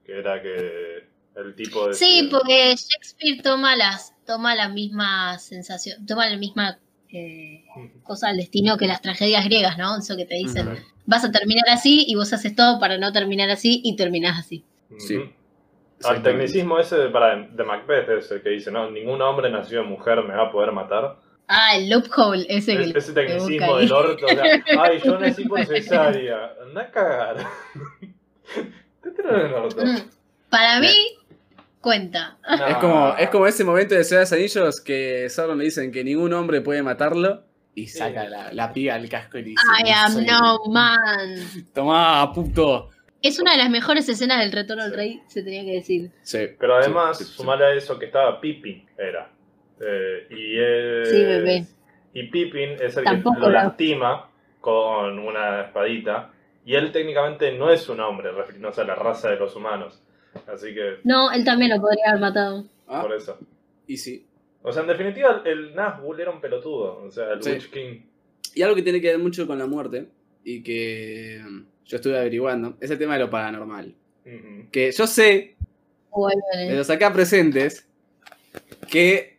que 0.06 0.18
era 0.20 0.42
que 0.42 1.08
El 1.36 1.56
tipo 1.56 1.88
de. 1.88 1.94
Sí, 1.94 2.28
porque 2.32 2.76
Shakespeare 2.76 3.42
toma 3.42 3.76
las, 3.76 4.14
toma 4.26 4.56
la 4.56 4.70
misma 4.70 5.38
sensación, 5.40 6.06
toma 6.06 6.30
la 6.30 6.38
misma 6.38 6.78
eh, 7.12 7.64
cosa 8.04 8.28
del 8.28 8.38
destino 8.38 8.78
que 8.78 8.88
las 8.88 9.02
tragedias 9.02 9.46
griegas, 9.46 9.78
¿no? 9.78 9.98
Eso 9.98 10.16
que 10.18 10.26
te 10.26 10.36
dicen, 10.36 10.68
vas 11.06 11.24
a 11.24 11.32
terminar 11.32 11.66
así 11.70 12.06
y 12.08 12.16
vos 12.16 12.32
haces 12.34 12.56
todo 12.56 12.80
para 12.80 12.98
no 12.98 13.12
terminar 13.14 13.50
así 13.50 13.82
y 13.84 13.96
terminás 13.96 14.38
así. 14.40 14.64
Sí. 14.98 15.18
Al 16.06 16.24
tecnicismo 16.24 16.80
ese 16.80 16.96
de, 16.98 17.10
para, 17.10 17.36
de 17.36 17.64
Macbeth 17.64 18.10
es 18.10 18.32
el 18.32 18.42
que 18.42 18.50
dice, 18.50 18.72
no, 18.72 18.90
ningún 18.90 19.22
hombre 19.22 19.50
nacido 19.50 19.82
de 19.84 19.88
mujer 19.90 20.24
me 20.24 20.34
va 20.36 20.44
a 20.48 20.52
poner 20.52 20.70
a 20.70 20.72
matar. 20.72 21.16
Ah, 21.48 21.76
el 21.76 21.90
loophole 21.90 22.46
ese 22.48 22.78
que 22.78 22.84
Es- 22.84 22.96
ese 22.96 23.14
tecnicismo 23.14 23.78
del 23.78 23.92
orto, 23.92 24.26
o 24.26 24.30
sea, 24.30 24.44
ay, 24.82 25.02
yo 25.04 25.18
nací 25.20 25.44
por 25.46 25.66
cesárea, 25.66 26.54
anda 26.66 26.82
a 26.84 26.92
cagar. 26.92 27.38
Te 29.04 29.12
tiran 29.12 29.40
en 29.42 29.46
el 29.48 29.54
orto. 29.54 29.86
Mm, 29.86 29.98
Para 30.50 30.80
mí, 30.80 30.96
cuenta. 31.82 32.38
No. 32.48 32.66
Es 32.68 32.76
como, 32.78 33.16
es 33.18 33.30
como 33.30 33.48
ese 33.48 33.64
momento 33.64 33.96
de 33.96 34.04
Ciudad 34.04 34.22
de 34.22 34.26
los 34.26 34.34
Anillos 34.34 34.82
que 34.82 35.30
Sauron 35.30 35.58
le 35.58 35.66
dicen 35.66 35.92
que 35.92 36.04
ningún 36.04 36.34
hombre 36.34 36.62
puede 36.62 36.84
matarlo 36.84 37.44
y 37.76 37.88
saca 37.88 38.26
la, 38.28 38.52
la 38.54 38.74
piga 38.74 38.96
al 38.96 39.08
casco 39.10 39.38
y 39.38 39.42
le 39.44 39.50
dice: 39.50 39.64
I 39.86 39.90
am 39.92 40.12
"Soy- 40.14 40.26
no 40.26 40.60
man. 40.72 41.36
Tomá, 41.74 42.32
puto. 42.34 42.90
Es 43.22 43.40
una 43.40 43.52
de 43.52 43.58
las 43.58 43.70
mejores 43.70 44.08
escenas 44.08 44.40
del 44.40 44.52
Retorno 44.52 44.84
al 44.84 44.94
Rey, 44.94 45.22
se 45.28 45.44
tenía 45.44 45.64
que 45.66 45.74
decir. 45.74 46.12
Sí, 46.22 46.40
Pero 46.58 46.76
además, 46.76 47.18
sí, 47.18 47.24
sí, 47.26 47.30
sí. 47.32 47.36
sumarle 47.38 47.66
a 47.66 47.74
eso 47.74 48.00
que 48.00 48.06
estaba 48.06 48.40
Pippin, 48.40 48.86
era. 48.98 49.32
Eh, 49.82 50.28
y 50.30 50.58
es- 50.60 51.10
Sí, 51.10 51.24
bebé. 51.26 51.66
Y 52.14 52.24
Pippin 52.30 52.72
es 52.82 52.96
el 52.98 53.04
Tampoco 53.04 53.36
que 53.36 53.42
lo 53.42 53.48
lo- 53.48 53.54
lastima 53.54 54.30
con 54.62 55.20
una 55.20 55.62
espadita. 55.64 56.32
Y 56.66 56.76
él 56.76 56.92
técnicamente 56.92 57.52
no 57.54 57.70
es 57.72 57.88
un 57.90 58.00
hombre, 58.00 58.32
refiriéndose 58.32 58.82
a 58.82 58.84
la 58.86 58.96
raza 58.96 59.30
de 59.30 59.38
los 59.38 59.56
humanos. 59.56 60.02
Así 60.48 60.74
que, 60.74 60.98
No, 61.04 61.32
él 61.32 61.44
también 61.44 61.72
lo 61.72 61.82
podría 61.82 62.10
haber 62.10 62.22
matado. 62.22 62.66
Ah, 62.88 63.02
por 63.02 63.14
eso. 63.14 63.38
y 63.88 63.98
sí. 63.98 64.26
O 64.62 64.72
sea, 64.72 64.82
en 64.84 64.88
definitiva, 64.90 65.42
el 65.46 65.74
Nazgûl 65.74 66.20
era 66.20 66.32
un 66.32 66.40
pelotudo. 66.42 67.02
O 67.04 67.12
sea, 67.12 67.32
el 67.34 67.42
Sí. 67.44 67.52
Witch 67.52 67.70
King. 67.72 68.02
Y 68.56 68.62
algo 68.62 68.76
que 68.76 68.82
tiene 68.82 69.00
que 69.02 69.08
ver 69.08 69.20
mucho 69.20 69.48
con 69.48 69.58
la 69.58 69.66
muerte 69.68 70.10
y 70.44 70.62
que 70.64 71.42
yo 71.90 71.98
estuve 71.98 72.18
averiguando 72.18 72.78
es 72.80 72.90
el 72.90 72.98
tema 72.98 73.16
de 73.16 73.20
lo 73.20 73.30
paranormal. 73.30 73.94
Que 74.72 74.92
yo 74.92 75.06
sé 75.08 75.24
de 75.24 75.56
Vuelve. 76.12 76.76
los 76.78 76.90
acá 76.90 77.12
presentes 77.12 77.88
que 78.90 79.38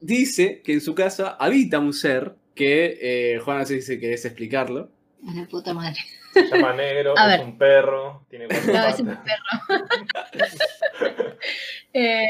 dice 0.00 0.60
que 0.64 0.72
en 0.72 0.80
su 0.80 0.94
casa 0.94 1.36
habita 1.38 1.78
un 1.78 1.92
ser 1.92 2.34
que 2.54 2.98
eh, 3.00 3.38
Juan 3.40 3.58
no 3.60 3.66
sé 3.66 3.80
si 3.82 4.00
querés 4.00 4.24
explicarlo. 4.24 4.90
A 5.28 5.34
la 5.34 5.46
puta 5.46 5.72
madre. 5.74 5.98
Se 6.32 6.48
llama 6.48 6.72
negro, 6.74 7.14
A 7.18 7.30
es 7.30 7.38
ver. 7.38 7.46
un 7.46 7.58
perro, 7.58 8.24
tiene 8.30 8.46
cuatro 8.48 8.72
No, 8.72 8.88
es 8.88 9.00
un 9.00 9.06
perro. 9.06 9.86
Eh, 11.94 12.26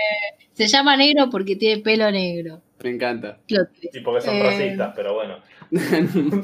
se 0.54 0.66
llama 0.66 0.96
negro 0.96 1.28
porque 1.30 1.54
tiene 1.54 1.82
pelo 1.82 2.10
negro. 2.10 2.60
Me 2.82 2.90
encanta. 2.90 3.38
Y 3.46 4.00
porque 4.00 4.20
son 4.22 4.34
Eh, 4.34 4.42
racistas, 4.42 4.92
pero 4.96 5.14
bueno. 5.14 5.38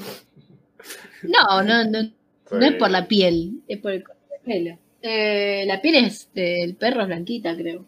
No, 1.25 1.63
no, 1.65 1.85
no, 1.85 2.11
no 2.51 2.65
es 2.67 2.75
por 2.75 2.91
la 2.91 3.07
piel, 3.09 3.61
es 3.69 3.79
por 3.79 3.93
el 3.93 4.03
color 4.05 4.23
del 4.31 4.41
pelo. 4.41 4.79
Eh, 5.03 5.65
la 5.67 5.81
piel 5.81 5.95
es 6.07 6.33
del 6.35 6.75
perro 6.77 7.03
es 7.03 7.07
blanquita, 7.09 7.57
creo. 7.57 7.85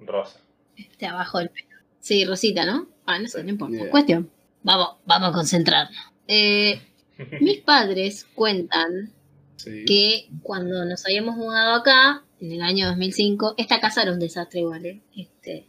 Rosa. 0.00 0.40
Este 0.76 1.06
abajo 1.06 1.38
del 1.38 1.50
pelo. 1.50 1.66
Sí, 2.00 2.24
Rosita, 2.24 2.64
¿no? 2.64 2.88
Ah, 3.06 3.18
no 3.18 3.28
sé, 3.28 3.42
no 3.44 3.50
importa. 3.50 3.88
Cuestión. 3.90 4.30
Vamos, 4.62 4.96
vamos 5.06 5.30
a 5.30 5.32
concentrarnos. 5.32 5.96
Eh, 6.28 6.80
mis 7.40 7.58
padres 7.58 8.26
cuentan 8.34 9.12
Sí. 9.56 9.84
que 9.84 10.28
cuando 10.42 10.86
nos 10.86 11.04
habíamos 11.04 11.36
mudado 11.36 11.74
acá, 11.74 12.22
en 12.40 12.52
el 12.52 12.62
año 12.62 12.86
2005, 12.88 13.56
esta 13.58 13.78
casa 13.78 14.02
era 14.02 14.12
un 14.12 14.18
desastre 14.18 14.60
igual, 14.60 14.86
¿eh? 14.86 15.00
Este, 15.14 15.66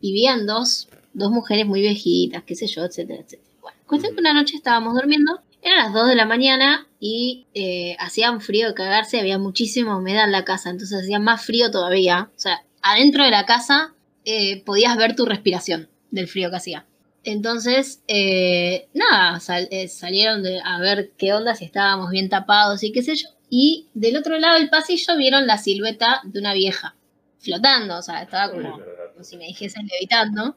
vivían 0.00 0.46
dos, 0.46 0.88
dos 1.12 1.30
mujeres 1.30 1.66
muy 1.66 1.82
viejitas, 1.82 2.44
qué 2.44 2.54
sé 2.54 2.66
yo, 2.66 2.82
etcétera, 2.86 3.20
etcétera. 3.20 3.50
Bueno, 3.60 3.76
cuestión 3.86 4.14
que 4.14 4.20
una 4.20 4.32
noche 4.32 4.56
estábamos 4.56 4.94
durmiendo, 4.94 5.38
eran 5.60 5.84
las 5.84 5.92
2 5.92 6.08
de 6.08 6.14
la 6.14 6.24
mañana 6.24 6.86
y 7.00 7.46
eh, 7.54 7.96
hacía 7.98 8.30
un 8.30 8.40
frío 8.40 8.68
de 8.68 8.74
cagarse, 8.74 9.20
había 9.20 9.38
muchísima 9.38 9.96
humedad 9.96 10.24
en 10.24 10.32
la 10.32 10.44
casa, 10.44 10.70
entonces 10.70 11.02
hacía 11.02 11.18
más 11.18 11.44
frío 11.44 11.70
todavía. 11.70 12.30
O 12.36 12.38
sea, 12.38 12.64
adentro 12.82 13.24
de 13.24 13.30
la 13.30 13.44
casa 13.46 13.94
eh, 14.24 14.62
podías 14.64 14.96
ver 14.96 15.14
tu 15.14 15.24
respiración 15.26 15.88
del 16.10 16.26
frío 16.28 16.50
que 16.50 16.56
hacía. 16.56 16.86
Entonces, 17.24 18.02
eh, 18.08 18.88
nada, 18.94 19.40
sal- 19.40 19.68
eh, 19.70 19.88
salieron 19.88 20.42
de- 20.42 20.60
a 20.64 20.78
ver 20.80 21.12
qué 21.18 21.32
onda, 21.32 21.54
si 21.54 21.64
estábamos 21.64 22.10
bien 22.10 22.28
tapados 22.28 22.82
y 22.82 22.92
qué 22.92 23.02
sé 23.02 23.14
yo. 23.16 23.28
Y 23.50 23.88
del 23.94 24.16
otro 24.16 24.38
lado 24.38 24.58
del 24.58 24.68
pasillo 24.70 25.16
vieron 25.16 25.46
la 25.46 25.58
silueta 25.58 26.20
de 26.24 26.40
una 26.40 26.54
vieja 26.54 26.94
flotando, 27.38 27.98
o 27.98 28.02
sea, 28.02 28.22
estaba 28.22 28.50
como, 28.52 28.80
si 29.22 29.36
me 29.36 29.46
dijesen 29.46 29.86
levitando. 29.86 30.54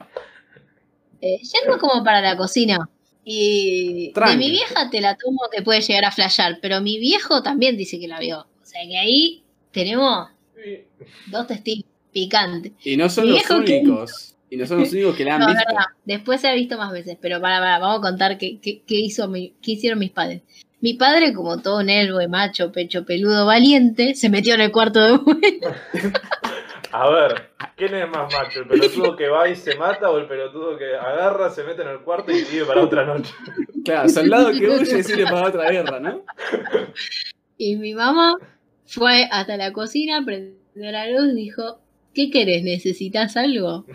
Yendo 1.21 1.77
como 1.79 2.03
para 2.03 2.21
la 2.21 2.37
cocina. 2.37 2.89
Y 3.31 4.11
de 4.11 4.37
mi 4.37 4.49
vieja 4.49 4.89
te 4.89 5.01
la 5.01 5.15
tomo 5.15 5.41
que 5.55 5.61
puede 5.61 5.81
llegar 5.81 6.05
a 6.05 6.11
flashear, 6.11 6.57
pero 6.61 6.81
mi 6.81 6.97
viejo 6.97 7.43
también 7.43 7.77
dice 7.77 7.99
que 7.99 8.07
la 8.07 8.19
vio. 8.19 8.39
O 8.39 8.65
sea 8.65 8.81
que 8.87 8.97
ahí 8.97 9.43
tenemos 9.71 10.29
Sí. 10.55 10.79
dos 11.27 11.45
testigos 11.45 11.85
picantes. 12.11 12.71
Y 12.83 12.97
no 12.97 13.07
son 13.07 13.25
Mi 13.27 13.33
los 13.33 13.43
que- 13.43 13.53
únicos. 13.53 14.35
Y 14.49 14.57
no 14.57 14.65
son 14.65 14.79
los 14.79 14.91
únicos 14.93 15.15
que 15.15 15.25
la 15.25 15.35
han 15.35 15.41
No, 15.41 15.47
es 15.49 15.53
visto. 15.53 15.63
verdad. 15.69 15.85
Después 16.05 16.41
se 16.41 16.47
ha 16.47 16.53
visto 16.55 16.75
más 16.79 16.91
veces, 16.91 17.17
pero 17.21 17.39
para, 17.39 17.59
para, 17.59 17.77
vamos 17.77 17.99
a 17.99 18.01
contar 18.09 18.39
qué, 18.39 18.59
qué, 18.59 18.81
qué 18.87 18.95
hizo 18.95 19.27
mi- 19.27 19.53
qué 19.61 19.73
hicieron 19.73 19.99
mis 19.99 20.09
padres. 20.09 20.41
Mi 20.81 20.95
padre, 20.95 21.31
como 21.33 21.61
todo 21.61 21.79
un 21.81 21.89
héroe, 21.89 22.27
macho, 22.27 22.71
pecho 22.71 23.05
peludo, 23.05 23.45
valiente, 23.45 24.15
se 24.15 24.29
metió 24.29 24.55
en 24.55 24.61
el 24.61 24.71
cuarto 24.71 24.99
de 25.01 25.17
vuelta. 25.17 25.75
A 26.91 27.09
ver, 27.09 27.51
¿quién 27.75 27.93
es 27.95 28.09
más 28.09 28.33
macho? 28.33 28.61
¿El 28.61 28.67
pelotudo 28.67 29.15
que 29.15 29.27
va 29.27 29.47
y 29.47 29.55
se 29.55 29.75
mata 29.75 30.09
o 30.09 30.17
el 30.17 30.27
pelotudo 30.27 30.77
que 30.77 30.95
agarra, 30.95 31.49
se 31.49 31.63
mete 31.63 31.83
en 31.83 31.89
el 31.89 31.99
cuarto 31.99 32.31
y 32.31 32.43
vive 32.43 32.65
para 32.65 32.81
otra 32.81 33.05
noche? 33.05 33.33
Claro, 33.85 34.09
soldado 34.09 34.51
que 34.51 34.67
huye 34.67 35.03
sirve 35.03 35.23
para 35.23 35.47
otra 35.47 35.69
guerra, 35.69 35.99
¿no? 35.99 36.23
Y 37.57 37.75
mi 37.75 37.93
mamá 37.93 38.37
fue 38.85 39.27
hasta 39.31 39.57
la 39.57 39.71
cocina, 39.71 40.23
prendió 40.25 40.57
la 40.75 41.09
luz, 41.09 41.35
dijo, 41.35 41.79
¿qué 42.13 42.31
querés? 42.31 42.63
¿Necesitas 42.63 43.37
algo? 43.37 43.85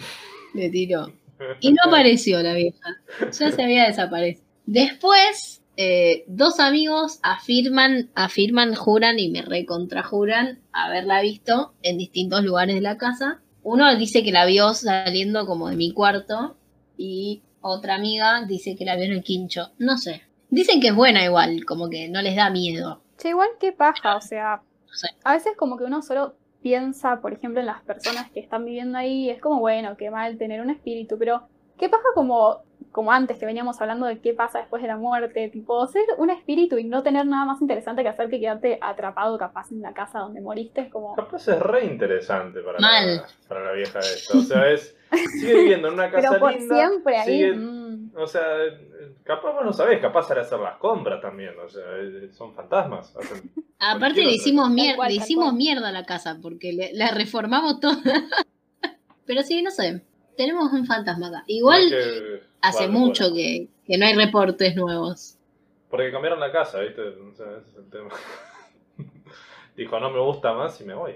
Le 0.54 0.70
tiró. 0.70 1.12
Y 1.60 1.72
no 1.72 1.78
apareció 1.86 2.40
la 2.42 2.54
vieja. 2.54 2.96
Ya 3.20 3.50
se 3.50 3.62
había 3.62 3.86
desaparecido. 3.86 4.46
Después, 4.66 5.62
eh, 5.76 6.24
dos 6.28 6.60
amigos 6.60 7.18
afirman, 7.22 8.10
afirman, 8.14 8.74
juran 8.74 9.18
y 9.18 9.28
me 9.28 9.42
recontrajuran 9.42 10.60
haberla 10.72 11.20
visto 11.22 11.74
en 11.82 11.98
distintos 11.98 12.44
lugares 12.44 12.74
de 12.74 12.80
la 12.80 12.96
casa. 12.96 13.40
Uno 13.62 13.94
dice 13.96 14.22
que 14.22 14.32
la 14.32 14.44
vio 14.46 14.74
saliendo 14.74 15.46
como 15.46 15.68
de 15.68 15.76
mi 15.76 15.92
cuarto 15.92 16.56
y 16.96 17.42
otra 17.60 17.94
amiga 17.94 18.44
dice 18.46 18.76
que 18.76 18.84
la 18.84 18.94
vio 18.96 19.06
en 19.06 19.12
el 19.12 19.22
quincho. 19.22 19.70
No 19.78 19.96
sé. 19.96 20.22
Dicen 20.50 20.80
que 20.80 20.88
es 20.88 20.94
buena 20.94 21.24
igual, 21.24 21.64
como 21.64 21.88
que 21.88 22.08
no 22.08 22.22
les 22.22 22.36
da 22.36 22.50
miedo. 22.50 23.00
Che, 23.18 23.30
igual 23.30 23.48
qué 23.58 23.72
paja, 23.72 24.16
o 24.16 24.20
sea, 24.20 24.62
No 24.86 24.92
sé. 24.92 25.08
a 25.24 25.32
veces 25.34 25.52
como 25.56 25.76
que 25.76 25.84
uno 25.84 26.02
solo 26.02 26.36
piensa, 26.62 27.20
por 27.20 27.32
ejemplo, 27.32 27.60
en 27.60 27.66
las 27.66 27.82
personas 27.82 28.30
que 28.30 28.40
están 28.40 28.64
viviendo 28.64 28.96
ahí, 28.98 29.30
es 29.30 29.40
como, 29.40 29.60
bueno, 29.60 29.96
qué 29.96 30.10
mal 30.10 30.38
tener 30.38 30.60
un 30.60 30.70
espíritu, 30.70 31.16
pero 31.18 31.48
qué 31.78 31.88
paja 31.88 32.04
como, 32.14 32.58
como 32.94 33.10
antes 33.10 33.38
que 33.38 33.44
veníamos 33.44 33.80
hablando 33.80 34.06
de 34.06 34.20
qué 34.20 34.34
pasa 34.34 34.60
después 34.60 34.80
de 34.80 34.86
la 34.86 34.96
muerte, 34.96 35.48
tipo, 35.48 35.84
ser 35.88 36.04
un 36.16 36.30
espíritu 36.30 36.78
y 36.78 36.84
no 36.84 37.02
tener 37.02 37.26
nada 37.26 37.44
más 37.44 37.60
interesante 37.60 38.04
que 38.04 38.08
hacer 38.08 38.30
que 38.30 38.38
quedarte 38.38 38.78
atrapado 38.80 39.36
capaz 39.36 39.72
en 39.72 39.82
la 39.82 39.92
casa 39.92 40.20
donde 40.20 40.40
moriste, 40.40 40.82
es 40.82 40.92
como... 40.92 41.16
Capaz 41.16 41.48
es 41.48 41.58
re 41.58 41.84
interesante 41.86 42.60
para, 42.60 42.78
Mal. 42.78 43.16
La, 43.16 43.26
para 43.48 43.64
la 43.64 43.72
vieja 43.72 43.98
esta. 43.98 44.38
O 44.38 44.42
sea, 44.42 44.70
es. 44.70 44.96
Sigue 45.40 45.54
viviendo 45.54 45.88
en 45.88 45.94
una 45.94 46.08
casa 46.12 46.28
Pero 46.28 46.40
por 46.40 46.52
linda. 46.54 46.74
siempre 46.76 47.16
ahí... 47.18 47.26
sigue- 47.26 47.52
mm. 47.56 48.10
o 48.16 48.26
sea, 48.28 48.42
capaz 49.24 49.52
vos 49.54 49.64
no 49.64 49.72
sabés, 49.72 50.00
capaz 50.00 50.28
sale 50.28 50.40
a 50.40 50.42
hacer 50.44 50.60
las 50.60 50.76
compras 50.76 51.20
también. 51.20 51.54
O 51.58 51.68
sea, 51.68 51.82
eh, 51.98 52.28
son 52.32 52.54
fantasmas. 52.54 53.12
hacen- 53.16 53.50
Aparte 53.80 54.22
le 54.22 54.30
hicimos, 54.34 54.70
mier- 54.70 54.94
cual, 54.94 55.08
le 55.08 55.16
hicimos 55.16 55.52
mierda 55.52 55.88
a 55.88 55.92
la 55.92 56.04
casa 56.06 56.38
porque 56.40 56.72
le- 56.72 56.92
la 56.94 57.10
reformamos 57.10 57.80
toda. 57.80 57.96
Pero 59.26 59.42
sí, 59.42 59.62
no 59.62 59.70
sé. 59.72 60.00
Tenemos 60.36 60.72
un 60.72 60.86
fantasma 60.86 61.28
acá. 61.28 61.44
Igual 61.46 61.82
hace 62.60 62.86
bueno, 62.88 62.98
mucho 62.98 63.24
bueno. 63.30 63.36
que, 63.36 63.68
que 63.86 63.98
no 63.98 64.06
hay 64.06 64.14
reportes 64.14 64.74
nuevos. 64.76 65.38
Porque 65.90 66.10
cambiaron 66.10 66.40
la 66.40 66.50
casa, 66.50 66.80
¿viste? 66.80 67.00
O 67.02 67.34
sea, 67.34 67.46
ese 67.58 67.70
es 67.70 67.76
el 67.76 67.90
tema. 67.90 68.08
Dijo, 69.76 69.98
no 70.00 70.10
me 70.10 70.20
gusta 70.20 70.52
más 70.54 70.80
y 70.80 70.84
me 70.84 70.94
voy. 70.94 71.12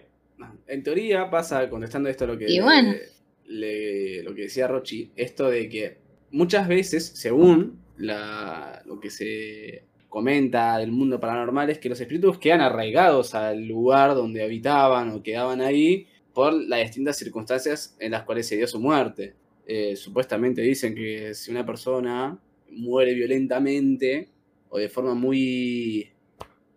En 0.67 0.83
teoría 0.83 1.29
pasa, 1.31 1.69
contestando 1.69 2.09
esto 2.09 2.27
lo 2.27 2.39
que, 2.39 2.47
Y 2.49 2.61
bueno. 2.61 2.95
le- 3.47 4.23
lo 4.23 4.35
que 4.35 4.43
decía 4.43 4.69
Rochi, 4.69 5.11
esto 5.17 5.49
de 5.51 5.69
que 5.69 5.99
muchas 6.31 6.69
veces, 6.69 7.07
según 7.07 7.81
la, 7.97 8.83
lo 8.87 9.01
que 9.01 9.11
se 9.11 9.85
comenta 10.09 10.79
del 10.79 10.93
mundo 10.93 11.19
paranormal, 11.21 11.71
es 11.71 11.79
que 11.79 11.89
los 11.89 12.01
espíritus 12.01 12.39
quedan 12.39 12.61
arraigados 12.61 13.35
al 13.35 13.67
lugar 13.67 14.15
donde 14.15 14.43
habitaban 14.43 15.11
o 15.11 15.23
quedaban 15.23 15.61
ahí 15.61 16.07
por 16.39 16.55
las 16.55 16.83
distintas 16.83 17.17
circunstancias 17.17 17.97
en 17.99 18.13
las 18.13 18.23
cuales 18.23 18.47
se 18.47 18.57
dio 18.57 18.69
su 18.69 18.79
muerte. 18.79 19.35
Eh, 19.67 19.97
supuestamente 19.97 20.63
dicen 20.63 20.95
que 20.95 21.35
si 21.35 21.51
una 21.51 21.67
persona 21.67 22.39
muere 22.71 23.13
violentamente 23.13 24.29
o 24.69 24.79
de 24.79 24.89
forma 24.89 25.15
muy, 25.15 26.09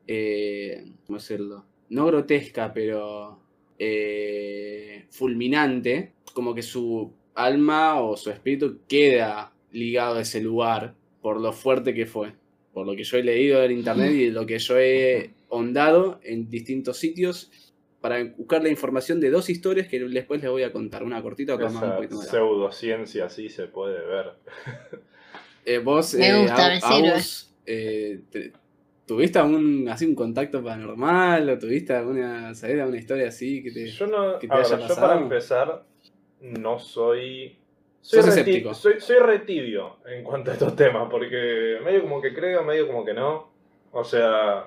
eh, 0.07 0.84
¿cómo 1.05 1.20
decirlo? 1.20 1.64
No 1.89 2.07
grotesca, 2.07 2.74
pero 2.74 3.39
eh, 3.78 5.05
fulminante, 5.12 6.14
como 6.34 6.55
que 6.55 6.64
su 6.64 7.14
alma 7.36 8.01
o 8.01 8.18
su 8.18 8.32
espíritu 8.32 8.80
queda 8.88 9.53
ligado 9.72 10.16
a 10.16 10.22
ese 10.22 10.41
lugar 10.41 10.95
por 11.22 11.39
lo 11.39 11.53
fuerte 11.53 11.93
que 11.93 12.07
fue. 12.07 12.34
Por 12.74 12.88
lo 12.88 12.95
que 12.95 13.03
yo 13.03 13.16
he 13.16 13.24
leído 13.24 13.64
en 13.64 13.74
internet 13.74 14.12
y 14.12 14.32
lo 14.32 14.47
que 14.47 14.57
yo 14.57 14.80
he 14.80 15.36
hondado 15.49 16.20
en 16.24 16.49
distintos 16.49 16.97
sitios 16.97 17.51
para 18.02 18.24
buscar 18.36 18.64
la 18.64 18.70
información 18.70 19.20
de 19.20 19.30
dos 19.30 19.49
historias 19.49 19.88
que 19.88 19.99
después 19.99 20.41
les 20.41 20.49
voy 20.52 20.64
a 20.64 20.72
contar. 20.74 21.04
Una 21.04 21.22
cortita, 21.22 21.54
otra 21.56 21.70
más 21.70 21.84
un 21.84 21.95
poquito 21.95 22.16
más 22.16 22.28
pseudociencia 22.28 23.30
sí 23.30 23.47
se 23.49 23.68
puede 23.68 24.06
ver. 24.06 24.32
Eh, 25.66 25.78
vos, 25.78 26.14
Me 26.16 26.30
eh, 26.30 26.41
gusta, 26.41 26.66
a- 26.66 26.70
me 26.70 26.76
a 26.78 26.80
sirve. 26.82 27.12
vos, 27.14 27.54
eh, 27.68 28.22
te- 28.32 28.52
¿tuviste 29.06 29.38
algún, 29.39 29.88
así 29.89 30.06
un 30.06 30.16
contacto 30.16 30.64
paranormal 30.64 31.47
o 31.49 31.60
tuviste 31.60 31.93
alguna, 31.93 32.56
¿sabés 32.56 32.78
de 32.78 32.82
alguna 32.82 32.99
historia 32.99 33.28
así 33.28 33.62
que 33.64 33.72
te... 33.72 33.88
Yo 33.88 34.08
no. 34.08 34.39
¿Qué 34.39 34.47
te 34.47 34.54
a 34.54 34.58
ver, 34.58 34.66
haya 34.66 34.88
yo 34.88 34.95
para 34.95 35.18
empezar, 35.20 35.84
no 36.41 36.80
soy. 36.80 37.58
Soy, 38.04 38.20
Sos 38.24 38.26
reti- 38.26 38.39
escéptico. 38.39 38.74
soy, 38.74 38.99
soy 38.99 39.18
retibio 39.20 39.97
en 40.08 40.24
cuanto 40.24 40.49
a 40.49 40.54
estos 40.54 40.76
temas, 40.76 41.08
porque 41.12 41.78
medio 41.86 42.02
como 42.02 42.20
que 42.20 42.34
creo, 42.34 42.64
medio 42.64 42.88
como 42.88 43.06
que 43.06 43.14
no. 43.14 43.52
O 43.91 44.04
sea, 44.04 44.66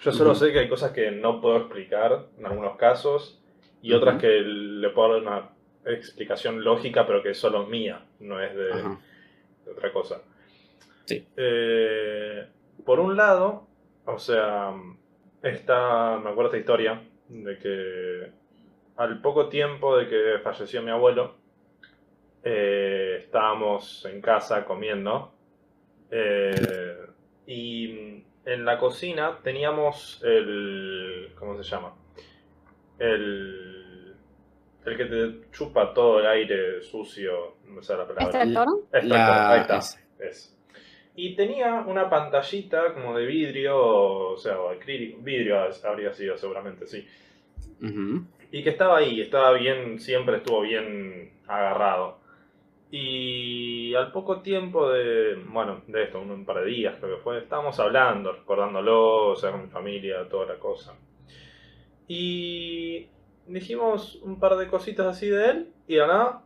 yo 0.00 0.12
solo 0.12 0.34
sé 0.34 0.52
que 0.52 0.60
hay 0.60 0.68
cosas 0.68 0.92
que 0.92 1.10
no 1.10 1.40
puedo 1.40 1.56
explicar 1.58 2.26
en 2.38 2.46
algunos 2.46 2.76
casos 2.76 3.42
y 3.82 3.92
otras 3.92 4.20
que 4.20 4.40
le 4.40 4.90
puedo 4.90 5.14
dar 5.14 5.22
una 5.22 5.50
explicación 5.84 6.62
lógica, 6.64 7.06
pero 7.06 7.22
que 7.22 7.30
es 7.30 7.38
solo 7.38 7.66
mía, 7.66 8.04
no 8.20 8.40
es 8.40 8.54
de 8.54 8.70
otra 9.70 9.92
cosa. 9.92 10.22
Sí. 11.04 11.26
Eh, 11.36 12.46
por 12.84 13.00
un 13.00 13.16
lado, 13.16 13.66
o 14.04 14.18
sea, 14.18 14.74
esta, 15.42 16.18
me 16.18 16.30
acuerdo 16.30 16.46
esta 16.46 16.58
historia 16.58 17.02
de 17.28 17.58
que 17.58 18.32
al 18.96 19.20
poco 19.20 19.48
tiempo 19.48 19.96
de 19.96 20.08
que 20.08 20.38
falleció 20.42 20.82
mi 20.82 20.90
abuelo, 20.90 21.34
eh, 22.42 23.18
estábamos 23.24 24.04
en 24.06 24.20
casa 24.20 24.64
comiendo 24.64 25.32
eh, 26.10 27.06
y 27.46 28.22
en 28.46 28.64
la 28.64 28.78
cocina 28.78 29.38
teníamos 29.42 30.22
el, 30.24 31.32
¿cómo 31.38 31.62
se 31.62 31.68
llama? 31.68 31.94
El, 32.98 34.14
el 34.84 34.96
que 34.96 35.04
te 35.04 35.50
chupa 35.50 35.92
todo 35.92 36.20
el 36.20 36.26
aire 36.26 36.82
sucio, 36.82 37.56
no 37.66 37.82
sale 37.82 38.00
la 38.04 38.08
palabra. 38.08 38.42
¿Extractor? 38.42 38.78
Extractor, 38.92 39.08
La- 39.08 39.50
ahí 39.52 39.60
está. 39.60 39.78
Es. 40.20 40.52
Y 41.16 41.34
tenía 41.34 41.84
una 41.86 42.08
pantallita 42.10 42.92
como 42.94 43.16
de 43.16 43.26
vidrio, 43.26 43.78
o 43.78 44.36
sea, 44.36 44.60
o 44.60 44.70
acrílico, 44.70 45.18
vidrio 45.22 45.58
habría 45.84 46.12
sido 46.12 46.36
seguramente, 46.36 46.86
sí. 46.86 47.06
Y 48.52 48.62
que 48.62 48.70
estaba 48.70 48.98
ahí, 48.98 49.20
estaba 49.20 49.52
bien, 49.52 49.98
siempre 49.98 50.36
estuvo 50.36 50.60
bien 50.60 51.32
agarrado. 51.46 52.15
Y 52.90 53.94
al 53.94 54.12
poco 54.12 54.42
tiempo 54.42 54.90
de, 54.90 55.34
bueno, 55.48 55.82
de 55.88 56.04
esto, 56.04 56.20
un, 56.20 56.44
par 56.44 56.64
de 56.64 56.70
días 56.70 56.96
creo 57.00 57.16
que 57.16 57.22
fue, 57.22 57.38
estábamos 57.38 57.78
hablando, 57.80 58.32
recordándolo, 58.32 59.28
o 59.28 59.36
sea, 59.36 59.50
con 59.50 59.62
mi 59.62 59.68
familia, 59.68 60.28
toda 60.28 60.46
la 60.46 60.58
cosa. 60.58 60.96
Y 62.06 63.08
dijimos 63.46 64.16
un 64.22 64.38
par 64.38 64.56
de 64.56 64.68
cositas 64.68 65.06
así 65.06 65.28
de 65.28 65.50
él, 65.50 65.72
y 65.88 65.96
de 65.96 66.06
nada, 66.06 66.42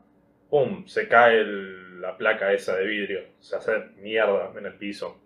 ¡pum! 0.48 0.86
Se 0.86 1.08
cae 1.08 1.40
el- 1.40 2.00
la 2.00 2.16
placa 2.16 2.52
esa 2.52 2.76
de 2.76 2.86
vidrio, 2.86 3.20
se 3.40 3.56
hace 3.56 3.72
mierda 3.98 4.52
en 4.56 4.66
el 4.66 4.74
piso. 4.74 5.18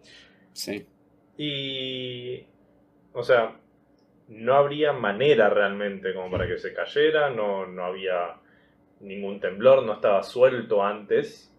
Sí. 0.52 0.86
Y. 1.36 2.44
O 3.12 3.22
sea, 3.22 3.56
no 4.28 4.54
habría 4.54 4.92
manera 4.92 5.48
realmente 5.50 6.12
como 6.14 6.30
para 6.30 6.46
que 6.48 6.58
se 6.58 6.72
cayera, 6.74 7.30
no, 7.30 7.66
no 7.66 7.84
había 7.84 8.36
ningún 9.04 9.40
temblor, 9.40 9.84
no 9.84 9.94
estaba 9.94 10.22
suelto 10.22 10.82
antes. 10.82 11.50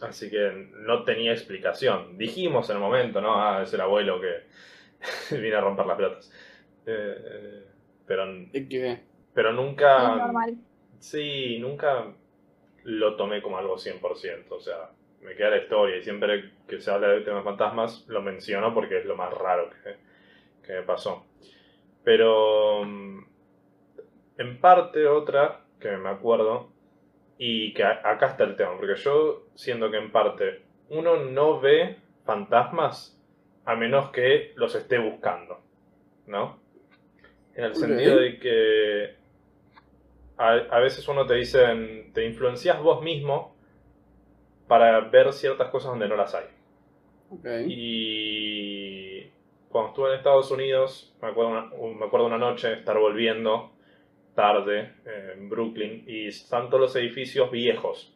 Así 0.00 0.30
que 0.30 0.68
no 0.74 1.04
tenía 1.04 1.32
explicación. 1.32 2.18
Dijimos 2.18 2.68
en 2.68 2.76
el 2.76 2.82
momento, 2.82 3.20
¿no? 3.20 3.42
Ah, 3.42 3.62
es 3.62 3.72
el 3.72 3.80
abuelo 3.80 4.20
que 4.20 5.36
vino 5.40 5.56
a 5.56 5.60
romper 5.60 5.86
las 5.86 5.96
pelotas. 5.96 6.32
Eh, 6.86 7.16
eh, 7.18 7.64
pero, 8.06 8.24
pero 9.32 9.52
nunca. 9.52 10.16
Normal. 10.16 10.56
Sí, 10.98 11.58
nunca 11.58 12.12
lo 12.84 13.16
tomé 13.16 13.40
como 13.40 13.58
algo 13.58 13.76
100%. 13.76 14.44
O 14.50 14.60
sea, 14.60 14.90
me 15.22 15.34
queda 15.34 15.50
la 15.50 15.58
historia 15.58 15.96
y 15.96 16.02
siempre 16.02 16.52
que 16.68 16.80
se 16.80 16.90
habla 16.90 17.08
de 17.08 17.22
temas 17.22 17.44
fantasmas 17.44 18.04
lo 18.08 18.22
menciono 18.22 18.74
porque 18.74 18.98
es 18.98 19.06
lo 19.06 19.16
más 19.16 19.32
raro 19.32 19.70
que, 19.70 19.96
que 20.66 20.72
me 20.74 20.82
pasó. 20.82 21.26
Pero 22.04 22.84
mm, 22.84 23.24
en 24.38 24.60
parte 24.60 25.06
otra 25.06 25.65
que 25.80 25.96
me 25.96 26.08
acuerdo 26.10 26.70
y 27.38 27.74
que 27.74 27.84
acá 27.84 28.28
está 28.28 28.44
el 28.44 28.56
tema, 28.56 28.76
porque 28.78 28.96
yo 28.96 29.44
siento 29.54 29.90
que 29.90 29.98
en 29.98 30.12
parte 30.12 30.62
uno 30.90 31.16
no 31.18 31.60
ve 31.60 31.98
fantasmas 32.24 33.20
a 33.64 33.76
menos 33.76 34.10
que 34.10 34.52
los 34.56 34.74
esté 34.74 34.98
buscando, 34.98 35.60
¿no? 36.26 36.58
En 37.54 37.64
el 37.64 37.74
sentido 37.76 38.16
de 38.18 38.38
que 38.38 39.16
a, 40.38 40.50
a 40.70 40.80
veces 40.80 41.06
uno 41.08 41.26
te 41.26 41.34
dicen, 41.34 42.12
te 42.12 42.24
influencias 42.26 42.80
vos 42.82 43.02
mismo 43.02 43.54
para 44.68 45.00
ver 45.00 45.32
ciertas 45.32 45.70
cosas 45.70 45.90
donde 45.90 46.08
no 46.08 46.16
las 46.16 46.34
hay. 46.34 46.46
Y 47.64 49.22
cuando 49.68 49.88
estuve 49.90 50.08
en 50.10 50.16
Estados 50.16 50.50
Unidos, 50.50 51.14
me 51.20 51.28
acuerdo 51.28 51.50
una, 51.50 51.72
un- 51.74 51.98
me 51.98 52.06
acuerdo 52.06 52.26
una 52.26 52.38
noche 52.38 52.72
estar 52.74 52.98
volviendo 52.98 53.72
tarde 54.36 54.92
en 55.04 55.48
Brooklyn 55.48 56.04
y 56.06 56.28
están 56.28 56.68
todos 56.70 56.80
los 56.80 56.96
edificios 56.96 57.50
viejos. 57.50 58.14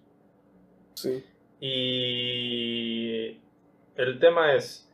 Sí. 0.95 1.25
Y 1.59 3.39
el 3.97 4.21
tema 4.21 4.55
es, 4.55 4.89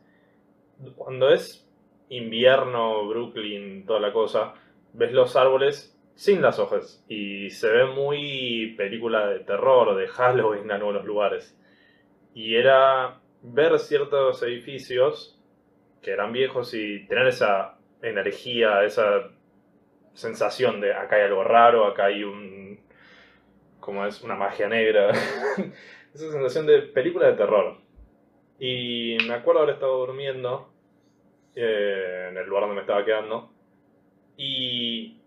cuando 0.95 1.29
es 1.29 1.69
invierno, 2.09 3.07
Brooklyn, 3.07 3.85
toda 3.85 3.99
la 3.99 4.11
cosa, 4.11 4.55
ves 4.93 5.11
los 5.11 5.35
árboles 5.35 5.93
sin 6.15 6.41
las 6.41 6.57
hojas 6.57 7.05
y 7.07 7.51
se 7.51 7.69
ve 7.69 7.85
muy 7.85 8.73
película 8.75 9.27
de 9.27 9.41
terror 9.41 9.95
de 9.95 10.07
Halloween 10.07 10.63
en 10.63 10.71
algunos 10.71 11.05
lugares. 11.05 11.55
Y 12.33 12.55
era 12.55 13.21
ver 13.43 13.77
ciertos 13.79 14.41
edificios 14.43 15.39
que 16.01 16.11
eran 16.11 16.31
viejos 16.31 16.73
y 16.73 17.05
tener 17.07 17.27
esa 17.27 17.77
energía, 18.01 18.83
esa 18.83 19.29
sensación 20.17 20.81
de 20.81 20.93
acá 20.93 21.17
hay 21.17 21.23
algo 21.23 21.43
raro, 21.43 21.85
acá 21.85 22.05
hay 22.05 22.23
un... 22.23 22.79
como 23.79 24.05
es 24.05 24.21
una 24.23 24.35
magia 24.35 24.67
negra. 24.67 25.11
esa 26.13 26.31
sensación 26.31 26.65
de 26.65 26.81
película 26.81 27.27
de 27.27 27.33
terror. 27.33 27.77
Y 28.59 29.17
me 29.27 29.35
acuerdo 29.35 29.61
haber 29.61 29.75
estado 29.75 29.99
durmiendo 30.05 30.69
eh, 31.55 32.29
en 32.31 32.37
el 32.37 32.47
lugar 32.47 32.63
donde 32.63 32.75
me 32.75 32.81
estaba 32.81 33.05
quedando 33.05 33.51
y 34.35 35.21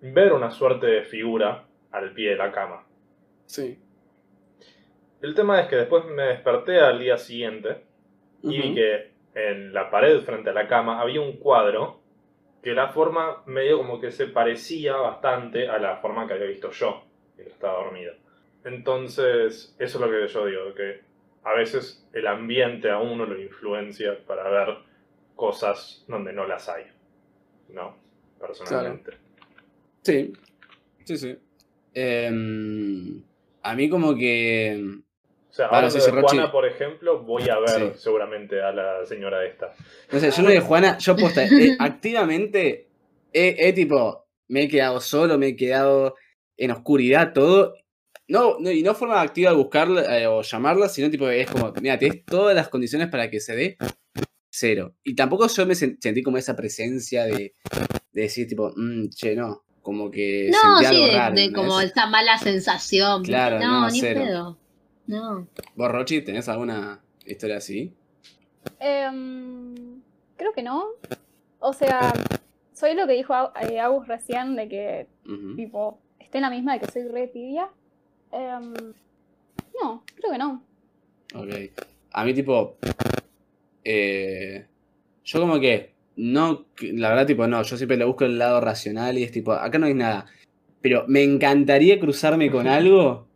ver 0.00 0.32
una 0.32 0.50
suerte 0.50 0.86
de 0.86 1.02
figura 1.02 1.66
al 1.92 2.14
pie 2.14 2.30
de 2.30 2.36
la 2.36 2.50
cama. 2.50 2.86
Sí. 3.44 3.78
El 5.20 5.34
tema 5.34 5.60
es 5.60 5.68
que 5.68 5.76
después 5.76 6.06
me 6.06 6.22
desperté 6.22 6.80
al 6.80 6.98
día 6.98 7.18
siguiente 7.18 7.82
y 8.42 8.60
vi 8.60 8.74
que 8.74 9.12
en 9.34 9.74
la 9.74 9.90
pared 9.90 10.22
frente 10.22 10.50
a 10.50 10.54
la 10.54 10.66
cama 10.66 11.00
había 11.00 11.20
un 11.20 11.36
cuadro 11.36 12.03
que 12.64 12.72
la 12.72 12.88
forma 12.88 13.42
medio 13.44 13.76
como 13.76 14.00
que 14.00 14.10
se 14.10 14.26
parecía 14.26 14.96
bastante 14.96 15.68
a 15.68 15.78
la 15.78 15.98
forma 15.98 16.26
que 16.26 16.32
había 16.32 16.46
visto 16.46 16.70
yo, 16.70 17.04
que 17.36 17.42
estaba 17.42 17.84
dormido. 17.84 18.14
Entonces, 18.64 19.76
eso 19.78 19.98
es 19.98 20.00
lo 20.00 20.10
que 20.10 20.26
yo 20.26 20.46
digo, 20.46 20.74
que 20.74 21.02
a 21.42 21.52
veces 21.52 22.08
el 22.14 22.26
ambiente 22.26 22.90
a 22.90 22.98
uno 22.98 23.26
lo 23.26 23.38
influencia 23.38 24.18
para 24.26 24.48
ver 24.48 24.78
cosas 25.36 26.06
donde 26.08 26.32
no 26.32 26.46
las 26.46 26.66
hay. 26.70 26.84
¿No? 27.68 27.98
Personalmente. 28.40 29.12
Sí. 30.00 30.32
Sí, 31.04 31.18
sí. 31.18 31.38
Em, 31.92 33.22
a 33.62 33.74
mí 33.74 33.90
como 33.90 34.16
que... 34.16 35.02
O 35.54 35.56
sea, 35.56 35.66
Ahora 35.66 35.88
de 35.88 36.10
Rochi. 36.10 36.36
Juana, 36.36 36.50
por 36.50 36.66
ejemplo, 36.66 37.22
voy 37.22 37.48
a 37.48 37.60
ver 37.60 37.92
Sí. 37.94 37.98
seguramente 38.00 38.60
a 38.60 38.72
la 38.72 39.06
señora 39.06 39.44
esta. 39.46 39.72
No 40.10 40.18
sé, 40.18 40.32
yo 40.32 40.42
no 40.42 40.48
de 40.50 40.58
Juana, 40.58 40.98
yo 40.98 41.14
posta, 41.14 41.44
eh, 41.44 41.76
activamente 41.78 42.88
he, 43.32 43.54
he 43.68 43.72
tipo, 43.72 44.26
me 44.48 44.62
he 44.64 44.68
quedado 44.68 45.00
solo, 45.00 45.38
me 45.38 45.46
he 45.48 45.56
quedado 45.56 46.16
en 46.56 46.72
oscuridad, 46.72 47.32
todo. 47.32 47.74
No, 48.26 48.56
no, 48.58 48.72
y 48.72 48.82
no 48.82 48.96
forma 48.96 49.20
activa 49.20 49.52
de 49.52 49.56
buscarla 49.56 50.18
eh, 50.18 50.26
o 50.26 50.42
llamarla, 50.42 50.88
sino 50.88 51.08
tipo, 51.08 51.28
es 51.28 51.48
como, 51.48 51.72
mira, 51.80 52.00
tienes 52.00 52.24
todas 52.24 52.56
las 52.56 52.68
condiciones 52.68 53.06
para 53.08 53.30
que 53.30 53.38
se 53.38 53.54
dé 53.54 53.76
cero. 54.50 54.96
Y 55.04 55.14
tampoco 55.14 55.46
yo 55.46 55.66
me 55.66 55.74
sen- 55.74 55.98
sentí 56.00 56.24
como 56.24 56.36
esa 56.36 56.56
presencia 56.56 57.26
de, 57.26 57.54
de 58.12 58.22
decir, 58.22 58.48
tipo, 58.48 58.72
"Mm, 58.74 59.08
che, 59.10 59.36
no, 59.36 59.62
como 59.82 60.10
que 60.10 60.50
No, 60.50 60.58
sentí 60.78 60.80
sí, 60.80 60.86
algo 60.96 61.06
de, 61.06 61.12
raro. 61.16 61.34
de 61.36 61.44
¿entendés? 61.44 61.54
como 61.68 61.80
esa 61.80 62.06
mala 62.08 62.38
sensación. 62.38 63.22
Claro, 63.22 63.60
no, 63.60 63.82
no, 63.82 63.90
ni 63.90 64.00
cero. 64.00 64.22
pedo. 64.24 64.58
No. 65.06 65.46
¿Vos, 65.74 65.90
Rochi, 65.90 66.22
tenés 66.22 66.48
alguna 66.48 67.00
historia 67.26 67.58
así? 67.58 67.92
Em, 68.80 70.00
creo 70.36 70.52
que 70.52 70.62
no. 70.62 70.86
O 71.58 71.72
sea, 71.72 72.12
soy 72.72 72.94
lo 72.94 73.06
que 73.06 73.14
dijo 73.14 73.34
eh, 73.60 73.80
Agus 73.80 74.06
recién, 74.08 74.56
de 74.56 74.68
que, 74.68 75.06
tipo, 75.56 75.98
esté 76.18 76.38
en 76.38 76.42
la 76.42 76.50
misma 76.50 76.74
de 76.74 76.80
que 76.80 76.90
soy 76.90 77.08
re 77.08 77.28
tibia. 77.28 77.68
Em, 78.32 78.72
no, 79.82 80.04
creo 80.14 80.32
que 80.32 80.38
no. 80.38 80.62
Ok. 81.34 81.82
A 82.12 82.24
mí, 82.24 82.34
tipo. 82.34 82.76
eh, 83.84 84.66
yo, 85.24 85.40
como 85.40 85.60
que. 85.60 85.92
No, 86.16 86.66
la 86.80 87.08
verdad, 87.10 87.26
tipo, 87.26 87.46
no. 87.46 87.62
Yo 87.62 87.76
siempre 87.76 87.96
le 87.96 88.04
busco 88.04 88.24
el 88.24 88.38
lado 88.38 88.60
racional 88.60 89.18
y 89.18 89.24
es 89.24 89.32
tipo, 89.32 89.52
acá 89.52 89.78
no 89.78 89.86
hay 89.86 89.94
nada. 89.94 90.26
Pero 90.80 91.04
me 91.08 91.22
encantaría 91.24 91.98
cruzarme 91.98 92.50
con 92.50 92.66
algo 92.68 93.26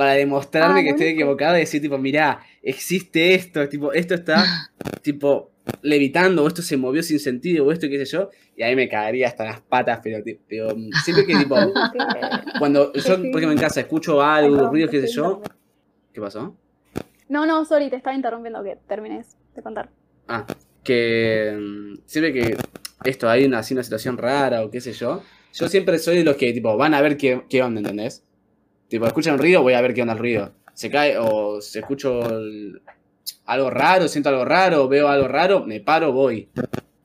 para 0.00 0.12
demostrarme 0.14 0.80
Ah, 0.80 0.82
que 0.82 0.88
estoy 0.88 1.04
buenísimo. 1.08 1.20
equivocado 1.24 1.56
y 1.58 1.60
decir, 1.60 1.82
tipo, 1.82 1.98
mirá, 1.98 2.40
existe 2.62 3.34
esto, 3.34 3.68
tipo, 3.68 3.92
esto 3.92 4.14
está, 4.14 4.42
tipo, 5.02 5.50
levitando, 5.82 6.42
o 6.42 6.48
esto 6.48 6.62
se 6.62 6.78
movió 6.78 7.02
sin 7.02 7.20
sentido, 7.20 7.66
o 7.66 7.70
esto, 7.70 7.86
qué 7.86 7.98
sé 8.06 8.10
yo. 8.10 8.30
Y 8.56 8.62
ahí 8.62 8.74
me 8.74 8.88
caería 8.88 9.28
hasta 9.28 9.44
las 9.44 9.60
patas, 9.60 10.00
pero, 10.02 10.24
siempre 11.04 11.26
que, 11.26 11.36
tipo, 11.36 11.54
cuando 12.58 12.94
yo, 12.94 13.02
por 13.16 13.26
ejemplo, 13.26 13.52
en 13.52 13.58
casa 13.58 13.80
escucho 13.80 14.22
algo, 14.22 14.56
perdón, 14.56 14.70
ruidos, 14.70 14.90
qué 14.90 15.02
sé 15.02 15.12
yo. 15.12 15.42
¿Qué 16.14 16.20
pasó? 16.22 16.56
No, 17.28 17.44
no, 17.44 17.62
sorry, 17.66 17.90
te 17.90 17.96
estaba 17.96 18.16
interrumpiendo 18.16 18.64
que 18.64 18.78
termines 18.88 19.36
de 19.54 19.60
contar. 19.62 19.90
Ah, 20.28 20.46
que 20.82 21.58
mm, 21.60 21.98
siempre 22.06 22.32
que 22.32 22.56
esto 23.04 23.28
hay 23.28 23.44
una, 23.44 23.58
así 23.58 23.74
una 23.74 23.82
situación 23.82 24.16
rara 24.16 24.64
o 24.64 24.70
qué 24.70 24.80
sé 24.80 24.94
yo, 24.94 25.22
yo 25.52 25.68
siempre 25.68 25.98
soy 25.98 26.16
de 26.16 26.24
los 26.24 26.36
que 26.36 26.54
tipo 26.54 26.74
van 26.78 26.94
a 26.94 27.02
ver 27.02 27.18
qué, 27.18 27.42
qué 27.50 27.62
onda, 27.62 27.80
¿entendés? 27.80 28.24
Tipo, 28.90 29.06
escuchan 29.06 29.34
un 29.34 29.40
ruido, 29.40 29.62
voy 29.62 29.72
a 29.72 29.80
ver 29.80 29.94
qué 29.94 30.02
onda 30.02 30.12
el 30.12 30.18
ruido. 30.18 30.52
Se 30.74 30.90
cae 30.90 31.16
o 31.16 31.60
se 31.62 31.78
escucho 31.78 32.28
el- 32.28 32.82
algo 33.46 33.70
raro, 33.70 34.08
siento 34.08 34.28
algo 34.28 34.44
raro, 34.44 34.88
veo 34.88 35.08
algo 35.08 35.28
raro, 35.28 35.64
me 35.64 35.80
paro, 35.80 36.12
voy. 36.12 36.50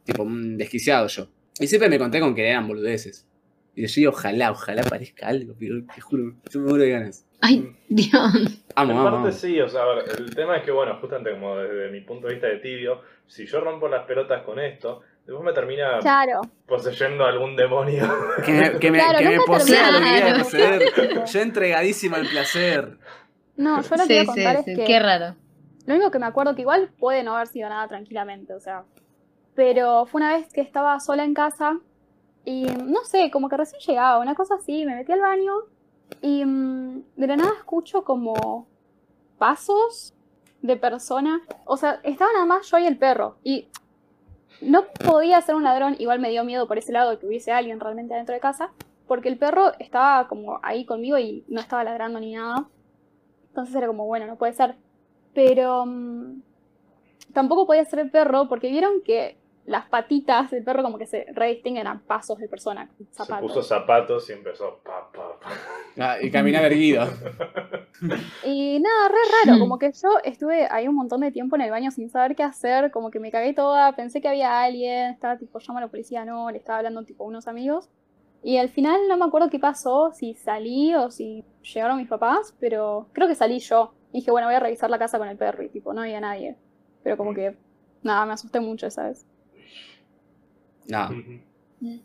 Tipo, 0.04 0.24
un 0.24 0.58
desquiciado 0.58 1.08
yo. 1.08 1.28
Y 1.60 1.68
siempre 1.68 1.88
me 1.90 1.98
conté 2.00 2.20
con 2.20 2.36
que 2.36 2.48
eran 2.50 2.68
boludeces. 2.68 3.28
Y 3.76 3.86
yo 3.86 3.94
digo, 3.96 4.12
ojalá, 4.12 4.52
ojalá 4.52 4.84
parezca 4.84 5.28
algo, 5.28 5.54
pero 5.60 5.76
te 5.94 6.02
juro, 6.02 6.34
yo 6.50 6.60
me 6.60 6.70
muero 6.70 6.84
de 6.84 6.90
ganas. 6.90 7.26
Ay, 7.42 7.76
Dios. 7.90 8.64
Amo, 8.76 8.92
en 8.92 8.98
amo, 8.98 9.04
parte 9.12 9.18
amo. 9.28 9.32
sí, 9.32 9.60
o 9.62 9.70
sea, 9.70 9.82
a 9.84 9.96
ver, 9.96 10.06
el 10.18 10.34
tema 10.36 10.58
es 10.58 10.64
que, 10.64 10.72
bueno, 10.72 10.98
justamente 11.00 11.32
como 11.32 11.58
desde 11.58 11.92
mi 11.92 12.02
punto 12.02 12.28
de 12.28 12.34
vista 12.34 12.48
de 12.48 12.58
tibio, 12.58 13.02
si 13.28 13.46
yo 13.46 13.60
rompo 13.60 13.88
las 13.88 14.06
pelotas 14.06 14.44
con 14.44 14.60
esto, 14.60 15.02
después 15.26 15.44
me 15.44 15.54
termina 15.54 16.00
Claro. 16.00 16.42
poseyendo 16.68 17.26
algún 17.26 17.56
demonio. 17.56 18.04
Que 18.46 18.52
me, 18.52 18.80
que 18.80 18.92
me, 18.92 19.00
Claro, 19.00 19.20
que 19.20 19.30
me 19.38 19.40
posea 19.46 19.92
lo 19.92 20.00
que 20.00 20.04
termina. 20.06 20.22
quiera 20.24 20.44
poseer. 20.44 21.26
Yo 21.26 21.40
entregadísimo 21.42 22.16
al 22.16 22.28
placer. 22.28 22.98
No, 23.58 23.82
yo 23.82 23.96
lo 23.96 24.04
que 24.08 24.14
Sí, 24.14 24.20
sí, 24.20 24.26
contar 24.26 24.64
sí, 24.64 24.72
es 24.72 24.78
que 24.80 24.86
qué 24.86 25.00
raro. 25.00 25.36
lo 25.86 25.96
único 25.96 26.12
que 26.12 26.20
me 26.20 26.26
acuerdo 26.26 26.56
que 26.56 26.62
igual 26.62 26.92
puede 27.00 27.24
no 27.24 27.36
haber 27.36 27.48
sido 27.48 27.70
nada 27.70 27.88
tranquilamente, 27.88 28.54
o 28.54 28.60
sea. 28.60 28.84
Pero 29.56 30.06
fue 30.06 30.20
una 30.20 30.36
vez 30.36 30.52
que 30.52 30.62
estaba 30.62 31.00
sola 31.00 31.24
en 31.24 31.34
casa 31.34 31.80
y 32.44 32.66
no 32.66 33.04
sé, 33.06 33.32
como 33.32 33.48
que 33.50 33.56
recién 33.58 33.80
llegaba, 33.82 34.20
una 34.20 34.36
cosa 34.36 34.56
así, 34.56 34.86
me 34.86 34.96
metí 34.96 35.12
al 35.14 35.22
baño 35.22 35.54
y 36.22 36.44
mm, 36.46 37.04
de 37.16 37.28
la 37.28 37.38
nada 37.38 37.52
escucho 37.58 38.04
como 38.04 38.68
pasos 39.38 40.14
de 40.62 40.76
persona. 40.78 41.42
O 41.66 41.78
sea, 41.78 42.00
estaba 42.04 42.32
nada 42.34 42.46
más 42.46 42.70
yo 42.70 42.78
y 42.78 42.86
el 42.88 42.98
perro. 42.98 43.38
Y 43.44 43.70
no 44.62 44.86
podía 45.06 45.42
ser 45.42 45.56
un 45.56 45.64
ladrón, 45.64 45.96
igual 46.00 46.20
me 46.20 46.30
dio 46.30 46.44
miedo 46.44 46.68
por 46.68 46.78
ese 46.78 46.92
lado 46.92 47.12
de 47.12 47.20
que 47.20 47.28
hubiese 47.28 47.52
alguien 47.52 47.80
realmente 47.80 48.14
adentro 48.14 48.34
de 48.34 48.42
casa, 48.42 48.72
porque 49.08 49.30
el 49.30 49.38
perro 49.38 49.72
estaba 49.80 50.28
como 50.28 50.60
ahí 50.64 50.86
conmigo 50.86 51.18
y 51.18 51.44
no 51.48 51.60
estaba 51.60 51.84
ladrando 51.84 52.20
ni 52.20 52.34
nada. 52.34 52.68
Entonces 53.50 53.76
era 53.76 53.88
como, 53.88 54.06
bueno, 54.06 54.26
no 54.26 54.38
puede 54.38 54.54
ser. 54.54 54.76
Pero 55.34 55.86
mm, 55.86 56.42
tampoco 57.34 57.68
podía 57.68 57.86
ser 57.86 58.00
el 58.00 58.12
perro 58.12 58.48
porque 58.48 58.70
vieron 58.70 59.02
que 59.04 59.38
las 59.66 59.88
patitas 59.88 60.52
del 60.52 60.64
perro 60.64 60.84
como 60.84 60.98
que 60.98 61.08
se 61.08 61.26
redistinguen 61.34 61.88
a 61.88 62.02
pasos 62.06 62.38
de 62.38 62.48
persona, 62.48 62.90
Se 62.98 63.06
zapatos. 63.12 63.52
puso 63.52 63.64
zapatos 63.64 64.30
y 64.30 64.34
empezó 64.34 64.80
pa, 64.84 65.10
pa, 65.12 65.40
pa. 65.40 65.50
Ah, 65.98 66.18
y 66.22 66.30
caminar 66.32 66.64
erguido. 66.66 67.06
Y 68.44 68.80
nada, 68.82 69.08
re 69.08 69.16
raro, 69.46 69.60
como 69.60 69.80
que 69.80 69.92
yo 69.94 70.10
estuve 70.24 70.68
ahí 70.70 70.88
un 70.88 70.96
montón 70.96 71.22
de 71.22 71.32
tiempo 71.32 71.56
en 71.56 71.62
el 71.62 71.72
baño 71.72 71.92
sin 71.92 72.10
saber 72.10 72.36
qué 72.36 72.44
hacer, 72.44 72.92
como 72.92 73.10
que 73.10 73.20
me 73.22 73.32
cagué 73.32 73.54
toda, 73.54 73.96
pensé 73.96 74.20
que 74.22 74.28
había 74.28 74.62
alguien, 74.62 75.12
estaba 75.12 75.38
tipo, 75.38 75.60
llama 75.60 75.80
a 75.80 75.84
la 75.84 75.88
policía, 75.88 76.26
no, 76.26 76.52
le 76.52 76.58
estaba 76.58 76.80
hablando 76.80 77.04
tipo 77.04 77.24
a 77.24 77.28
unos 77.28 77.48
amigos. 77.48 77.90
Y 78.44 78.58
al 78.58 78.70
final 78.70 79.08
no 79.08 79.16
me 79.18 79.26
acuerdo 79.26 79.50
qué 79.50 79.60
pasó, 79.60 80.12
si 80.12 80.34
salí 80.36 80.94
o 80.94 81.10
si 81.10 81.46
llegaron 81.74 81.98
mis 81.98 82.10
papás, 82.10 82.54
pero 82.60 83.08
creo 83.14 83.28
que 83.28 83.36
salí 83.36 83.60
yo. 83.60 83.94
Y 84.12 84.20
dije, 84.20 84.30
bueno, 84.30 84.48
voy 84.48 84.56
a 84.56 84.60
revisar 84.60 84.90
la 84.90 85.00
casa 85.00 85.18
con 85.18 85.30
el 85.30 85.38
perro 85.38 85.64
y 85.64 85.70
tipo, 85.70 85.94
no 85.94 86.02
había 86.02 86.20
nadie. 86.20 86.58
Pero 87.02 87.16
como 87.18 87.34
que, 87.34 87.56
nada, 88.04 88.26
me 88.26 88.34
asusté 88.34 88.60
mucho, 88.60 88.92
¿sabes? 88.92 89.26
No, 90.88 91.10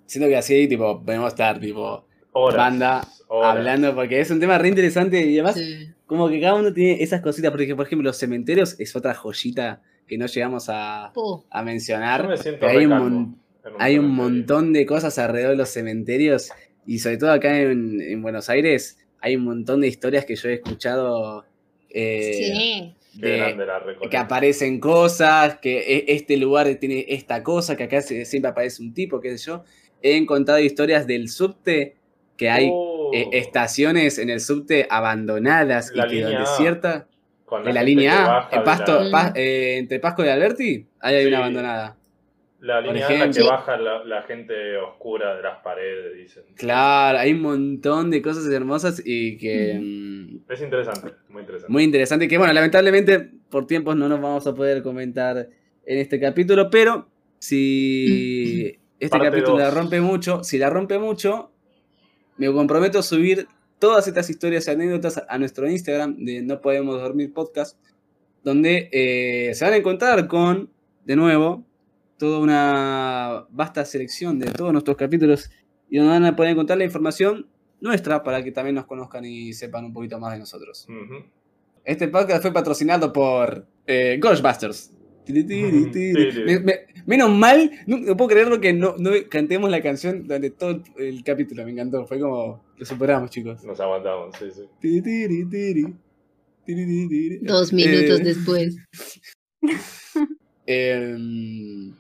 siento 0.07 0.28
que 0.28 0.37
así, 0.37 0.68
tipo, 0.68 1.03
podemos 1.05 1.28
estar, 1.28 1.59
tipo, 1.61 2.05
Horas, 2.33 2.57
banda, 2.57 3.09
horas. 3.28 3.57
hablando, 3.57 3.95
porque 3.95 4.20
es 4.20 4.31
un 4.31 4.41
tema 4.41 4.59
re 4.59 4.68
interesante 4.68 5.20
y 5.26 5.35
además, 5.39 5.57
Sí. 5.57 5.89
como 6.07 6.28
que 6.28 6.41
cada 6.41 6.55
uno 6.55 6.72
tiene 6.72 7.03
esas 7.03 7.20
cositas, 7.20 7.51
porque, 7.51 7.74
por 7.74 7.87
ejemplo, 7.87 8.09
los 8.09 8.16
cementerios 8.18 8.78
es 8.78 8.95
otra 8.97 9.14
joyita 9.14 9.83
que 10.07 10.18
no 10.18 10.26
llegamos 10.26 10.68
a, 10.68 11.07
a 11.07 11.12
Yo 11.14 11.45
mencionar. 11.64 12.28
me 12.28 12.37
siento 12.37 12.66
hay 12.66 12.87
un, 12.87 13.41
hay 13.78 13.99
un 13.99 14.11
montón 14.11 14.72
de 14.72 14.85
cosas 14.87 15.18
alrededor 15.18 15.53
de 15.53 15.57
los 15.59 15.68
cementerios 15.70 16.51
y 16.87 16.99
sobre 16.99 17.18
todo 17.18 17.31
acá 17.33 17.61
en, 17.61 18.01
en 18.01 18.20
Buenos 18.22 18.49
Aires 18.51 18.99
hay 19.20 19.37
un 19.37 19.45
montón 19.45 19.83
de 19.83 19.89
historias 19.89 20.24
que 20.24 20.35
yo 20.35 20.49
he 20.49 20.55
escuchado 20.55 21.45
eh, 21.91 22.33
Sí. 22.35 22.95
De- 23.15 23.57
que 24.11 24.17
aparecen 24.17 24.79
cosas, 24.81 25.59
que 25.59 25.79
e- 25.81 26.05
este 26.15 26.37
lugar 26.37 26.73
tiene 26.77 27.07
esta 27.09 27.43
cosa, 27.43 27.77
que 27.77 27.85
acá 27.85 28.01
siempre 28.03 28.51
aparece 28.51 28.83
un 28.83 28.95
tipo, 28.95 29.21
qué 29.21 29.37
sé 29.37 29.47
yo. 29.47 29.65
He 30.03 30.17
encontrado 30.17 30.61
historias 30.61 31.07
del 31.07 31.29
subte, 31.29 31.97
que 32.37 32.49
hay 32.51 32.71
Oh, 32.73 33.11
eh, 33.13 33.29
estaciones 33.33 34.19
en 34.19 34.31
el 34.31 34.41
subte 34.41 34.87
abandonadas 34.89 35.91
La 35.95 36.07
y 36.07 36.11
que 36.11 36.25
desierta. 36.25 37.07
De 37.65 37.73
la 37.73 37.83
línea 37.83 38.47
A, 38.47 38.49
en 38.53 38.63
Pasto, 38.63 39.03
la- 39.03 39.33
eh, 39.35 39.77
entre 39.79 39.99
Pasco 39.99 40.25
y 40.25 40.29
Alberti, 40.29 40.87
ahí 41.01 41.15
hay 41.17 41.23
Sí. 41.23 41.29
una 41.29 41.39
abandonada. 41.39 41.97
La 42.61 42.81
línea 42.81 43.09
A 43.09 43.13
en 43.13 43.19
la 43.19 43.25
que 43.25 43.31
ejemplo. 43.31 43.51
baja 43.51 43.77
la, 43.77 44.05
la 44.05 44.23
gente 44.23 44.77
oscura 44.77 45.35
de 45.37 45.43
las 45.43 45.59
paredes, 45.59 46.15
dicen. 46.17 46.45
Claro, 46.57 47.19
hay 47.19 47.33
un 47.33 47.41
montón 47.43 48.11
de 48.11 48.23
cosas 48.23 48.47
hermosas 48.53 49.03
y 49.05 49.37
que... 49.39 49.79
mm, 49.83 50.20
Es 50.51 50.61
interesante, 50.61 51.12
muy 51.28 51.42
interesante. 51.42 51.72
Muy 51.72 51.84
interesante, 51.84 52.26
que 52.26 52.36
bueno, 52.36 52.53
lamentablemente 52.53 53.30
por 53.48 53.68
tiempos 53.68 53.94
no 53.94 54.09
nos 54.09 54.20
vamos 54.20 54.44
a 54.48 54.55
poder 54.55 54.82
comentar 54.82 55.48
en 55.86 55.98
este 55.98 56.18
capítulo, 56.18 56.68
pero 56.70 57.09
si 57.38 58.76
este 58.98 59.16
Parte 59.16 59.30
capítulo 59.30 59.59
la 59.59 59.70
rompe 59.70 60.01
mucho, 60.01 60.42
si 60.42 60.59
la 60.59 60.68
rompe 60.68 60.98
mucho, 60.98 61.53
me 62.36 62.53
comprometo 62.53 62.98
a 62.98 63.03
subir 63.05 63.46
todas 63.78 64.09
estas 64.09 64.28
historias 64.28 64.66
y 64.66 64.72
anécdotas 64.72 65.22
a 65.28 65.38
nuestro 65.38 65.70
Instagram 65.70 66.16
de 66.16 66.42
No 66.42 66.61
Podemos 66.61 67.01
Dormir 67.01 67.32
Podcast, 67.32 67.78
donde 68.42 68.88
eh, 68.90 69.55
se 69.55 69.64
van 69.64 69.74
a 69.74 69.76
encontrar 69.76 70.26
con, 70.26 70.68
de 71.05 71.14
nuevo, 71.14 71.64
toda 72.18 72.40
una 72.40 73.46
vasta 73.51 73.84
selección 73.84 74.40
de 74.40 74.51
todos 74.51 74.72
nuestros 74.72 74.96
capítulos 74.96 75.48
y 75.88 75.98
donde 75.98 76.12
van 76.12 76.24
a 76.24 76.34
poder 76.34 76.53
encontrar 76.53 76.76
la 76.76 76.84
información 76.84 77.46
nuestra 77.81 78.22
para 78.22 78.43
que 78.43 78.53
también 78.53 78.74
nos 78.74 78.87
conozcan 78.87 79.24
y 79.24 79.53
sepan 79.53 79.85
un 79.87 79.93
poquito 79.93 80.18
más 80.18 80.33
de 80.35 80.39
nosotros. 80.41 80.87
Este 81.85 82.09
podcast 82.09 82.43
fue 82.43 82.53
patrocinado 82.53 83.12
por 83.12 83.66
eh, 83.87 84.18
Ghostbusters. 84.20 84.93
Tiri, 85.24 85.45
tiri, 85.45 85.91
tiri. 85.91 86.33
Sí, 86.33 86.39
sí. 86.39 86.45
Me- 86.45 86.61
me- 86.61 86.81
menos 87.07 87.31
mal, 87.31 87.70
no, 87.87 87.99
no 87.99 88.16
puedo 88.16 88.28
creerlo 88.31 88.61
que 88.61 88.72
no, 88.72 88.97
no 88.99 89.11
cantemos 89.28 89.70
la 89.70 89.81
canción 89.83 90.22
durante 90.24 90.51
todo 90.51 90.70
el, 90.70 90.83
el 91.05 91.24
capítulo, 91.24 91.64
me 91.64 91.70
encantó. 91.72 92.07
Fue 92.07 92.18
como, 92.18 92.62
lo 92.76 92.85
superamos, 92.87 93.31
chicos. 93.31 93.62
Nos 93.64 93.78
aguantamos, 93.81 94.35
sí, 94.39 94.47
sí. 94.55 94.62
Tiri, 94.81 95.03
tiri, 95.03 95.45
tiri. 95.49 95.83
Tiri, 96.64 96.87
tiri, 96.87 97.09
tiri. 97.09 97.39
Dos 97.43 97.72
minutos 97.72 98.20
Eh, 98.20 98.24
después. 98.24 98.76
em, 100.66 101.93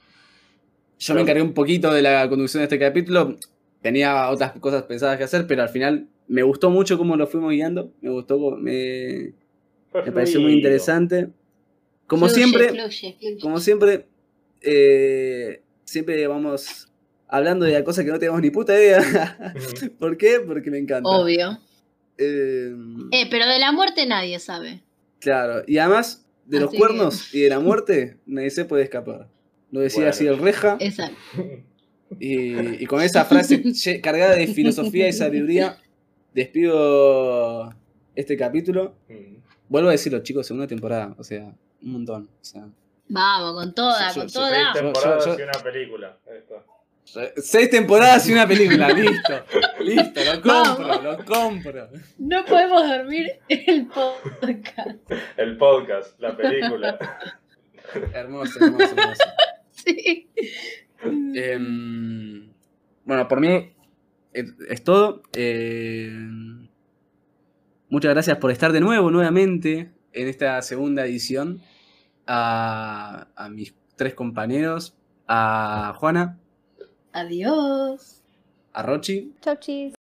yo 0.98 1.14
me 1.14 1.20
encargué 1.22 1.42
un 1.42 1.54
poquito 1.54 1.92
de 1.92 2.02
la 2.02 2.28
conducción 2.28 2.60
de 2.60 2.64
este 2.64 2.78
capítulo. 2.78 3.36
Tenía 3.82 4.28
otras 4.30 4.52
cosas 4.60 4.82
pensadas 4.84 5.16
que 5.18 5.24
hacer, 5.24 5.46
pero 5.46 5.62
al 5.62 5.68
final 5.70 6.06
me 6.28 6.42
gustó 6.42 6.70
mucho 6.70 6.98
cómo 6.98 7.16
lo 7.16 7.26
fuimos 7.26 7.50
guiando. 7.52 7.92
Me 8.00 8.10
gustó, 8.10 8.38
me, 8.56 9.32
me 9.94 10.12
pareció 10.12 10.40
muy 10.40 10.52
interesante. 10.52 11.28
Como 12.06 12.26
Fluye, 12.28 12.34
siempre, 12.44 12.68
fluye, 12.70 13.16
fluye. 13.18 13.38
como 13.40 13.60
siempre, 13.60 14.06
eh, 14.60 15.62
siempre 15.84 16.26
vamos 16.26 16.88
hablando 17.28 17.64
de 17.64 17.82
cosas 17.84 18.04
que 18.04 18.10
no 18.10 18.18
tenemos 18.18 18.40
ni 18.42 18.50
puta 18.50 18.74
idea. 18.74 19.54
¿Por 19.98 20.16
qué? 20.16 20.40
Porque 20.46 20.70
me 20.70 20.78
encanta. 20.78 21.08
Obvio. 21.08 21.58
Eh, 22.18 22.74
Eh, 23.12 23.26
pero 23.30 23.46
de 23.46 23.58
la 23.58 23.72
muerte 23.72 24.04
nadie 24.06 24.38
sabe. 24.40 24.82
claro, 25.20 25.62
y 25.66 25.78
además 25.78 26.26
de 26.46 26.60
los 26.60 26.74
cuernos 26.74 27.32
y 27.34 27.40
de 27.42 27.48
la 27.48 27.60
muerte, 27.60 28.18
nadie 28.26 28.50
se 28.50 28.64
puede 28.64 28.82
escapar. 28.82 29.28
Lo 29.70 29.80
decía 29.80 30.00
Bueno. 30.00 30.10
así 30.10 30.26
el 30.26 30.38
reja. 30.38 30.76
Exacto. 30.80 31.16
Y, 32.18 32.82
y 32.82 32.86
con 32.86 33.00
esa 33.02 33.24
frase 33.24 33.62
cargada 34.02 34.34
de 34.34 34.46
filosofía 34.48 35.08
y 35.08 35.12
sabiduría, 35.12 35.76
despido 36.34 37.74
este 38.14 38.36
capítulo. 38.36 38.94
Vuelvo 39.68 39.88
a 39.88 39.92
decirlo, 39.92 40.18
chicos, 40.20 40.46
segunda 40.46 40.66
temporada. 40.66 41.14
O 41.18 41.22
sea, 41.24 41.54
un 41.82 41.92
montón. 41.92 42.28
O 42.40 42.44
sea, 42.44 42.66
Vamos, 43.12 43.54
con 43.54 43.74
toda, 43.74 44.08
Yo- 44.12 44.20
con 44.20 44.28
yo- 44.28 44.32
toda. 44.32 44.50
Seis 44.50 44.82
temporadas 44.82 45.26
yo- 45.26 45.38
y 45.38 45.42
una 45.42 45.52
película. 45.62 46.18
Seis 47.36 47.70
temporadas 47.70 48.28
y 48.28 48.32
una 48.32 48.46
película, 48.46 48.88
listo. 48.92 49.44
Listo, 49.80 50.20
lo 50.24 50.32
compro, 50.42 50.86
Vamos. 50.88 51.02
lo 51.04 51.24
compro. 51.24 51.88
No 52.18 52.44
podemos 52.44 52.86
dormir 52.88 53.32
el 53.48 53.86
podcast. 53.86 55.10
El 55.36 55.56
podcast, 55.56 56.20
la 56.20 56.36
película. 56.36 56.98
Hermoso, 58.14 58.64
hermoso, 58.64 58.84
hermoso. 58.96 59.24
Sí. 59.72 60.28
Em, 61.02 62.52
bueno, 63.04 63.28
por 63.28 63.40
mí 63.40 63.72
es, 64.32 64.54
es 64.68 64.84
todo. 64.84 65.22
Em, 65.32 66.68
muchas 67.88 68.12
gracias 68.12 68.38
por 68.38 68.50
estar 68.50 68.72
de 68.72 68.80
nuevo, 68.80 69.10
nuevamente, 69.10 69.92
en 70.12 70.28
esta 70.28 70.60
segunda 70.62 71.04
edición. 71.06 71.60
A, 72.26 73.26
a 73.34 73.48
mis 73.48 73.74
tres 73.96 74.14
compañeros, 74.14 74.94
a 75.26 75.94
Juana, 75.98 76.38
Adiós. 77.12 78.22
a 78.72 78.82
Rochi 78.84 79.32
Chau, 79.40 79.56
chis. 79.58 79.94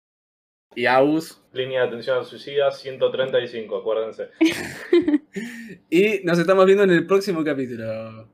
y 0.74 0.84
a 0.84 0.96
Agus. 0.96 1.42
Línea 1.54 1.80
de 1.82 1.88
atención 1.88 2.18
al 2.18 2.26
suicida 2.26 2.70
135, 2.70 3.76
acuérdense. 3.78 4.28
Y 5.90 6.20
nos 6.24 6.38
estamos 6.38 6.66
viendo 6.66 6.84
en 6.84 6.90
el 6.90 7.06
próximo 7.06 7.42
capítulo. 7.44 8.28